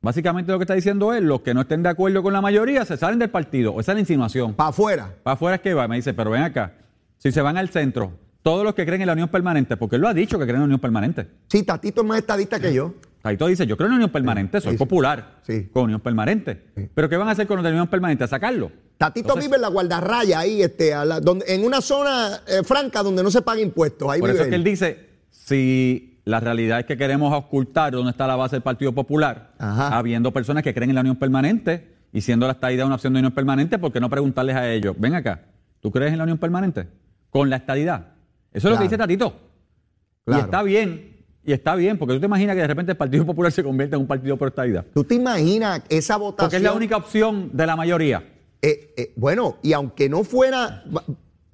Básicamente 0.00 0.50
lo 0.52 0.58
que 0.58 0.64
está 0.64 0.74
diciendo 0.74 1.12
es, 1.12 1.22
los 1.22 1.40
que 1.42 1.54
no 1.54 1.62
estén 1.62 1.82
de 1.82 1.88
acuerdo 1.88 2.22
con 2.22 2.32
la 2.32 2.40
mayoría 2.40 2.84
se 2.84 2.96
salen 2.96 3.18
del 3.18 3.30
partido. 3.30 3.78
Esa 3.80 3.92
es 3.92 3.96
la 3.96 4.00
insinuación. 4.00 4.54
Para 4.54 4.70
afuera. 4.70 5.14
Para 5.22 5.34
afuera 5.34 5.56
es 5.56 5.62
que 5.62 5.74
va. 5.74 5.86
Me 5.88 5.96
dice, 5.96 6.14
pero 6.14 6.30
ven 6.30 6.42
acá. 6.42 6.72
Si 7.18 7.32
se 7.32 7.42
van 7.42 7.56
al 7.56 7.68
centro, 7.68 8.12
todos 8.42 8.64
los 8.64 8.74
que 8.74 8.86
creen 8.86 9.02
en 9.02 9.06
la 9.08 9.12
unión 9.12 9.28
permanente, 9.28 9.76
porque 9.76 9.96
él 9.96 10.02
lo 10.02 10.08
ha 10.08 10.14
dicho 10.14 10.38
que 10.38 10.44
creen 10.44 10.56
en 10.56 10.60
la 10.62 10.64
unión 10.66 10.80
permanente. 10.80 11.26
Sí, 11.48 11.62
Tatito 11.62 12.00
es 12.02 12.06
más 12.06 12.18
estadista 12.18 12.58
que 12.58 12.72
yo. 12.72 12.94
Taito 13.20 13.46
dice, 13.48 13.66
yo 13.66 13.76
creo 13.76 13.88
en 13.88 13.90
la 13.92 13.96
unión 13.96 14.10
permanente, 14.10 14.62
soy 14.62 14.70
sí, 14.72 14.76
sí. 14.76 14.78
popular 14.78 15.40
Sí. 15.42 15.68
con 15.70 15.84
unión 15.84 16.00
permanente. 16.00 16.58
Pero 16.94 17.06
¿qué 17.10 17.18
van 17.18 17.28
a 17.28 17.32
hacer 17.32 17.46
con 17.46 17.62
de 17.62 17.68
unión 17.68 17.86
permanente? 17.88 18.24
¿A 18.24 18.28
sacarlo? 18.28 18.72
Tatito 18.96 19.26
Entonces- 19.28 19.44
vive 19.44 19.56
en 19.56 19.62
la 19.62 19.68
guardarraya 19.68 20.38
ahí, 20.38 20.62
este, 20.62 20.94
a 20.94 21.04
la- 21.04 21.20
donde, 21.20 21.44
en 21.48 21.62
una 21.62 21.82
zona 21.82 22.40
eh, 22.48 22.62
franca 22.64 23.02
donde 23.02 23.22
no 23.22 23.30
se 23.30 23.42
paga 23.42 23.60
impuestos. 23.60 24.10
Ahí 24.10 24.20
Por 24.20 24.30
vive 24.30 24.38
eso 24.38 24.44
es 24.44 24.48
que 24.48 24.56
él 24.56 24.64
dice, 24.64 25.06
si 25.30 26.10
la 26.24 26.40
realidad 26.40 26.80
es 26.80 26.87
que 26.87 26.96
queremos 26.96 27.33
ocultar 27.33 27.92
dónde 27.92 28.11
está 28.11 28.26
la 28.26 28.37
base 28.37 28.56
del 28.56 28.62
Partido 28.62 28.92
Popular, 28.92 29.52
Ajá. 29.59 29.96
habiendo 29.96 30.33
personas 30.33 30.62
que 30.62 30.74
creen 30.74 30.90
en 30.90 30.94
la 30.94 31.00
unión 31.00 31.16
permanente 31.16 31.94
y 32.12 32.20
siendo 32.20 32.46
la 32.46 32.52
estadidad 32.52 32.87
una 32.87 32.96
opción 32.96 33.12
de 33.12 33.20
unión 33.20 33.33
permanente, 33.33 33.78
¿por 33.78 33.92
qué 33.92 34.00
no 34.00 34.11
preguntarles 34.11 34.56
a 34.56 34.70
ellos, 34.70 34.94
ven 34.98 35.14
acá, 35.14 35.42
¿tú 35.80 35.90
crees 35.90 36.12
en 36.12 36.18
la 36.18 36.24
unión 36.24 36.38
permanente? 36.38 36.88
Con 37.30 37.48
la 37.48 37.56
estadidad. 37.56 38.09
Eso 38.52 38.68
es 38.68 38.72
lo 38.72 38.78
que 38.78 38.85
dice 38.85 38.98
Tatito. 38.98 39.35
Claro. 40.24 40.40
Y 40.40 40.44
está 40.44 40.62
bien, 40.62 41.11
y 41.44 41.52
está 41.52 41.74
bien, 41.74 41.96
porque 41.96 42.14
tú 42.14 42.20
te 42.20 42.26
imaginas 42.26 42.54
que 42.54 42.62
de 42.62 42.66
repente 42.66 42.92
el 42.92 42.98
Partido 42.98 43.24
Popular 43.24 43.50
se 43.50 43.62
convierte 43.62 43.96
en 43.96 44.02
un 44.02 44.06
partido 44.06 44.37
por 44.37 44.48
estadidad. 44.48 44.85
¿Tú 44.92 45.04
te 45.04 45.14
imaginas 45.14 45.83
esa 45.88 46.16
votación? 46.16 46.46
Porque 46.46 46.56
es 46.56 46.62
la 46.62 46.72
única 46.72 46.96
opción 46.96 47.50
de 47.52 47.66
la 47.66 47.76
mayoría. 47.76 48.22
Eh, 48.61 48.92
eh, 48.96 49.12
bueno, 49.16 49.56
y 49.62 49.72
aunque 49.72 50.09
no 50.09 50.22
fuera, 50.22 50.85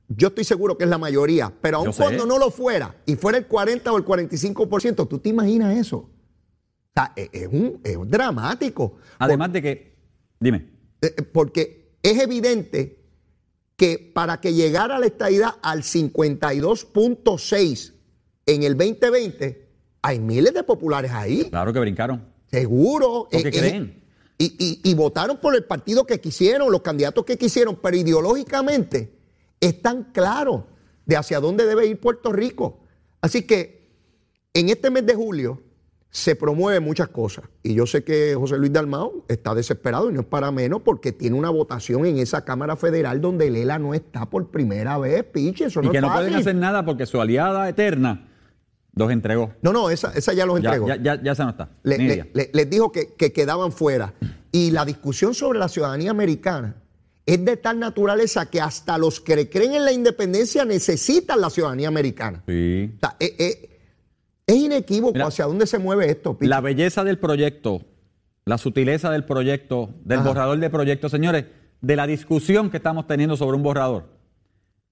yo 0.09 0.29
estoy 0.29 0.45
seguro 0.45 0.79
que 0.79 0.85
es 0.85 0.90
la 0.90 0.99
mayoría, 0.99 1.53
pero 1.61 1.79
aun 1.79 1.92
cuando 1.92 2.27
no 2.27 2.38
lo 2.38 2.51
fuera 2.51 2.97
y 3.07 3.16
fuera 3.16 3.38
el 3.38 3.47
40 3.47 3.92
o 3.92 3.97
el 3.97 4.05
45%, 4.05 5.09
¿tú 5.09 5.19
te 5.19 5.29
imaginas 5.31 5.77
eso? 5.77 5.97
O 5.99 6.11
sea, 6.95 7.12
es, 7.16 7.29
es 7.33 7.49
un, 7.49 7.81
es 7.85 7.97
un 7.97 8.09
dramático. 8.11 8.97
Además 9.19 9.53
de 9.53 9.62
que, 9.62 9.97
dime, 10.40 10.71
Eh, 11.03 11.14
eh, 11.19 11.23
porque 11.23 11.92
es 12.03 12.19
evidente 12.21 13.03
que 13.77 13.99
para 14.14 14.40
que 14.40 14.55
llegara 14.55 14.99
la 14.99 15.07
estadidad 15.07 15.55
al 15.62 15.83
52.6 15.83 17.92
en 18.47 18.62
el 18.62 18.77
2020, 18.77 19.66
hay 20.03 20.21
miles 20.21 20.55
de 20.55 20.62
populares 20.62 21.11
ahí. 21.11 21.45
Claro 21.51 21.73
que 21.73 21.81
brincaron. 21.81 22.25
Seguro. 22.51 23.29
¿Por 23.31 23.42
qué 23.42 23.49
Eh, 23.49 23.53
eh, 23.53 23.59
creen? 23.61 24.03
Y, 24.38 24.45
y- 24.59 24.81
y 24.90 24.95
votaron 24.95 25.38
por 25.38 25.55
el 25.57 25.64
partido 25.64 26.05
que 26.07 26.21
quisieron, 26.21 26.71
los 26.71 26.83
candidatos 26.83 27.25
que 27.25 27.37
quisieron, 27.38 27.77
pero 27.83 27.97
ideológicamente 27.97 29.15
están 29.61 30.05
claros 30.12 30.62
de 31.05 31.16
hacia 31.16 31.40
dónde 31.40 31.66
debe 31.66 31.87
ir 31.87 32.01
Puerto 32.01 32.33
Rico. 32.33 32.81
Así 33.21 33.42
que 33.42 33.90
en 34.55 34.69
este 34.69 34.90
mes 34.90 35.07
de 35.07 35.14
julio 35.14 35.62
se 36.11 36.35
promueven 36.35 36.83
muchas 36.83 37.09
cosas. 37.09 37.45
Y 37.62 37.75
yo 37.75 37.87
sé 37.87 38.03
que 38.03 38.35
José 38.35 38.57
Luis 38.57 38.73
Dalmao 38.73 39.25
está 39.29 39.55
desesperado 39.55 40.09
y 40.11 40.14
no 40.14 40.21
es 40.21 40.27
para 40.27 40.51
menos 40.51 40.81
porque 40.83 41.12
tiene 41.12 41.37
una 41.37 41.51
votación 41.51 42.07
en 42.07 42.19
esa 42.19 42.45
Cámara 42.45 42.77
Federal 42.77 43.21
donde 43.21 43.51
Lela 43.51 43.79
no 43.79 43.92
está 43.92 44.25
por 44.31 44.51
primera 44.51 44.97
vez, 44.99 45.25
piche. 45.25 45.66
Eso 45.66 45.83
Y 45.83 45.87
no 45.87 45.90
que 45.92 45.99
es 45.99 46.03
no 46.03 46.09
fácil. 46.09 46.25
pueden 46.27 46.40
hacer 46.40 46.55
nada 46.55 46.85
porque 46.85 47.05
su 47.07 47.21
aliada 47.21 47.69
eterna 47.69 48.29
los 48.95 49.11
entregó. 49.11 49.53
No, 49.61 49.75
no, 49.75 49.90
esa, 49.90 50.12
esa 50.14 50.33
ya 50.33 50.47
los 50.47 50.61
Ya, 50.62 50.71
entregó. 50.71 50.88
ya, 50.88 50.97
ya, 50.97 51.23
ya 51.23 51.35
se 51.35 51.42
no 51.42 51.51
está. 51.51 51.69
Le- 51.83 51.99
le- 51.99 52.05
Nidia. 52.05 52.29
le- 52.33 52.51
les 52.53 52.71
dijo 52.71 52.90
que, 52.92 53.14
que 53.14 53.33
quedaban 53.33 53.71
fuera. 53.73 54.14
Y 54.53 54.71
la 54.71 54.87
discusión 54.87 55.35
sobre 55.35 55.59
la 55.59 55.69
ciudadanía 55.69 56.11
americana 56.12 56.77
es 57.27 57.45
de 57.45 57.57
tal 57.57 57.79
naturaleza 57.81 58.47
que 58.47 58.61
hasta 58.61 58.97
los 58.99 59.21
que 59.21 59.51
creen 59.51 59.75
en 59.75 59.85
la 59.85 59.93
independencia 59.93 60.65
necesitan 60.65 61.41
la 61.41 61.51
ciudadanía 61.51 61.89
americana. 61.89 62.43
Sí. 62.47 62.93
O 62.97 62.99
sea, 63.01 63.17
eh, 63.19 63.35
eh, 63.39 63.71
es 64.47 64.55
inequívoco 64.57 65.12
Mira, 65.15 65.27
hacia 65.27 65.45
dónde 65.47 65.67
se 65.67 65.79
mueve 65.79 66.09
esto. 66.09 66.39
Pichi. 66.39 66.49
La 66.49 66.61
belleza 66.61 67.03
del 67.03 67.19
proyecto, 67.19 67.83
la 68.45 68.59
sutileza 68.59 69.11
del 69.11 69.25
proyecto, 69.25 69.91
del 70.05 70.21
Ajá. 70.21 70.29
borrador 70.29 70.59
de 70.59 70.71
proyecto, 70.71 71.09
señores, 71.09 71.47
de 71.81 71.97
la 71.97 72.07
discusión 72.07 72.71
que 72.71 72.77
estamos 72.77 73.07
teniendo 73.09 73.37
sobre 73.37 73.57
un 73.57 73.62
borrador, 73.65 74.05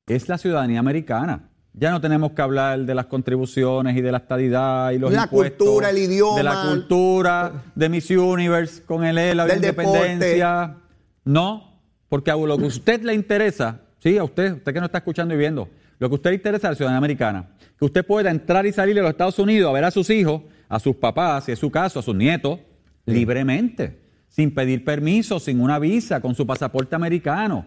es 0.08 0.28
la 0.28 0.36
ciudadanía 0.38 0.80
americana. 0.80 1.50
Ya 1.72 1.90
no 1.90 2.00
tenemos 2.00 2.32
que 2.32 2.42
hablar 2.42 2.80
de 2.80 2.94
las 2.94 3.06
contribuciones 3.06 3.96
y 3.96 4.00
de 4.00 4.12
la 4.12 4.18
estadidad 4.18 4.90
y 4.92 4.98
los 4.98 5.12
La 5.12 5.24
impuestos, 5.24 5.58
cultura, 5.66 5.90
el 5.90 5.98
idioma. 5.98 6.36
de 6.36 6.42
la 6.44 6.62
cultura, 6.68 7.62
de 7.74 7.88
Miss 7.88 8.10
Universe 8.10 8.82
con 8.82 9.04
el 9.04 9.18
ELA, 9.18 9.44
de 9.46 9.54
la 9.56 9.60
deporte. 9.60 9.90
independencia. 9.90 10.76
No, 11.24 11.73
porque 12.14 12.30
a 12.30 12.36
lo 12.36 12.56
que 12.56 12.62
a 12.62 12.68
usted 12.68 13.02
le 13.02 13.12
interesa, 13.12 13.80
sí, 13.98 14.16
a 14.18 14.22
usted, 14.22 14.52
usted 14.58 14.72
que 14.72 14.78
no 14.78 14.86
está 14.86 14.98
escuchando 14.98 15.34
y 15.34 15.36
viendo, 15.36 15.68
lo 15.98 16.08
que 16.08 16.12
a 16.12 16.14
usted 16.14 16.30
le 16.30 16.36
interesa 16.36 16.68
es 16.68 16.70
la 16.70 16.76
ciudadanía 16.76 16.98
americana. 16.98 17.48
Que 17.76 17.84
usted 17.84 18.06
pueda 18.06 18.30
entrar 18.30 18.64
y 18.66 18.72
salir 18.72 18.94
de 18.94 19.00
los 19.02 19.10
Estados 19.10 19.36
Unidos 19.40 19.68
a 19.68 19.72
ver 19.72 19.82
a 19.82 19.90
sus 19.90 20.08
hijos, 20.10 20.42
a 20.68 20.78
sus 20.78 20.94
papás, 20.94 21.46
si 21.46 21.50
es 21.50 21.58
su 21.58 21.72
caso, 21.72 21.98
a 21.98 22.02
sus 22.04 22.14
nietos, 22.14 22.60
libremente, 23.04 24.00
sin 24.28 24.54
pedir 24.54 24.84
permiso, 24.84 25.40
sin 25.40 25.60
una 25.60 25.80
visa, 25.80 26.20
con 26.20 26.36
su 26.36 26.46
pasaporte 26.46 26.94
americano. 26.94 27.66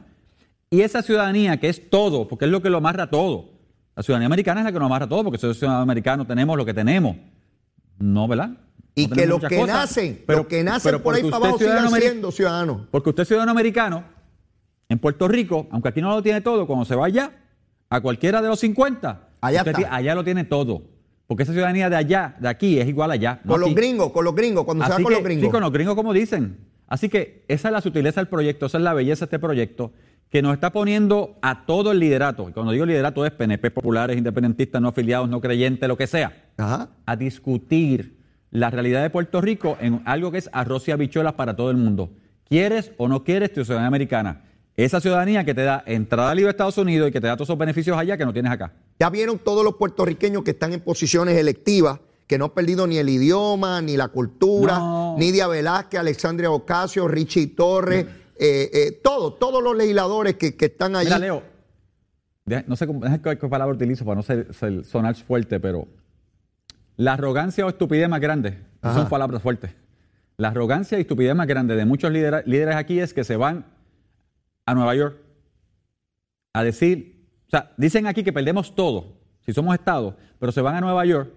Y 0.69 0.79
esa 0.79 1.01
ciudadanía 1.01 1.57
que 1.59 1.67
es 1.67 1.89
todo, 1.89 2.29
porque 2.29 2.45
es 2.45 2.51
lo 2.51 2.61
que 2.61 2.69
lo 2.69 2.77
amarra 2.77 3.09
todo. 3.09 3.49
La 3.97 4.01
ciudadanía 4.01 4.27
americana 4.27 4.61
es 4.61 4.65
la 4.65 4.71
que 4.71 4.79
nos 4.79 4.85
amarra 4.85 5.09
todo, 5.09 5.25
porque 5.25 5.39
soy 5.39 5.53
ciudadano 5.55 5.83
americano, 5.83 6.25
tenemos 6.25 6.55
lo 6.55 6.63
que 6.63 6.73
tenemos. 6.73 7.17
No, 7.99 8.29
¿verdad? 8.29 8.51
y 8.95 9.07
No 9.07 9.15
que 9.15 9.27
los 9.27 9.41
que 9.41 9.57
cosas, 9.57 9.75
nacen, 9.75 10.23
pero- 10.25 10.39
los 10.39 10.47
que 10.47 10.63
nacen 10.63 10.81
pero 10.89 11.03
por 11.03 11.15
ahí 11.15 11.23
para 11.23 11.35
abajo 11.35 11.59
sigan 11.59 11.91
siendo 11.91 12.31
ciudadanos. 12.31 12.83
porque 12.89 13.09
usted 13.09 13.23
es 13.23 13.27
ciudadano 13.27 13.51
americano, 13.51 14.03
en 14.89 14.99
Puerto 14.99 15.27
Rico, 15.27 15.67
aunque 15.71 15.89
aquí 15.89 16.01
no 16.01 16.09
lo 16.09 16.21
tiene 16.23 16.41
todo, 16.41 16.65
cuando 16.67 16.85
se 16.85 16.95
va 16.95 17.05
allá, 17.05 17.31
a 17.89 18.01
cualquiera 18.01 18.41
de 18.41 18.47
los 18.47 18.59
50, 18.59 19.27
Allá 19.41 19.59
usted 19.59 19.71
está. 19.71 19.81
ti- 19.83 19.87
allá 19.89 20.15
lo 20.15 20.23
tiene 20.23 20.43
todo. 20.43 20.81
Porque 21.27 21.43
esa 21.43 21.51
ciudadanía 21.51 21.89
de 21.89 21.97
allá, 21.97 22.35
de 22.39 22.47
aquí, 22.47 22.79
es 22.79 22.87
igual 22.87 23.11
allá. 23.11 23.41
no 23.43 23.53
Con 23.53 23.61
los 23.61 23.75
gringos, 23.75 24.11
con 24.11 24.23
los 24.23 24.33
gringos, 24.33 24.63
cuando 24.63 24.85
se 24.85 24.89
va 24.91 24.95
con 24.95 25.05
que, 25.05 25.11
los 25.13 25.23
gringos. 25.23 25.45
Sí, 25.45 25.51
con 25.51 25.61
los 25.61 25.71
gringos, 25.73 25.95
como 25.95 26.13
dicen. 26.13 26.57
Así 26.87 27.09
que 27.09 27.43
esa 27.49 27.67
es 27.67 27.71
la 27.73 27.81
sutileza 27.81 28.21
del 28.21 28.29
proyecto, 28.29 28.65
esa 28.67 28.77
es 28.77 28.83
la 28.83 28.93
belleza 28.93 29.21
de 29.21 29.25
este 29.25 29.39
proyecto, 29.39 29.91
que 30.29 30.41
nos 30.41 30.53
está 30.53 30.71
poniendo 30.71 31.37
a 31.41 31.65
todo 31.65 31.91
el 31.91 31.99
liderato. 31.99 32.47
Y 32.47 32.53
cuando 32.53 32.71
digo 32.71 32.85
liderato 32.85 33.25
es 33.25 33.31
PNP 33.33 33.71
populares, 33.71 34.17
independentistas, 34.17 34.81
no 34.81 34.87
afiliados, 34.89 35.27
no 35.29 35.41
creyentes, 35.41 35.85
lo 35.87 35.97
que 35.97 36.07
sea 36.07 36.31
Ajá. 36.57 36.89
a 37.05 37.15
discutir 37.17 38.17
la 38.51 38.69
realidad 38.69 39.01
de 39.01 39.09
Puerto 39.09 39.41
Rico 39.41 39.77
en 39.81 40.01
algo 40.05 40.31
que 40.31 40.37
es 40.37 40.49
arroz 40.53 40.87
y 40.87 40.91
habichuelas 40.91 41.33
para 41.33 41.55
todo 41.57 41.71
el 41.71 41.77
mundo. 41.77 42.09
¿Quieres 42.47 42.93
o 42.97 43.09
no 43.09 43.25
quieres 43.25 43.51
tu 43.51 43.63
ciudadanía 43.65 43.87
americana? 43.89 44.43
Esa 44.77 45.01
ciudadanía 45.01 45.43
que 45.43 45.55
te 45.55 45.63
da 45.63 45.83
entrada 45.87 46.33
libre 46.35 46.49
a 46.49 46.51
Estados 46.51 46.77
Unidos 46.77 47.09
y 47.09 47.11
que 47.11 47.19
te 47.19 47.25
da 47.27 47.35
todos 47.35 47.47
esos 47.49 47.57
beneficios 47.57 47.97
allá 47.97 48.15
que 48.15 48.25
no 48.25 48.31
tienes 48.31 48.51
acá. 48.51 48.71
Ya 48.99 49.09
vieron 49.09 49.39
todos 49.39 49.63
los 49.63 49.73
puertorriqueños 49.75 50.43
que 50.43 50.51
están 50.51 50.71
en 50.71 50.81
posiciones 50.81 51.35
electivas, 51.35 51.99
que 52.27 52.37
no 52.37 52.45
han 52.45 52.51
perdido 52.51 52.85
ni 52.85 52.97
el 52.97 53.09
idioma, 53.09 53.81
ni 53.81 53.97
la 53.97 54.09
cultura, 54.09 54.77
No. 54.77 55.15
Nidia 55.17 55.47
Velázquez, 55.47 55.99
Alexandria 55.99 56.51
Ocasio, 56.51 57.07
Richie 57.07 57.47
Torres, 57.47 58.05
eh, 58.39 58.69
eh, 58.71 58.91
todos, 59.03 59.39
todos 59.39 59.63
los 59.63 59.75
legisladores 59.75 60.35
que, 60.35 60.55
que 60.55 60.65
están 60.65 60.95
allí. 60.95 61.07
Mira, 61.07 61.17
Leo, 61.19 61.43
no 62.67 62.75
sé 62.75 62.85
cómo, 62.85 63.01
qué, 63.01 63.37
qué 63.37 63.47
palabra 63.47 63.73
utilizo 63.75 64.05
para 64.05 64.15
no 64.17 64.21
ser- 64.23 64.53
ser- 64.53 64.85
sonar 64.85 65.15
fuerte, 65.15 65.59
pero 65.59 65.87
la 66.97 67.13
arrogancia 67.13 67.65
o 67.65 67.69
estupidez 67.69 68.07
más 68.09 68.21
grande, 68.21 68.59
Ajá. 68.81 68.93
son 68.99 69.09
palabras 69.09 69.41
fuertes. 69.41 69.71
La 70.37 70.49
arrogancia 70.49 70.99
y 70.99 71.01
estupidez 71.01 71.33
más 71.35 71.47
grande 71.47 71.75
de 71.75 71.85
muchos 71.85 72.11
líderes 72.11 72.75
aquí 72.75 72.99
es 72.99 73.11
que 73.13 73.23
se 73.23 73.37
van 73.37 73.65
a 74.67 74.75
Nueva 74.75 74.93
York 74.93 75.17
a 76.53 76.63
decir, 76.63 77.25
o 77.47 77.49
sea, 77.49 77.71
dicen 77.77 78.05
aquí 78.05 78.23
que 78.23 78.33
perdemos 78.33 78.75
todo 78.75 79.17
si 79.45 79.53
somos 79.53 79.73
Estado, 79.73 80.17
pero 80.39 80.51
se 80.51 80.61
van 80.61 80.75
a 80.75 80.81
Nueva 80.81 81.05
York 81.05 81.31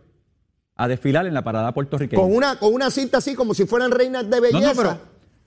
a 0.74 0.88
desfilar 0.88 1.26
en 1.26 1.34
la 1.34 1.44
parada 1.44 1.72
puertorriqueña. 1.72 2.20
con 2.20 2.34
una, 2.34 2.58
con 2.58 2.74
una 2.74 2.90
cinta 2.90 3.18
así 3.18 3.34
como 3.34 3.54
si 3.54 3.66
fueran 3.66 3.92
reinas 3.92 4.28
de 4.28 4.40
belleza. 4.40 4.74
no, 4.74 4.76
pero 4.76 4.98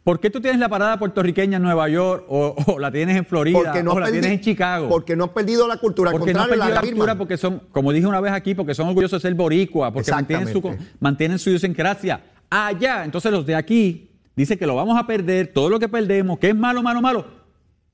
¿por 0.04 0.22
qué 0.22 0.30
tú 0.30 0.39
tienes 0.39 0.62
la 0.62 0.69
parada 0.69 0.98
puertorriqueña 0.98 1.58
en 1.58 1.63
Nueva 1.63 1.89
York 1.89 2.26
o, 2.30 2.56
o 2.67 2.80
la 2.80 2.89
tienes 2.89 3.17
en 3.17 3.26
Florida 3.26 3.60
porque 3.63 3.84
no 3.84 3.91
o 3.91 4.00
la 4.00 4.10
tienes 4.10 4.32
en 4.32 4.39
Chicago? 4.39 4.88
Porque 4.88 5.17
no 5.17 5.26
han 5.26 5.34
perdido 5.34 5.67
la 5.67 5.76
cultura, 5.76 6.12
al 6.12 6.17
porque 6.17 6.32
no 6.32 6.39
contrario, 6.39 6.62
perdido 6.62 6.76
la 6.76 6.82
la 6.82 6.88
cultura 6.88 7.17
porque 7.17 7.36
son, 7.36 7.63
como 7.72 7.91
dije 7.91 8.08
una 8.08 8.22
vez 8.22 8.32
aquí, 8.32 8.56
porque 8.56 8.74
son 8.74 8.88
orgullosos 8.88 9.22
de 9.22 9.28
ser 9.28 9.36
boricua, 9.36 9.91
porque 9.91 10.10
mantienen 10.10 10.48
su, 10.48 10.78
mantienen 11.02 11.38
su 11.38 11.50
idiosincrasia. 11.50 12.24
Allá, 12.50 13.04
entonces 13.04 13.30
los 13.30 13.46
de 13.46 13.56
aquí 13.56 14.12
dicen 14.38 14.58
que 14.58 14.65
lo 14.65 14.76
vamos 14.76 14.98
a 14.98 15.06
perder, 15.06 15.48
todo 15.52 15.69
lo 15.69 15.80
que 15.80 15.89
perdemos, 15.89 16.39
que 16.39 16.50
es 16.50 16.56
malo, 16.56 16.82
malo, 16.82 17.02
malo, 17.02 17.42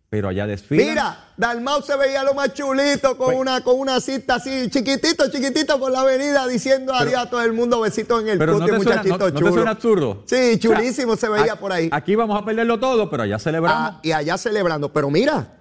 pero 0.09 0.29
allá 0.29 0.47
desfilan. 0.47 0.87
Mira, 0.89 1.27
Dalmau 1.37 1.81
se 1.83 1.95
veía 1.95 2.23
lo 2.23 2.33
más 2.33 2.53
chulito 2.53 3.15
con 3.15 3.27
Pues- 3.27 3.37
una 3.37 3.61
con 3.63 3.79
una 3.79 3.99
cinta 4.01 4.35
así, 4.35 4.67
chiquitito, 4.69 5.29
chiquitito 5.29 5.79
por 5.79 5.91
la 5.91 6.01
avenida, 6.01 6.47
diciendo 6.47 6.93
adiós 6.93 7.21
a 7.21 7.29
todo 7.29 7.41
el 7.43 7.53
mundo, 7.53 7.79
besitos 7.81 8.21
en 8.23 8.29
el 8.29 8.37
pero 8.39 8.53
no 8.53 8.65
te, 8.65 8.71
suena, 8.71 8.77
muchachito 8.77 9.17
no- 9.17 9.25
no 9.25 9.31
te 9.33 9.39
chulo. 9.39 9.53
suena 9.53 9.71
absurdo. 9.71 10.23
Sí, 10.25 10.57
chulísimo 10.57 11.15
se 11.15 11.29
veía 11.29 11.55
por 11.57 11.71
ahí. 11.71 11.89
Aquí 11.91 12.15
vamos 12.15 12.41
a 12.41 12.43
perderlo 12.43 12.79
todo, 12.79 13.09
pero 13.09 13.23
allá 13.23 13.37
celebramos. 13.37 13.81
Ah, 13.95 13.99
y 14.01 14.11
allá 14.11 14.37
celebrando. 14.39 14.91
Pero 14.91 15.09
mira, 15.11 15.53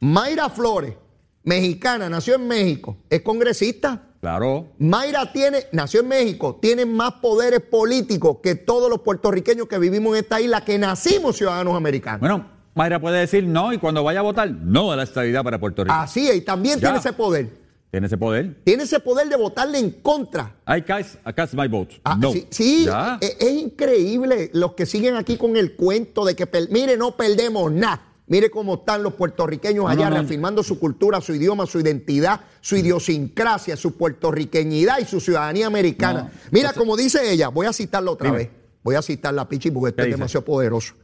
Mayra 0.00 0.48
Flores, 0.50 0.94
mexicana, 1.42 2.08
nació 2.08 2.34
en 2.34 2.46
México, 2.48 2.98
es 3.08 3.22
congresista. 3.22 4.02
Claro. 4.20 4.68
Mayra 4.78 5.32
tiene, 5.32 5.64
nació 5.72 6.00
en 6.00 6.08
México, 6.08 6.58
tiene 6.60 6.84
más 6.84 7.12
poderes 7.22 7.60
políticos 7.60 8.36
que 8.42 8.54
todos 8.54 8.90
los 8.90 9.00
puertorriqueños 9.00 9.66
que 9.66 9.78
vivimos 9.78 10.12
en 10.14 10.22
esta 10.24 10.38
isla, 10.38 10.62
que 10.62 10.78
nacimos 10.78 11.36
ciudadanos 11.38 11.74
americanos. 11.74 12.20
Bueno, 12.20 12.59
Mayra 12.74 13.00
puede 13.00 13.18
decir 13.20 13.44
no 13.44 13.72
y 13.72 13.78
cuando 13.78 14.02
vaya 14.04 14.20
a 14.20 14.22
votar, 14.22 14.50
no 14.50 14.92
a 14.92 14.96
la 14.96 15.02
estabilidad 15.02 15.42
para 15.42 15.58
Puerto 15.58 15.82
Rico. 15.84 15.94
Así 15.94 16.28
es, 16.28 16.36
y 16.36 16.40
también 16.42 16.76
Ya. 16.78 16.88
tiene 16.88 16.98
ese 16.98 17.12
poder. 17.12 17.48
Tiene 17.90 18.06
ese 18.06 18.16
poder. 18.16 18.54
Tiene 18.62 18.84
ese 18.84 19.00
poder 19.00 19.28
de 19.28 19.36
votarle 19.36 19.78
en 19.80 19.90
contra. 19.90 20.54
I 20.68 20.82
cast, 20.82 21.16
I 21.26 21.32
cast 21.32 21.54
my 21.54 21.66
vote. 21.66 22.00
Ah, 22.04 22.16
no. 22.20 22.32
sí, 22.32 22.46
sí, 22.50 22.84
Ya. 22.86 23.18
es, 23.20 23.36
es 23.40 23.50
increíble 23.52 24.50
los 24.54 24.74
que 24.74 24.86
siguen 24.86 25.16
aquí 25.16 25.36
con 25.36 25.56
el 25.56 25.74
cuento 25.74 26.24
de 26.24 26.36
que, 26.36 26.48
mire, 26.70 26.96
no 26.96 27.16
perdemos 27.16 27.72
nada. 27.72 28.06
Mire 28.28 28.48
cómo 28.48 28.74
están 28.76 29.02
los 29.02 29.14
puertorriqueños 29.14 29.86
allá 29.90 30.04
no, 30.04 30.10
no. 30.10 30.16
reafirmando 30.20 30.62
su 30.62 30.78
cultura, 30.78 31.20
su 31.20 31.34
idioma, 31.34 31.66
su 31.66 31.80
identidad, 31.80 32.42
su 32.60 32.76
idiosincrasia, 32.76 33.76
su 33.76 33.96
puertorriqueñidad 33.96 35.00
y 35.00 35.04
su 35.04 35.18
ciudadanía 35.18 35.66
americana. 35.66 36.30
Mira, 36.52 36.72
como 36.72 36.96
dice 36.96 37.32
ella, 37.32 37.48
voy 37.48 37.66
a 37.66 37.72
citarla 37.72 38.12
otra 38.12 38.26
Dime. 38.28 38.38
vez. 38.38 38.50
Voy 38.84 38.94
a 38.94 39.02
citarla, 39.02 39.48
Pichi, 39.48 39.72
porque 39.72 39.88
esto 39.88 39.96
¿Qué 39.96 40.02
es 40.02 40.06
dice? 40.06 40.16
demasiado 40.16 40.44
poderoso. 40.44 40.94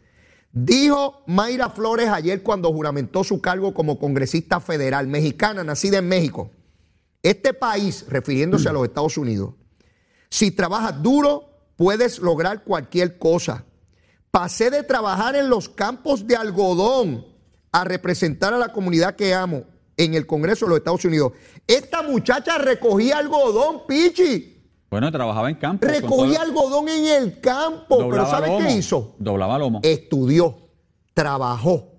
Dijo 0.59 1.23
Mayra 1.27 1.69
Flores 1.69 2.09
ayer 2.09 2.43
cuando 2.43 2.73
juramentó 2.73 3.23
su 3.23 3.43
cargo 3.43 3.75
como 3.75 3.99
congresista 3.99 4.59
federal 4.59 5.07
mexicana, 5.07 5.63
nacida 5.63 5.99
en 5.99 6.09
México. 6.09 6.51
Este 7.23 7.53
país, 7.53 8.07
refiriéndose 8.09 8.67
a 8.67 8.73
los 8.73 8.87
Estados 8.87 9.19
Unidos, 9.19 9.53
si 10.31 10.51
trabajas 10.51 11.03
duro, 11.03 11.51
puedes 11.77 12.21
lograr 12.21 12.65
cualquier 12.65 13.19
cosa. 13.19 13.67
Pasé 14.31 14.71
de 14.71 14.83
trabajar 14.83 15.37
en 15.37 15.51
los 15.51 15.69
campos 15.69 16.27
de 16.27 16.37
algodón 16.37 17.27
a 17.71 17.85
representar 17.85 18.55
a 18.55 18.59
la 18.59 18.73
comunidad 18.73 19.15
que 19.15 19.35
amo 19.35 19.65
en 19.99 20.15
el 20.15 20.27
Congreso 20.27 20.65
de 20.65 20.71
los 20.71 20.79
Estados 20.79 21.05
Unidos. 21.05 21.33
Esta 21.67 22.01
muchacha 22.01 22.57
recogía 22.57 23.19
algodón, 23.19 23.83
Pichi. 23.87 24.56
Bueno, 24.97 25.13
trabajaba 25.13 25.51
en 25.51 25.57
campo. 25.57 25.87
Recogía 25.87 26.41
algodón 26.41 26.89
en 26.89 27.05
el 27.07 27.41
campo. 27.41 28.09
Pero 28.11 28.27
¿sabes 28.27 28.49
lomo, 28.49 28.67
qué 28.67 28.73
hizo? 28.73 29.15
Doblaba 29.19 29.59
lomo. 29.59 29.81
Estudió, 29.83 30.57
trabajó, 31.13 31.93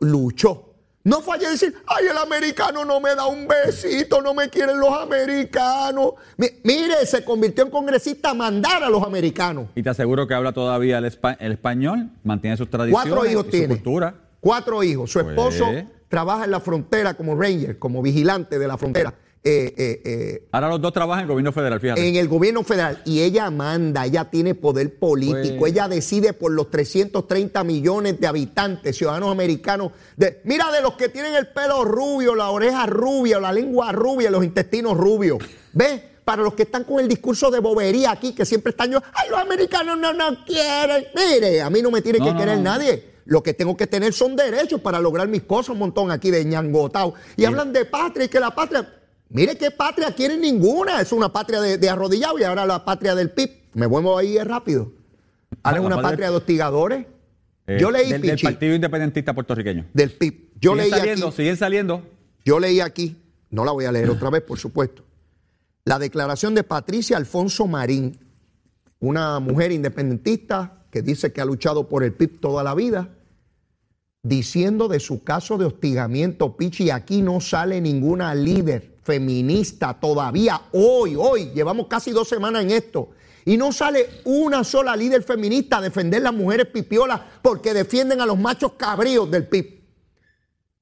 luchó. 0.00 0.68
No 1.04 1.20
a 1.48 1.50
decir, 1.50 1.74
ay, 1.86 2.04
el 2.10 2.16
americano 2.18 2.84
no 2.84 3.00
me 3.00 3.14
da 3.14 3.26
un 3.26 3.48
besito, 3.48 4.20
no 4.20 4.34
me 4.34 4.50
quieren 4.50 4.78
los 4.78 4.92
americanos. 4.92 6.12
Mi- 6.36 6.50
mire, 6.62 7.06
se 7.06 7.24
convirtió 7.24 7.64
en 7.64 7.70
congresista 7.70 8.30
a 8.30 8.34
mandar 8.34 8.84
a 8.84 8.90
los 8.90 9.02
americanos. 9.02 9.68
Y 9.74 9.82
te 9.82 9.88
aseguro 9.90 10.28
que 10.28 10.34
habla 10.34 10.52
todavía 10.52 10.98
el, 10.98 11.06
espa- 11.06 11.36
el 11.40 11.52
español, 11.52 12.10
mantiene 12.22 12.56
sus 12.58 12.68
tradiciones 12.70 13.10
Cuatro 13.12 13.30
hijos 13.30 13.46
y 13.52 13.62
su 13.62 13.68
cultura. 13.68 14.14
Cuatro 14.40 14.82
hijos. 14.84 15.10
Su 15.10 15.20
Pues. 15.20 15.30
esposo 15.30 15.72
trabaja 16.08 16.44
en 16.44 16.50
la 16.50 16.60
frontera 16.60 17.14
como 17.14 17.34
ranger, 17.34 17.78
como 17.78 18.02
vigilante 18.02 18.58
de 18.58 18.68
la 18.68 18.76
frontera. 18.78 19.14
Eh, 19.44 19.74
eh, 19.76 20.02
eh, 20.04 20.48
Ahora 20.52 20.68
los 20.68 20.80
dos 20.80 20.92
trabajan 20.92 21.24
en 21.24 21.28
el 21.28 21.32
gobierno 21.32 21.50
federal, 21.52 21.80
fíjate. 21.80 22.06
en 22.08 22.14
el 22.14 22.28
gobierno 22.28 22.62
federal 22.62 23.02
y 23.04 23.22
ella 23.22 23.50
manda, 23.50 24.06
ella 24.06 24.30
tiene 24.30 24.54
poder 24.54 24.96
político, 25.00 25.56
Pues- 25.58 25.72
ella 25.72 25.88
decide 25.88 26.32
por 26.32 26.52
los 26.52 26.70
330 26.70 27.64
millones 27.64 28.20
de 28.20 28.26
habitantes, 28.28 28.96
ciudadanos 28.96 29.32
americanos. 29.32 29.90
De, 30.16 30.40
mira, 30.44 30.70
de 30.70 30.80
los 30.80 30.94
que 30.94 31.08
tienen 31.08 31.34
el 31.34 31.48
pelo 31.48 31.84
rubio, 31.84 32.36
la 32.36 32.50
oreja 32.50 32.86
rubia, 32.86 33.40
la 33.40 33.52
lengua 33.52 33.90
rubia, 33.90 34.30
los 34.30 34.44
intestinos 34.44 34.96
rubios. 34.96 35.38
¿Ves? 35.72 36.00
Para 36.24 36.42
los 36.42 36.54
que 36.54 36.62
están 36.62 36.84
con 36.84 37.00
el 37.00 37.08
discurso 37.08 37.50
de 37.50 37.58
bobería 37.58 38.12
aquí, 38.12 38.32
que 38.32 38.44
siempre 38.46 38.70
están 38.70 38.92
yo, 38.92 39.02
ay, 39.12 39.28
los 39.28 39.40
americanos 39.40 39.98
no 39.98 40.12
nos 40.12 40.38
quieren. 40.46 41.04
Mire, 41.16 41.62
a 41.62 41.68
mí 41.68 41.82
no 41.82 41.90
me 41.90 42.00
tiene 42.00 42.20
No, 42.20 42.26
que 42.26 42.32
no, 42.32 42.38
querer 42.38 42.58
no. 42.58 42.62
nadie. 42.62 43.10
Lo 43.24 43.42
que 43.42 43.54
tengo 43.54 43.76
que 43.76 43.88
tener 43.88 44.12
son 44.12 44.36
derechos 44.36 44.80
para 44.80 45.00
lograr 45.00 45.26
mis 45.26 45.42
cosas, 45.42 45.70
un 45.70 45.78
montón 45.80 46.12
aquí 46.12 46.30
de 46.30 46.44
ñangotao. 46.44 47.14
Y 47.36 47.44
hablan 47.44 47.72
de 47.72 47.84
patria 47.86 48.26
y 48.26 48.28
que 48.28 48.38
la 48.38 48.54
patria. 48.54 48.88
Mire 49.32 49.56
qué 49.56 49.70
patria 49.70 50.12
quieren 50.14 50.40
ninguna. 50.40 51.00
Es 51.00 51.12
una 51.12 51.32
patria 51.32 51.60
de, 51.60 51.78
de 51.78 51.88
arrodillado 51.88 52.38
y 52.38 52.44
ahora 52.44 52.66
la 52.66 52.84
patria 52.84 53.14
del 53.14 53.30
PIB. 53.30 53.50
Me 53.74 53.88
muevo 53.88 54.16
ahí 54.18 54.38
rápido. 54.38 54.92
Ahora 55.62 55.78
es 55.78 55.84
una 55.84 55.96
patria- 55.96 56.10
patria 56.10 56.30
de 56.30 56.36
hostigadores. 56.36 57.06
Eh, 57.66 57.78
yo 57.80 57.90
leí, 57.90 58.10
del, 58.10 58.20
del 58.22 58.38
Partido 58.40 58.74
Independentista 58.74 59.32
Puertorriqueño. 59.34 59.86
del 59.94 60.10
PIB. 60.12 60.50
Yo 60.60 60.72
siguen 60.72 60.76
leí 60.76 60.90
saliendo, 60.90 61.26
aquí. 61.28 61.36
siguen 61.36 61.56
saliendo. 61.56 62.02
Yo 62.44 62.58
leí 62.60 62.80
aquí, 62.80 63.16
no 63.50 63.64
la 63.64 63.72
voy 63.72 63.84
a 63.84 63.92
leer 63.92 64.10
otra 64.10 64.28
vez, 64.30 64.42
por 64.42 64.58
supuesto, 64.58 65.04
la 65.84 65.98
declaración 66.00 66.54
de 66.56 66.64
Patricia 66.64 67.16
Alfonso 67.16 67.66
Marín, 67.68 68.18
una 68.98 69.38
mujer 69.40 69.70
independentista 69.72 70.84
que 70.90 71.02
dice 71.02 71.32
que 71.32 71.40
ha 71.40 71.44
luchado 71.44 71.88
por 71.88 72.02
el 72.02 72.12
PIB 72.12 72.40
toda 72.40 72.62
la 72.64 72.74
vida, 72.74 73.10
diciendo 74.22 74.88
de 74.88 75.00
su 75.00 75.22
caso 75.22 75.56
de 75.56 75.64
hostigamiento, 75.66 76.56
Pichi, 76.56 76.90
aquí 76.90 77.22
no 77.22 77.40
sale 77.40 77.80
ninguna 77.80 78.34
líder 78.34 78.91
feminista 79.02 79.98
todavía, 79.98 80.60
hoy, 80.72 81.16
hoy, 81.16 81.50
llevamos 81.54 81.86
casi 81.88 82.10
dos 82.12 82.28
semanas 82.28 82.62
en 82.62 82.70
esto, 82.70 83.10
y 83.44 83.56
no 83.56 83.72
sale 83.72 84.08
una 84.24 84.64
sola 84.64 84.94
líder 84.94 85.22
feminista 85.22 85.78
a 85.78 85.80
defender 85.80 86.22
las 86.22 86.32
mujeres 86.32 86.66
pipiolas 86.66 87.20
porque 87.42 87.74
defienden 87.74 88.20
a 88.20 88.26
los 88.26 88.38
machos 88.38 88.72
cabríos 88.74 89.30
del 89.30 89.48
PIB. 89.48 89.82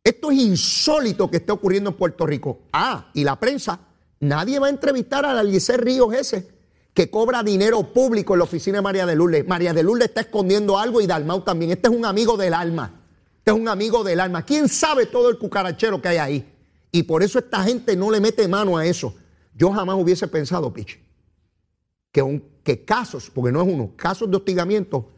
Esto 0.02 0.30
es 0.30 0.38
insólito 0.38 1.30
que 1.30 1.38
esté 1.38 1.52
ocurriendo 1.52 1.90
en 1.90 1.96
Puerto 1.96 2.26
Rico. 2.26 2.62
Ah, 2.72 3.10
y 3.14 3.24
la 3.24 3.38
prensa, 3.38 3.80
nadie 4.20 4.58
va 4.58 4.66
a 4.66 4.70
entrevistar 4.70 5.24
a 5.24 5.34
la 5.34 5.42
Ríos 5.42 6.14
ese, 6.14 6.48
que 6.94 7.10
cobra 7.10 7.42
dinero 7.42 7.82
público 7.92 8.34
en 8.34 8.38
la 8.38 8.44
oficina 8.44 8.78
de 8.78 8.82
María 8.82 9.06
de 9.06 9.14
Lourdes. 9.14 9.46
María 9.46 9.72
de 9.72 9.82
Lourdes 9.82 10.08
está 10.08 10.22
escondiendo 10.22 10.78
algo 10.78 11.00
y 11.00 11.06
Dalmau 11.06 11.42
también. 11.42 11.70
Este 11.72 11.88
es 11.88 11.94
un 11.94 12.04
amigo 12.04 12.36
del 12.36 12.54
alma. 12.54 13.00
Este 13.38 13.52
es 13.52 13.56
un 13.56 13.68
amigo 13.68 14.02
del 14.02 14.20
alma. 14.20 14.44
¿Quién 14.44 14.68
sabe 14.68 15.06
todo 15.06 15.30
el 15.30 15.38
cucarachero 15.38 16.00
que 16.00 16.08
hay 16.08 16.16
ahí? 16.16 16.52
Y 16.92 17.02
por 17.04 17.22
eso 17.22 17.38
esta 17.38 17.62
gente 17.64 17.94
no 17.96 18.10
le 18.10 18.20
mete 18.20 18.46
mano 18.48 18.76
a 18.76 18.84
eso. 18.86 19.14
Yo 19.54 19.70
jamás 19.72 19.96
hubiese 19.96 20.26
pensado, 20.28 20.72
Pichi, 20.72 20.96
que, 22.12 22.22
un- 22.22 22.42
que 22.64 22.84
casos, 22.84 23.30
porque 23.32 23.52
no 23.52 23.62
es 23.62 23.68
uno, 23.72 23.92
casos 23.96 24.30
de 24.30 24.36
hostigamiento, 24.36 25.10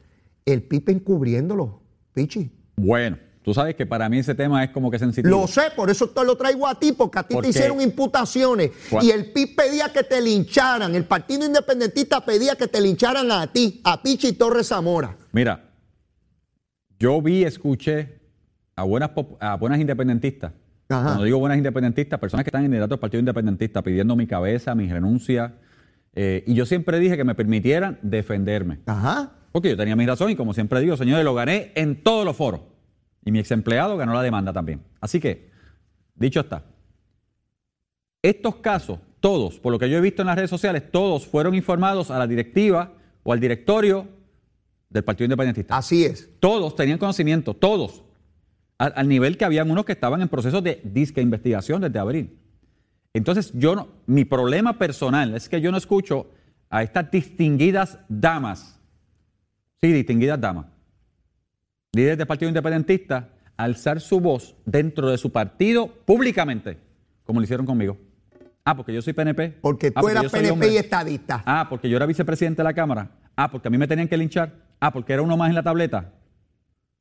el 0.45 0.63
Pipe 0.63 0.93
encubriéndolos, 0.93 1.71
Pichi. 2.13 2.51
Bueno, 2.77 3.19
tú 3.43 3.55
sabes 3.55 3.75
que 3.75 3.87
para 3.87 4.09
mí 4.09 4.19
ese 4.19 4.35
tema 4.35 4.63
es 4.65 4.71
como 4.71 4.91
que 4.91 4.99
sensitivo. 4.99 5.35
Lo 5.41 5.47
sé, 5.47 5.63
por 5.75 5.89
eso 5.91 6.09
te 6.11 6.25
lo 6.25 6.37
traigo 6.37 6.67
a 6.67 6.79
ti, 6.79 6.93
porque 6.93 7.19
a 7.19 7.23
ti 7.23 7.35
¿Por 7.35 7.43
te 7.43 7.51
qué? 7.53 7.59
hicieron 7.59 7.81
imputaciones 7.81 8.71
¿Cuál? 8.91 9.05
y 9.07 9.11
el 9.11 9.33
PIB 9.33 9.57
pedía 9.57 9.93
que 9.93 10.03
te 10.03 10.21
lincharan, 10.21 10.95
el 10.95 11.05
Partido 11.05 11.47
Independentista 11.47 12.25
pedía 12.25 12.57
que 12.57 12.67
te 12.67 12.81
lincharan 12.81 13.31
a 13.31 13.47
ti, 13.51 13.81
a 13.85 14.03
Pichi 14.03 14.33
Torres 14.35 14.69
Zamora. 14.69 15.17
Mira, 15.33 15.71
yo 16.99 17.21
vi, 17.23 17.45
escuché 17.45 18.21
a 18.77 18.83
buenas, 18.85 19.11
a 19.41 19.57
buenas 19.57 19.81
independentistas. 19.81 20.53
Ajá. 20.93 21.05
Cuando 21.05 21.25
digo 21.25 21.39
buenas 21.39 21.59
independentistas, 21.59 22.19
personas 22.19 22.45
que 22.45 22.49
están 22.49 22.63
en 22.63 22.67
el 22.67 22.71
liderato 22.73 22.95
del 22.95 23.01
Partido 23.01 23.21
Independentista 23.21 23.83
pidiendo 23.83 24.17
mi 24.17 24.27
cabeza, 24.27 24.75
mi 24.75 24.89
renuncia. 24.91 25.55
eh, 26.15 26.45
y 26.47 26.55
yo 26.55 26.67
siempre 26.67 26.99
dije 26.99 27.17
que 27.17 27.25
me 27.25 27.35
permitieran 27.35 27.99
defenderme. 28.03 28.81
Ajá. 28.87 29.33
Porque 29.53 29.71
yo 29.71 29.77
tenía 29.77 29.97
mi 29.97 30.07
razón 30.07 30.31
y 30.31 30.37
como 30.37 30.55
siempre 30.55 30.81
digo, 30.81 30.97
señores, 30.97 31.25
lo 31.25 31.35
gané 31.35 31.73
en 31.75 32.03
todos 32.03 32.25
los 32.25 32.37
foros. 32.37 32.61
Y 33.25 33.31
mi 33.31 33.39
ex 33.39 33.51
empleado 33.51 33.97
ganó 33.97 34.15
la 34.15 34.23
demanda 34.23 34.53
también. 34.53 34.83
Así 35.01 35.21
que, 35.21 35.51
dicho 36.15 36.41
está, 36.41 36.65
estos 38.23 38.57
casos, 38.57 38.99
todos, 39.21 39.59
por 39.59 39.73
lo 39.73 39.79
que 39.79 39.89
yo 39.91 39.99
he 39.99 40.01
visto 40.01 40.23
en 40.23 40.27
las 40.27 40.37
redes 40.37 40.51
sociales, 40.51 40.91
todos 40.91 41.27
fueron 41.27 41.55
informados 41.55 42.11
a 42.11 42.19
la 42.19 42.27
directiva 42.27 42.93
o 43.23 43.33
al 43.33 43.41
directorio 43.41 44.09
del 44.91 45.05
Partido 45.05 45.27
Independentista. 45.27 45.77
Así 45.77 46.05
es. 46.05 46.29
Todos 46.41 46.75
tenían 46.75 46.99
conocimiento, 46.99 47.55
todos. 47.55 48.03
Al, 48.83 48.93
al 48.97 49.09
nivel 49.09 49.37
que 49.37 49.45
habían 49.45 49.71
unos 49.71 49.85
que 49.85 49.93
estaban 49.93 50.21
en 50.23 50.29
proceso 50.29 50.61
de 50.61 50.81
disque 50.83 51.21
investigación 51.21 51.81
desde 51.83 52.01
abril. 52.01 52.37
Entonces, 53.15 53.53
yo 53.55 53.77
no, 53.77 53.87
mi 54.07 54.25
problema 54.25 54.77
personal 54.77 55.35
es 55.37 55.49
que 55.49 55.61
yo 55.61 55.71
no 55.71 55.77
escucho 55.79 56.27
a 56.69 56.83
estas 56.83 57.09
distinguidas 57.09 57.99
damas, 58.09 58.81
sí, 59.81 59.93
distinguidas 59.93 60.41
damas, 60.41 60.67
líderes 61.93 62.19
del 62.19 62.27
Partido 62.27 62.49
Independentista, 62.49 63.29
alzar 63.57 64.01
su 64.01 64.19
voz 64.19 64.57
dentro 64.65 65.11
de 65.11 65.17
su 65.19 65.31
partido 65.31 65.87
públicamente, 65.87 66.79
como 67.23 67.39
lo 67.39 67.45
hicieron 67.45 67.67
conmigo. 67.67 67.97
Ah, 68.65 68.77
porque 68.77 68.93
yo 68.93 69.01
soy 69.01 69.13
PNP. 69.13 69.59
Porque 69.61 69.93
Ah, 69.95 70.01
tú 70.01 70.09
eras 70.09 70.25
yo 70.25 70.29
soy 70.29 70.41
PNP 70.41 70.53
hombre. 70.55 70.73
y 70.73 70.77
estadista. 70.79 71.43
Ah, 71.47 71.67
porque 71.71 71.89
yo 71.89 71.97
era 71.97 72.07
vicepresidente 72.07 72.63
de 72.63 72.65
la 72.65 72.75
Cámara. 72.75 73.11
Ah, 73.37 73.49
porque 73.49 73.69
a 73.69 73.71
mí 73.71 73.79
me 73.79 73.87
tenían 73.87 74.09
que 74.09 74.17
linchar. 74.17 74.53
Ah, 74.81 74.93
porque 74.93 75.13
era 75.13 75.23
uno 75.23 75.37
más 75.37 75.51
en 75.51 75.55
la 75.55 75.63
tableta. 75.63 76.13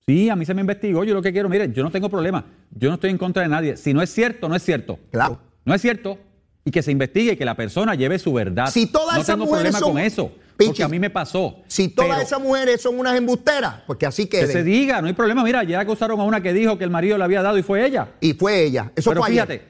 Sí, 0.07 0.29
a 0.29 0.35
mí 0.35 0.45
se 0.45 0.53
me 0.53 0.61
investigó. 0.61 1.03
Yo 1.03 1.13
lo 1.13 1.21
que 1.21 1.31
quiero, 1.31 1.47
mire, 1.49 1.71
yo 1.71 1.83
no 1.83 1.91
tengo 1.91 2.09
problema. 2.09 2.43
Yo 2.71 2.89
no 2.89 2.95
estoy 2.95 3.11
en 3.11 3.17
contra 3.17 3.43
de 3.43 3.49
nadie. 3.49 3.77
Si 3.77 3.93
no 3.93 4.01
es 4.01 4.09
cierto, 4.11 4.49
no 4.49 4.55
es 4.55 4.63
cierto. 4.63 4.99
Claro. 5.11 5.39
No 5.63 5.73
es 5.73 5.81
cierto. 5.81 6.17
Y 6.65 6.71
que 6.71 6.81
se 6.83 6.91
investigue 6.91 7.33
y 7.33 7.37
que 7.37 7.45
la 7.45 7.55
persona 7.55 7.95
lleve 7.95 8.19
su 8.19 8.33
verdad. 8.33 8.67
Si 8.69 8.87
todas 8.87 9.15
no 9.15 9.21
esas 9.21 9.35
tengo 9.35 9.45
mujeres 9.45 9.71
problema 9.71 9.79
son- 9.79 9.91
con 9.93 10.01
eso. 10.01 10.31
Porque 10.63 10.83
a 10.83 10.87
mí 10.87 10.99
me 10.99 11.09
pasó. 11.09 11.57
Si 11.65 11.87
todas 11.87 12.11
Pero 12.11 12.21
esas 12.21 12.39
mujeres 12.39 12.81
son 12.81 12.99
unas 12.99 13.15
embusteras, 13.17 13.77
porque 13.87 14.05
así 14.05 14.27
Que 14.27 14.45
se 14.45 14.53
queden. 14.53 14.65
diga, 14.65 15.01
no 15.01 15.07
hay 15.07 15.13
problema. 15.13 15.43
Mira, 15.43 15.59
ayer 15.59 15.75
acusaron 15.77 16.19
a 16.19 16.23
una 16.23 16.41
que 16.41 16.53
dijo 16.53 16.77
que 16.77 16.83
el 16.83 16.91
marido 16.91 17.17
le 17.17 17.23
había 17.23 17.41
dado 17.41 17.57
y 17.57 17.63
fue 17.63 17.83
ella. 17.83 18.09
Y 18.19 18.33
fue 18.33 18.61
ella. 18.63 18.91
Eso 18.95 19.09
pero 19.09 19.21
fue 19.21 19.31
ayer. 19.31 19.47
fíjate, 19.47 19.67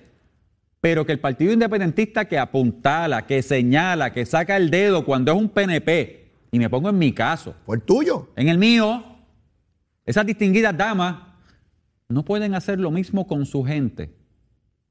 pero 0.82 1.06
que 1.06 1.14
el 1.14 1.20
Partido 1.20 1.54
Independentista 1.54 2.26
que 2.26 2.38
apuntala, 2.38 3.26
que 3.26 3.42
señala, 3.42 4.12
que 4.12 4.26
saca 4.26 4.58
el 4.58 4.70
dedo 4.70 5.06
cuando 5.06 5.32
es 5.32 5.38
un 5.38 5.48
PNP, 5.48 6.30
y 6.52 6.60
me 6.60 6.70
pongo 6.70 6.90
en 6.90 6.98
mi 6.98 7.14
caso, 7.14 7.56
Fue 7.66 7.78
el 7.78 7.84
tuyo. 7.84 8.28
en 8.36 8.50
el 8.50 8.58
mío, 8.58 9.02
esas 10.12 10.26
distinguidas 10.26 10.78
damas 10.78 11.16
no 12.10 12.24
pueden 12.24 12.54
hacer 12.54 12.80
lo 12.80 12.92
mismo 12.92 13.28
con 13.28 13.46
su 13.46 13.64
gente. 13.64 14.14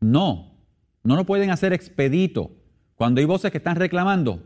No, 0.01 0.55
no 1.03 1.15
lo 1.15 1.25
pueden 1.25 1.51
hacer 1.51 1.73
expedito. 1.75 2.51
Cuando 2.95 3.21
hay 3.21 3.27
voces 3.27 3.51
que 3.51 3.59
están 3.59 3.77
reclamando, 3.77 4.43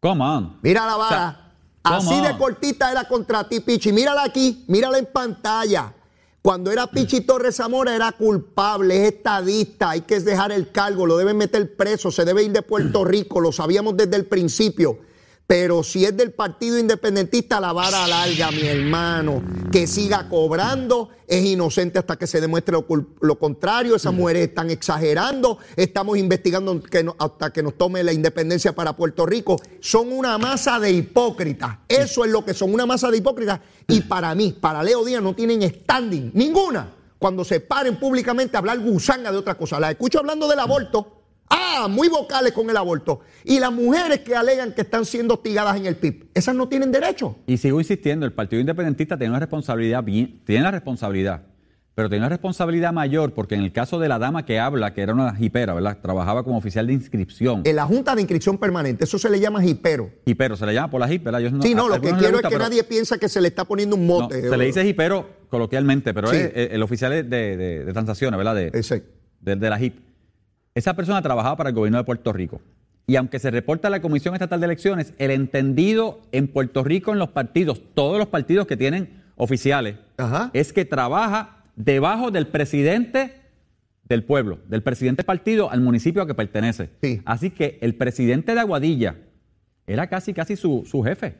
come 0.00 0.22
on. 0.22 0.58
Mira 0.62 0.86
la 0.86 0.96
O 0.96 1.08
sea, 1.08 1.18
vara. 1.18 1.52
Así 1.82 2.20
de 2.20 2.36
cortita 2.36 2.90
era 2.90 3.04
contra 3.04 3.48
ti, 3.48 3.60
Pichi. 3.60 3.90
Mírala 3.92 4.24
aquí, 4.24 4.64
mírala 4.68 4.98
en 4.98 5.06
pantalla. 5.06 5.94
Cuando 6.42 6.70
era 6.70 6.86
Pichi 6.86 7.22
Torres 7.22 7.56
Zamora 7.56 7.94
era 7.94 8.12
culpable, 8.12 9.02
es 9.02 9.14
estadista, 9.14 9.90
hay 9.90 10.02
que 10.02 10.20
dejar 10.20 10.52
el 10.52 10.70
cargo, 10.70 11.06
lo 11.06 11.16
deben 11.16 11.36
meter 11.36 11.74
preso, 11.74 12.12
se 12.12 12.24
debe 12.24 12.44
ir 12.44 12.52
de 12.52 12.62
Puerto 12.62 13.04
Rico, 13.04 13.40
lo 13.40 13.50
sabíamos 13.50 13.96
desde 13.96 14.16
el 14.16 14.26
principio. 14.26 15.00
Pero 15.46 15.84
si 15.84 16.04
es 16.04 16.16
del 16.16 16.32
Partido 16.32 16.76
Independentista, 16.76 17.60
la 17.60 17.72
vara 17.72 18.08
larga, 18.08 18.50
mi 18.50 18.66
hermano, 18.66 19.42
que 19.70 19.86
siga 19.86 20.28
cobrando, 20.28 21.10
es 21.28 21.44
inocente 21.44 22.00
hasta 22.00 22.16
que 22.16 22.26
se 22.26 22.40
demuestre 22.40 22.72
lo, 22.72 22.84
lo 23.20 23.38
contrario. 23.38 23.94
Esas 23.94 24.12
mujeres 24.12 24.48
están 24.48 24.70
exagerando, 24.70 25.58
estamos 25.76 26.18
investigando 26.18 26.82
que 26.82 27.04
no- 27.04 27.14
hasta 27.20 27.52
que 27.52 27.62
nos 27.62 27.78
tome 27.78 28.02
la 28.02 28.12
independencia 28.12 28.74
para 28.74 28.96
Puerto 28.96 29.24
Rico. 29.24 29.60
Son 29.80 30.12
una 30.12 30.36
masa 30.36 30.80
de 30.80 30.90
hipócritas. 30.90 31.78
Eso 31.88 32.24
es 32.24 32.30
lo 32.32 32.44
que 32.44 32.52
son, 32.52 32.74
una 32.74 32.84
masa 32.86 33.08
de 33.12 33.18
hipócritas. 33.18 33.60
Y 33.86 34.00
para 34.00 34.34
mí, 34.34 34.56
para 34.60 34.82
Leo 34.82 35.04
Díaz, 35.04 35.22
no 35.22 35.34
tienen 35.36 35.62
standing, 35.62 36.32
ninguna, 36.34 36.92
cuando 37.20 37.44
se 37.44 37.60
paren 37.60 38.00
públicamente 38.00 38.56
a 38.56 38.58
hablar 38.58 38.80
gusanga 38.80 39.30
de 39.30 39.38
otra 39.38 39.54
cosa. 39.56 39.78
La 39.78 39.92
escucho 39.92 40.18
hablando 40.18 40.48
del 40.48 40.58
aborto. 40.58 41.15
Ah, 41.48 41.86
muy 41.88 42.08
vocales 42.08 42.52
con 42.52 42.68
el 42.70 42.76
aborto. 42.76 43.20
Y 43.44 43.60
las 43.60 43.72
mujeres 43.72 44.20
que 44.20 44.34
alegan 44.34 44.72
que 44.72 44.80
están 44.82 45.04
siendo 45.04 45.34
hostigadas 45.34 45.76
en 45.76 45.86
el 45.86 45.96
PIB, 45.96 46.28
esas 46.34 46.54
no 46.54 46.68
tienen 46.68 46.90
derecho. 46.90 47.36
Y 47.46 47.56
sigo 47.58 47.80
insistiendo, 47.80 48.26
el 48.26 48.32
Partido 48.32 48.60
Independentista 48.60 49.16
tiene 49.16 49.30
una 49.30 49.40
responsabilidad 49.40 50.02
bien, 50.02 50.40
tiene 50.44 50.62
la 50.64 50.70
responsabilidad, 50.72 51.42
pero 51.94 52.08
tiene 52.08 52.22
una 52.22 52.28
responsabilidad 52.30 52.92
mayor 52.92 53.32
porque 53.32 53.54
en 53.54 53.62
el 53.62 53.72
caso 53.72 53.98
de 53.98 54.08
la 54.08 54.18
dama 54.18 54.44
que 54.44 54.58
habla, 54.58 54.92
que 54.92 55.02
era 55.02 55.14
una 55.14 55.34
jipera, 55.34 55.72
¿verdad? 55.72 55.98
Trabajaba 56.02 56.42
como 56.44 56.58
oficial 56.58 56.86
de 56.88 56.92
inscripción. 56.94 57.62
En 57.64 57.76
la 57.76 57.84
Junta 57.86 58.14
de 58.14 58.20
Inscripción 58.22 58.58
Permanente, 58.58 59.04
eso 59.04 59.18
se 59.18 59.30
le 59.30 59.38
llama 59.40 59.62
jipero. 59.62 60.10
Jipero, 60.26 60.56
se 60.56 60.66
le 60.66 60.74
llama 60.74 60.90
por 60.90 61.00
la 61.00 61.08
jip, 61.08 61.22
¿verdad? 61.24 61.38
Yo 61.40 61.50
no- 61.50 61.62
Sí, 61.62 61.74
no, 61.74 61.88
lo 61.88 61.94
que 62.00 62.10
quiero 62.12 62.32
gusta, 62.32 62.48
es 62.48 62.52
que 62.54 62.58
nadie 62.58 62.84
piensa 62.84 63.16
que 63.18 63.28
se 63.28 63.40
le 63.40 63.48
está 63.48 63.64
poniendo 63.64 63.96
un 63.96 64.06
no, 64.06 64.20
mote. 64.20 64.42
se 64.48 64.56
le 64.56 64.64
dice 64.66 64.82
jipero 64.84 65.26
coloquialmente, 65.48 66.12
pero 66.12 66.28
Sí. 66.28 66.36
es 66.36 66.52
eh, 66.54 66.68
el 66.72 66.82
oficial 66.82 67.12
de, 67.12 67.22
de- 67.22 67.84
de 67.84 67.92
transacciones, 67.92 68.36
¿verdad? 68.36 68.54
De, 68.56 68.70
Ese. 68.74 69.04
de, 69.40 69.56
de 69.56 69.70
la 69.70 69.78
HIP. 69.80 70.05
Esa 70.76 70.94
persona 70.94 71.22
trabajaba 71.22 71.56
para 71.56 71.70
el 71.70 71.74
gobierno 71.74 71.96
de 71.96 72.04
Puerto 72.04 72.34
Rico. 72.34 72.60
Y 73.06 73.16
aunque 73.16 73.38
se 73.38 73.50
reporta 73.50 73.88
a 73.88 73.90
la 73.90 74.02
Comisión 74.02 74.34
Estatal 74.34 74.60
de 74.60 74.66
Elecciones, 74.66 75.14
el 75.16 75.30
entendido 75.30 76.20
en 76.32 76.48
Puerto 76.48 76.84
Rico 76.84 77.14
en 77.14 77.18
los 77.18 77.30
partidos, 77.30 77.80
todos 77.94 78.18
los 78.18 78.28
partidos 78.28 78.66
que 78.66 78.76
tienen 78.76 79.24
oficiales, 79.36 79.96
Ajá. 80.18 80.50
es 80.52 80.74
que 80.74 80.84
trabaja 80.84 81.64
debajo 81.76 82.30
del 82.30 82.48
presidente 82.48 83.40
del 84.04 84.22
pueblo, 84.24 84.58
del 84.68 84.82
presidente 84.82 85.22
del 85.22 85.26
partido 85.26 85.70
al 85.70 85.80
municipio 85.80 86.20
a 86.20 86.26
que 86.26 86.34
pertenece. 86.34 86.90
Sí. 87.02 87.22
Así 87.24 87.48
que 87.48 87.78
el 87.80 87.94
presidente 87.94 88.52
de 88.52 88.60
Aguadilla 88.60 89.16
era 89.86 90.08
casi, 90.08 90.34
casi 90.34 90.56
su, 90.56 90.84
su 90.84 91.02
jefe. 91.02 91.38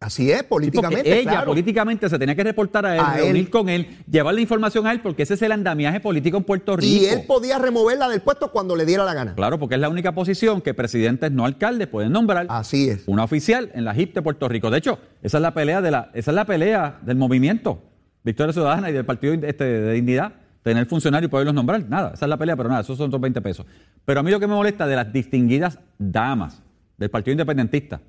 Así 0.00 0.30
es, 0.30 0.38
Sí, 0.38 0.44
políticamente. 0.48 1.18
ella 1.20 1.30
claro. 1.30 1.46
políticamente 1.46 2.08
se 2.08 2.18
tenía 2.20 2.36
que 2.36 2.44
reportar 2.44 2.86
a 2.86 2.94
él, 2.94 3.00
A 3.00 3.14
reunir 3.16 3.46
él. 3.46 3.50
con 3.50 3.68
él, 3.68 3.98
llevar 4.08 4.32
la 4.32 4.40
información 4.40 4.86
a 4.86 4.92
él, 4.92 5.00
porque 5.00 5.24
ese 5.24 5.34
es 5.34 5.42
el 5.42 5.50
andamiaje 5.50 5.98
político 5.98 6.36
en 6.36 6.44
Puerto 6.44 6.76
Rico. 6.76 7.02
Y 7.02 7.06
él 7.06 7.24
podía 7.26 7.58
removerla 7.58 8.08
del 8.08 8.20
puesto 8.20 8.52
cuando 8.52 8.76
le 8.76 8.86
diera 8.86 9.04
la 9.04 9.12
gana. 9.14 9.34
Claro, 9.34 9.58
porque 9.58 9.74
es 9.74 9.80
la 9.80 9.88
única 9.88 10.12
posición 10.12 10.60
que 10.60 10.72
presidentes 10.72 11.32
no 11.32 11.44
alcaldes 11.44 11.88
pueden 11.88 12.12
nombrar. 12.12 12.46
Así 12.48 12.88
es. 12.88 13.02
Una 13.06 13.24
oficial 13.24 13.72
en 13.74 13.84
la 13.84 13.92
JIP 13.92 14.14
de 14.14 14.22
Puerto 14.22 14.48
Rico. 14.48 14.70
De 14.70 14.78
hecho, 14.78 15.00
esa 15.20 15.38
es 15.38 15.42
la 15.42 15.52
pelea 15.52 15.80
de 15.80 15.90
la, 15.90 16.10
esa 16.14 16.30
es 16.30 16.34
la 16.34 16.44
pelea 16.44 16.98
del 17.02 17.16
movimiento 17.16 17.82
Victoria 18.22 18.52
Ciudadana 18.52 18.90
y 18.90 18.92
del 18.92 19.04
Partido 19.04 19.34
este, 19.34 19.64
de 19.64 19.92
Dignidad. 19.94 20.32
Tener 20.62 20.86
funcionarios 20.86 21.28
y 21.28 21.30
poderlos 21.30 21.54
nombrar. 21.54 21.88
Nada, 21.88 22.12
esa 22.14 22.26
es 22.26 22.28
la 22.28 22.36
pelea, 22.36 22.54
pero 22.56 22.68
nada, 22.68 22.82
esos 22.82 22.98
son 22.98 23.06
otros 23.08 23.20
20 23.22 23.40
pesos. 23.40 23.66
Pero 24.04 24.20
a 24.20 24.22
mí 24.22 24.30
lo 24.30 24.38
que 24.38 24.46
me 24.46 24.54
molesta 24.54 24.86
de 24.86 24.94
las 24.96 25.12
distinguidas 25.12 25.78
damas 25.98 26.62
del 26.98 27.10
Partido 27.10 27.32
Independentista 27.32 28.00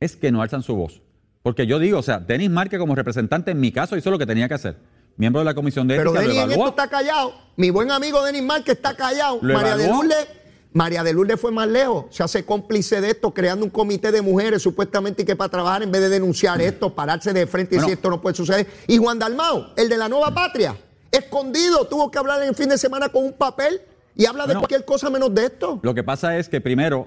es 0.00 0.16
que 0.16 0.30
no 0.32 0.40
alzan 0.40 0.62
su 0.62 0.74
voz. 0.74 1.02
Porque 1.44 1.66
yo 1.66 1.78
digo, 1.78 1.98
o 1.98 2.02
sea, 2.02 2.20
Denis 2.20 2.48
Márquez 2.48 2.78
como 2.78 2.94
representante 2.94 3.50
en 3.50 3.60
mi 3.60 3.70
caso 3.70 3.98
hizo 3.98 4.10
lo 4.10 4.18
que 4.18 4.24
tenía 4.24 4.48
que 4.48 4.54
hacer. 4.54 4.76
Miembro 5.18 5.40
de 5.42 5.44
la 5.44 5.52
Comisión 5.52 5.86
de 5.86 5.98
Pero 5.98 6.12
Ética 6.12 6.22
lo 6.22 6.28
Denis 6.28 6.42
en 6.44 6.50
esto 6.52 6.68
está 6.68 6.88
callado. 6.88 7.34
Mi 7.56 7.68
buen 7.68 7.90
amigo 7.90 8.24
Denis 8.24 8.42
Márquez 8.42 8.76
está 8.76 8.96
callado. 8.96 9.40
Lo 9.42 9.52
María 9.52 9.76
de. 9.76 9.88
Lourdes, 9.88 10.26
María 10.72 11.04
de 11.04 11.12
Lourdes 11.12 11.38
fue 11.38 11.52
más 11.52 11.68
lejos. 11.68 12.06
Se 12.08 12.22
hace 12.22 12.46
cómplice 12.46 13.02
de 13.02 13.10
esto, 13.10 13.34
creando 13.34 13.62
un 13.62 13.70
comité 13.70 14.10
de 14.10 14.22
mujeres 14.22 14.62
supuestamente 14.62 15.20
y 15.20 15.26
que 15.26 15.36
para 15.36 15.50
trabajar 15.50 15.82
en 15.82 15.92
vez 15.92 16.00
de 16.00 16.08
denunciar 16.08 16.62
esto, 16.62 16.94
pararse 16.94 17.34
de 17.34 17.46
frente 17.46 17.74
y 17.74 17.76
Bueno. 17.76 17.88
decir 17.88 17.98
esto 17.98 18.08
no 18.08 18.22
puede 18.22 18.34
suceder. 18.36 18.66
Y 18.86 18.96
Juan 18.96 19.18
Dalmao, 19.18 19.74
el 19.76 19.90
de 19.90 19.98
la 19.98 20.08
nueva 20.08 20.32
patria, 20.32 20.74
escondido, 21.12 21.86
tuvo 21.86 22.10
que 22.10 22.18
hablar 22.18 22.40
en 22.40 22.48
el 22.48 22.54
fin 22.54 22.70
de 22.70 22.78
semana 22.78 23.10
con 23.10 23.22
un 23.22 23.34
papel 23.34 23.82
y 24.16 24.24
habla 24.24 24.46
de 24.46 24.54
cualquier 24.54 24.86
cosa 24.86 25.10
menos 25.10 25.34
de 25.34 25.44
esto. 25.44 25.78
Lo 25.82 25.94
que 25.94 26.02
pasa 26.02 26.38
es 26.38 26.48
que 26.48 26.62
primero, 26.62 27.06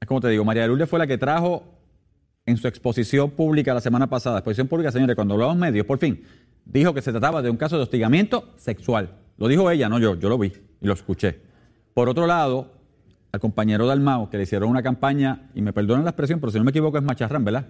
es 0.00 0.08
como 0.08 0.20
te 0.20 0.26
digo, 0.30 0.44
María 0.44 0.62
de 0.62 0.68
Lourdes 0.68 0.90
fue 0.90 0.98
la 0.98 1.06
que 1.06 1.16
trajo 1.16 1.62
en 2.46 2.56
su 2.56 2.66
exposición 2.68 3.30
pública 3.30 3.72
la 3.74 3.80
semana 3.80 4.08
pasada, 4.08 4.38
exposición 4.38 4.66
pública, 4.68 4.90
señores, 4.90 5.14
cuando 5.14 5.34
hablamos 5.34 5.56
medios, 5.56 5.86
por 5.86 5.98
fin, 5.98 6.22
dijo 6.64 6.92
que 6.92 7.02
se 7.02 7.10
trataba 7.12 7.40
de 7.42 7.50
un 7.50 7.56
caso 7.56 7.76
de 7.76 7.82
hostigamiento 7.84 8.52
sexual. 8.56 9.10
Lo 9.38 9.48
dijo 9.48 9.70
ella, 9.70 9.88
no 9.88 9.98
yo, 9.98 10.14
yo 10.16 10.28
lo 10.28 10.38
vi 10.38 10.52
y 10.80 10.86
lo 10.86 10.92
escuché. 10.92 11.40
Por 11.94 12.08
otro 12.08 12.26
lado, 12.26 12.72
al 13.30 13.40
compañero 13.40 13.86
Dalmao, 13.86 14.28
que 14.28 14.36
le 14.38 14.42
hicieron 14.42 14.68
una 14.68 14.82
campaña, 14.82 15.50
y 15.54 15.62
me 15.62 15.72
perdonan 15.72 16.04
la 16.04 16.10
expresión, 16.10 16.40
pero 16.40 16.50
si 16.52 16.58
no 16.58 16.64
me 16.64 16.70
equivoco 16.70 16.98
es 16.98 17.04
macharrán, 17.04 17.44
¿verdad? 17.44 17.66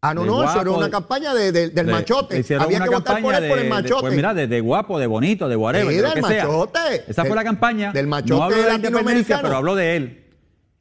Ah, 0.00 0.14
no, 0.14 0.22
de 0.22 0.26
no, 0.28 0.42
eso 0.44 0.52
era 0.60 0.62
guapo, 0.70 0.78
una 0.78 0.90
campaña 0.90 1.34
de- 1.34 1.50
de- 1.50 1.70
del 1.70 1.86
De- 1.86 1.92
machote. 1.92 2.38
hicieron 2.38 2.64
Había 2.64 2.76
una 2.78 2.86
que 2.86 2.94
votar 2.94 3.20
por 3.22 3.34
él 3.34 3.48
por 3.48 3.58
el 3.58 3.64
de- 3.64 3.70
machote. 3.70 4.00
pues 4.00 4.14
mira, 4.14 4.32
de, 4.34 4.60
guapo, 4.60 4.98
de 4.98 5.06
bonito, 5.08 5.48
de 5.48 5.56
whatever, 5.56 5.86
lo 5.86 6.02
del 6.02 6.12
que 6.14 6.22
sea. 6.22 6.44
machote. 6.46 6.78
Esa 7.08 7.24
fue 7.24 7.34
la 7.34 7.42
campaña. 7.44 7.92
del 7.92 8.06
machote 8.06 8.30
no 8.34 8.42
hablo 8.44 8.56
de 8.58 8.68
la 8.68 8.74
independencia, 8.74 9.40
pero 9.42 9.56
hablo 9.56 9.74
de 9.74 9.96
él. 9.96 10.24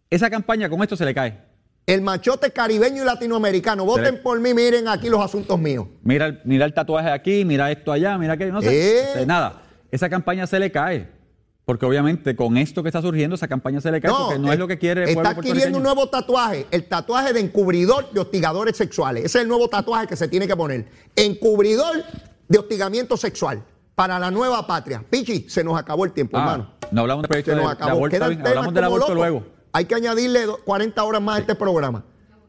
Esa 0.10 0.30
campaña 0.30 0.70
con 0.70 0.82
esto 0.84 0.96
se 0.96 1.04
le 1.06 1.14
cae. 1.16 1.47
El 1.88 2.02
machote 2.02 2.52
caribeño 2.52 3.02
y 3.04 3.06
latinoamericano. 3.06 3.86
Voten 3.86 4.22
por 4.22 4.38
mí, 4.42 4.54
miren 4.54 4.90
aquí 4.90 5.08
los 5.10 5.22
asuntos 5.24 5.58
míos. 5.58 5.88
Mira, 6.04 6.26
el- 6.26 6.42
mira 6.44 6.66
el 6.66 6.74
tatuaje 6.74 7.10
aquí, 7.10 7.46
mira 7.46 7.72
esto 7.72 7.94
allá, 7.94 8.18
mira 8.18 8.36
que 8.36 8.48
no 8.48 8.62
sé. 8.62 8.68
Eh. 8.76 9.00
Este, 9.14 9.26
Nada, 9.26 9.62
esa 9.90 10.10
campaña 10.10 10.46
se 10.48 10.60
le 10.60 10.70
cae. 10.70 11.16
Porque 11.64 11.86
obviamente 11.86 12.36
con 12.36 12.58
esto 12.58 12.82
que 12.84 12.90
está 12.90 13.02
surgiendo, 13.02 13.36
esa 13.36 13.48
campaña 13.48 13.80
se 13.82 13.90
le 13.92 14.00
cae 14.02 14.12
porque 14.12 14.38
no 14.40 14.52
es 14.54 14.60
lo 14.60 14.68
que 14.68 14.78
quiere 14.78 15.04
el 15.04 15.10
Está 15.10 15.30
adquiriendo 15.30 15.78
un 15.78 15.84
nuevo 15.84 16.08
tatuaje, 16.10 16.66
el 16.72 16.86
tatuaje 16.88 17.32
de 17.34 17.40
encubridor 17.42 18.12
de 18.12 18.20
hostigadores 18.22 18.76
sexuales. 18.78 19.24
Ese 19.26 19.38
es 19.40 19.42
el 19.44 19.48
nuevo 19.50 19.68
tatuaje 19.70 20.08
que 20.08 20.16
se 20.18 20.28
tiene 20.30 20.48
que 20.48 20.56
poner. 20.58 20.86
Encubridor 21.16 22.04
de 22.50 22.58
hostigamiento 22.60 23.16
sexual 23.18 23.64
para 23.96 24.18
la 24.20 24.30
nueva 24.32 24.66
patria. 24.68 25.04
Pichi, 25.10 25.46
se 25.50 25.62
nos 25.64 25.78
acabó 25.78 26.06
el 26.06 26.12
tiempo, 26.14 26.38
Ah, 26.38 26.42
hermano. 26.42 26.74
no 26.92 27.02
hablamos 27.02 27.24
del 27.24 27.30
proyecto 27.30 27.52
Se 27.52 27.56
de, 27.58 27.62
nos 27.64 27.70
de 27.72 27.76
acabó. 27.76 27.92
aborto, 27.98 28.16
hablamos 28.24 28.74
del 28.74 28.84
aborto 28.84 29.08
loco. 29.08 29.16
luego. 29.16 29.57
Hay 29.78 29.86
que 29.86 29.94
añadirle 29.94 30.48
do- 30.48 30.58
40 30.66 31.04
horas 31.04 31.22
más 31.22 31.36
a 31.36 31.40
este 31.42 31.54
programa. 31.54 32.04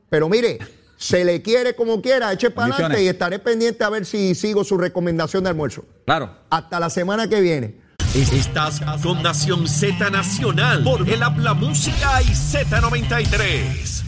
Pero 0.08 0.30
mire, 0.30 0.58
se 0.96 1.26
le 1.26 1.42
quiere 1.42 1.76
como 1.76 2.00
quiera, 2.00 2.32
eche 2.32 2.48
para 2.50 2.72
adelante 2.74 3.02
y 3.02 3.08
estaré 3.08 3.38
pendiente 3.38 3.84
a 3.84 3.90
ver 3.90 4.06
si 4.06 4.34
sigo 4.34 4.64
su 4.64 4.78
recomendación 4.78 5.44
de 5.44 5.50
almuerzo. 5.50 5.84
Claro. 6.06 6.30
Hasta 6.48 6.80
la 6.80 6.88
semana 6.88 7.28
que 7.28 7.42
viene. 7.42 7.74
Estás 8.14 8.80
con 9.02 9.22
Nación 9.22 9.68
Z 9.68 10.08
Nacional 10.08 10.82
por 10.82 11.06
el 11.06 11.22
Habla 11.22 11.52
Música 11.52 12.22
y 12.22 12.28
Z93. 12.28 14.04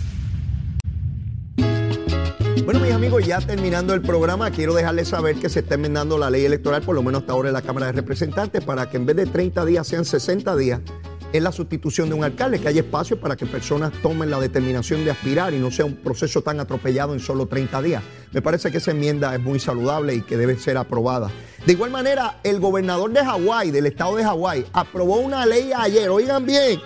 Bueno, 2.64 2.80
mis 2.80 2.92
amigos, 2.92 3.26
ya 3.26 3.38
terminando 3.42 3.92
el 3.92 4.00
programa, 4.00 4.50
quiero 4.50 4.72
dejarles 4.72 5.08
saber 5.08 5.36
que 5.36 5.50
se 5.50 5.60
está 5.60 5.74
enmendando 5.74 6.16
la 6.16 6.30
ley 6.30 6.46
electoral, 6.46 6.80
por 6.80 6.94
lo 6.94 7.02
menos 7.02 7.20
hasta 7.20 7.34
ahora 7.34 7.48
en 7.50 7.52
la 7.52 7.60
Cámara 7.60 7.84
de 7.86 7.92
Representantes, 7.92 8.64
para 8.64 8.88
que 8.88 8.96
en 8.96 9.04
vez 9.04 9.16
de 9.16 9.26
30 9.26 9.62
días 9.66 9.86
sean 9.86 10.06
60 10.06 10.56
días 10.56 10.80
en 11.32 11.44
la 11.44 11.52
sustitución 11.52 12.08
de 12.08 12.14
un 12.14 12.24
alcalde, 12.24 12.60
que 12.60 12.68
haya 12.68 12.80
espacio 12.80 13.20
para 13.20 13.36
que 13.36 13.46
personas 13.46 13.92
tomen 14.02 14.30
la 14.30 14.40
determinación 14.40 15.04
de 15.04 15.10
aspirar 15.10 15.54
y 15.54 15.58
no 15.58 15.70
sea 15.70 15.84
un 15.84 15.96
proceso 15.96 16.42
tan 16.42 16.60
atropellado 16.60 17.12
en 17.12 17.20
solo 17.20 17.46
30 17.46 17.82
días. 17.82 18.02
Me 18.32 18.42
parece 18.42 18.70
que 18.70 18.78
esa 18.78 18.90
enmienda 18.90 19.34
es 19.34 19.40
muy 19.40 19.60
saludable 19.60 20.14
y 20.14 20.22
que 20.22 20.36
debe 20.36 20.58
ser 20.58 20.76
aprobada. 20.76 21.30
De 21.66 21.72
igual 21.72 21.90
manera, 21.90 22.40
el 22.42 22.58
gobernador 22.58 23.12
de 23.12 23.24
Hawái, 23.24 23.70
del 23.70 23.86
estado 23.86 24.16
de 24.16 24.24
Hawái, 24.24 24.66
aprobó 24.72 25.18
una 25.18 25.46
ley 25.46 25.70
ayer, 25.76 26.08
oigan 26.08 26.44
bien, 26.46 26.80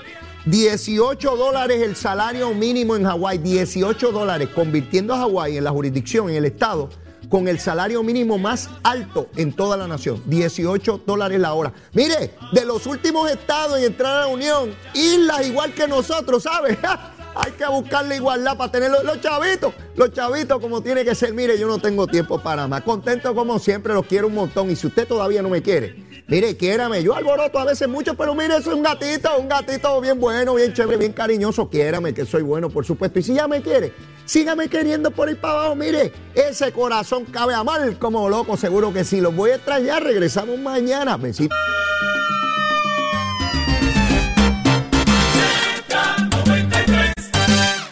18 0.47 1.37
dólares 1.37 1.81
el 1.83 1.97
salario 1.97 2.53
mínimo 2.53 2.97
en 2.97 3.05
Hawái, 3.05 3.39
18 3.39 4.13
dólares, 4.13 4.49
convirtiendo 4.55 5.15
a 5.15 5.19
Hawái 5.19 5.57
en 5.57 5.65
la 5.65 5.71
jurisdicción, 5.71 6.29
en 6.29 6.37
el 6.37 6.45
estado, 6.45 6.91
con 7.35 7.49
el 7.49 7.59
salario 7.59 8.05
mínimo 8.05 8.39
más 8.39 8.70
alto 8.85 9.28
en 9.35 9.53
toda 9.53 9.76
la 9.76 9.89
nación, 9.89 10.22
18 10.26 11.03
dólares 11.05 11.41
la 11.41 11.53
hora. 11.55 11.72
Mire, 11.93 12.37
de 12.53 12.64
los 12.64 12.87
últimos 12.87 13.28
estados 13.28 13.78
en 13.78 13.87
entrar 13.87 14.18
a 14.18 14.20
la 14.20 14.26
Unión, 14.28 14.72
islas 14.95 15.45
igual 15.45 15.74
que 15.74 15.89
nosotros, 15.89 16.45
¿sabe? 16.45 16.78
Hay 17.35 17.53
que 17.53 17.66
buscarle 17.66 18.16
igualdad 18.16 18.57
para 18.57 18.70
tener 18.70 18.91
los, 18.91 19.20
chavitos, 19.20 19.74
los 19.97 20.12
chavitos 20.12 20.61
como 20.61 20.80
tiene 20.82 21.05
que 21.05 21.14
ser. 21.14 21.35
Mire, 21.35 21.59
yo 21.59 21.66
no 21.66 21.78
tengo 21.78 22.07
tiempo 22.07 22.41
para 22.41 22.68
más. 22.68 22.82
Contento 22.82 23.35
como 23.35 23.59
siempre, 23.59 23.93
los 23.93 24.07
quiero 24.07 24.28
un 24.28 24.35
montón. 24.35 24.70
Y 24.70 24.76
si 24.76 24.87
usted 24.87 25.09
todavía 25.09 25.43
no 25.43 25.49
me 25.49 25.61
quiere, 25.61 25.97
mire, 26.28 26.57
quiérame. 26.57 27.03
Yo 27.03 27.14
alboroto 27.14 27.59
a 27.59 27.64
veces 27.64 27.89
mucho, 27.89 28.14
pero 28.14 28.35
mire, 28.35 28.62
soy 28.62 28.74
un 28.74 28.82
gatito, 28.82 29.37
un 29.37 29.49
gatito 29.49 30.01
bien 30.01 30.20
bueno, 30.20 30.55
bien 30.55 30.72
chévere, 30.72 30.97
bien 30.97 31.12
cariñoso. 31.12 31.68
Quiérame, 31.68 32.14
que 32.14 32.24
soy 32.24 32.43
bueno, 32.43 32.70
por 32.70 32.87
supuesto. 32.87 33.18
Y 33.18 33.22
si 33.24 33.35
ya 33.35 33.49
me 33.49 33.61
quiere, 33.62 33.93
sígame 34.24 34.68
queriendo 34.68 35.11
por 35.11 35.28
ahí 35.28 35.35
para 35.35 35.55
abajo. 35.55 35.74
Mire, 35.74 36.12
ese 36.35 36.70
corazón 36.70 37.24
cabe 37.24 37.55
a 37.55 37.64
mal 37.64 37.99
como 37.99 38.28
loco, 38.28 38.57
seguro 38.57 38.93
que 38.93 39.03
sí. 39.03 39.20
Los 39.20 39.35
voy 39.35 39.51
a 39.51 39.57
extrañar. 39.57 40.05
Regresamos 40.05 40.57
mañana. 40.59 41.18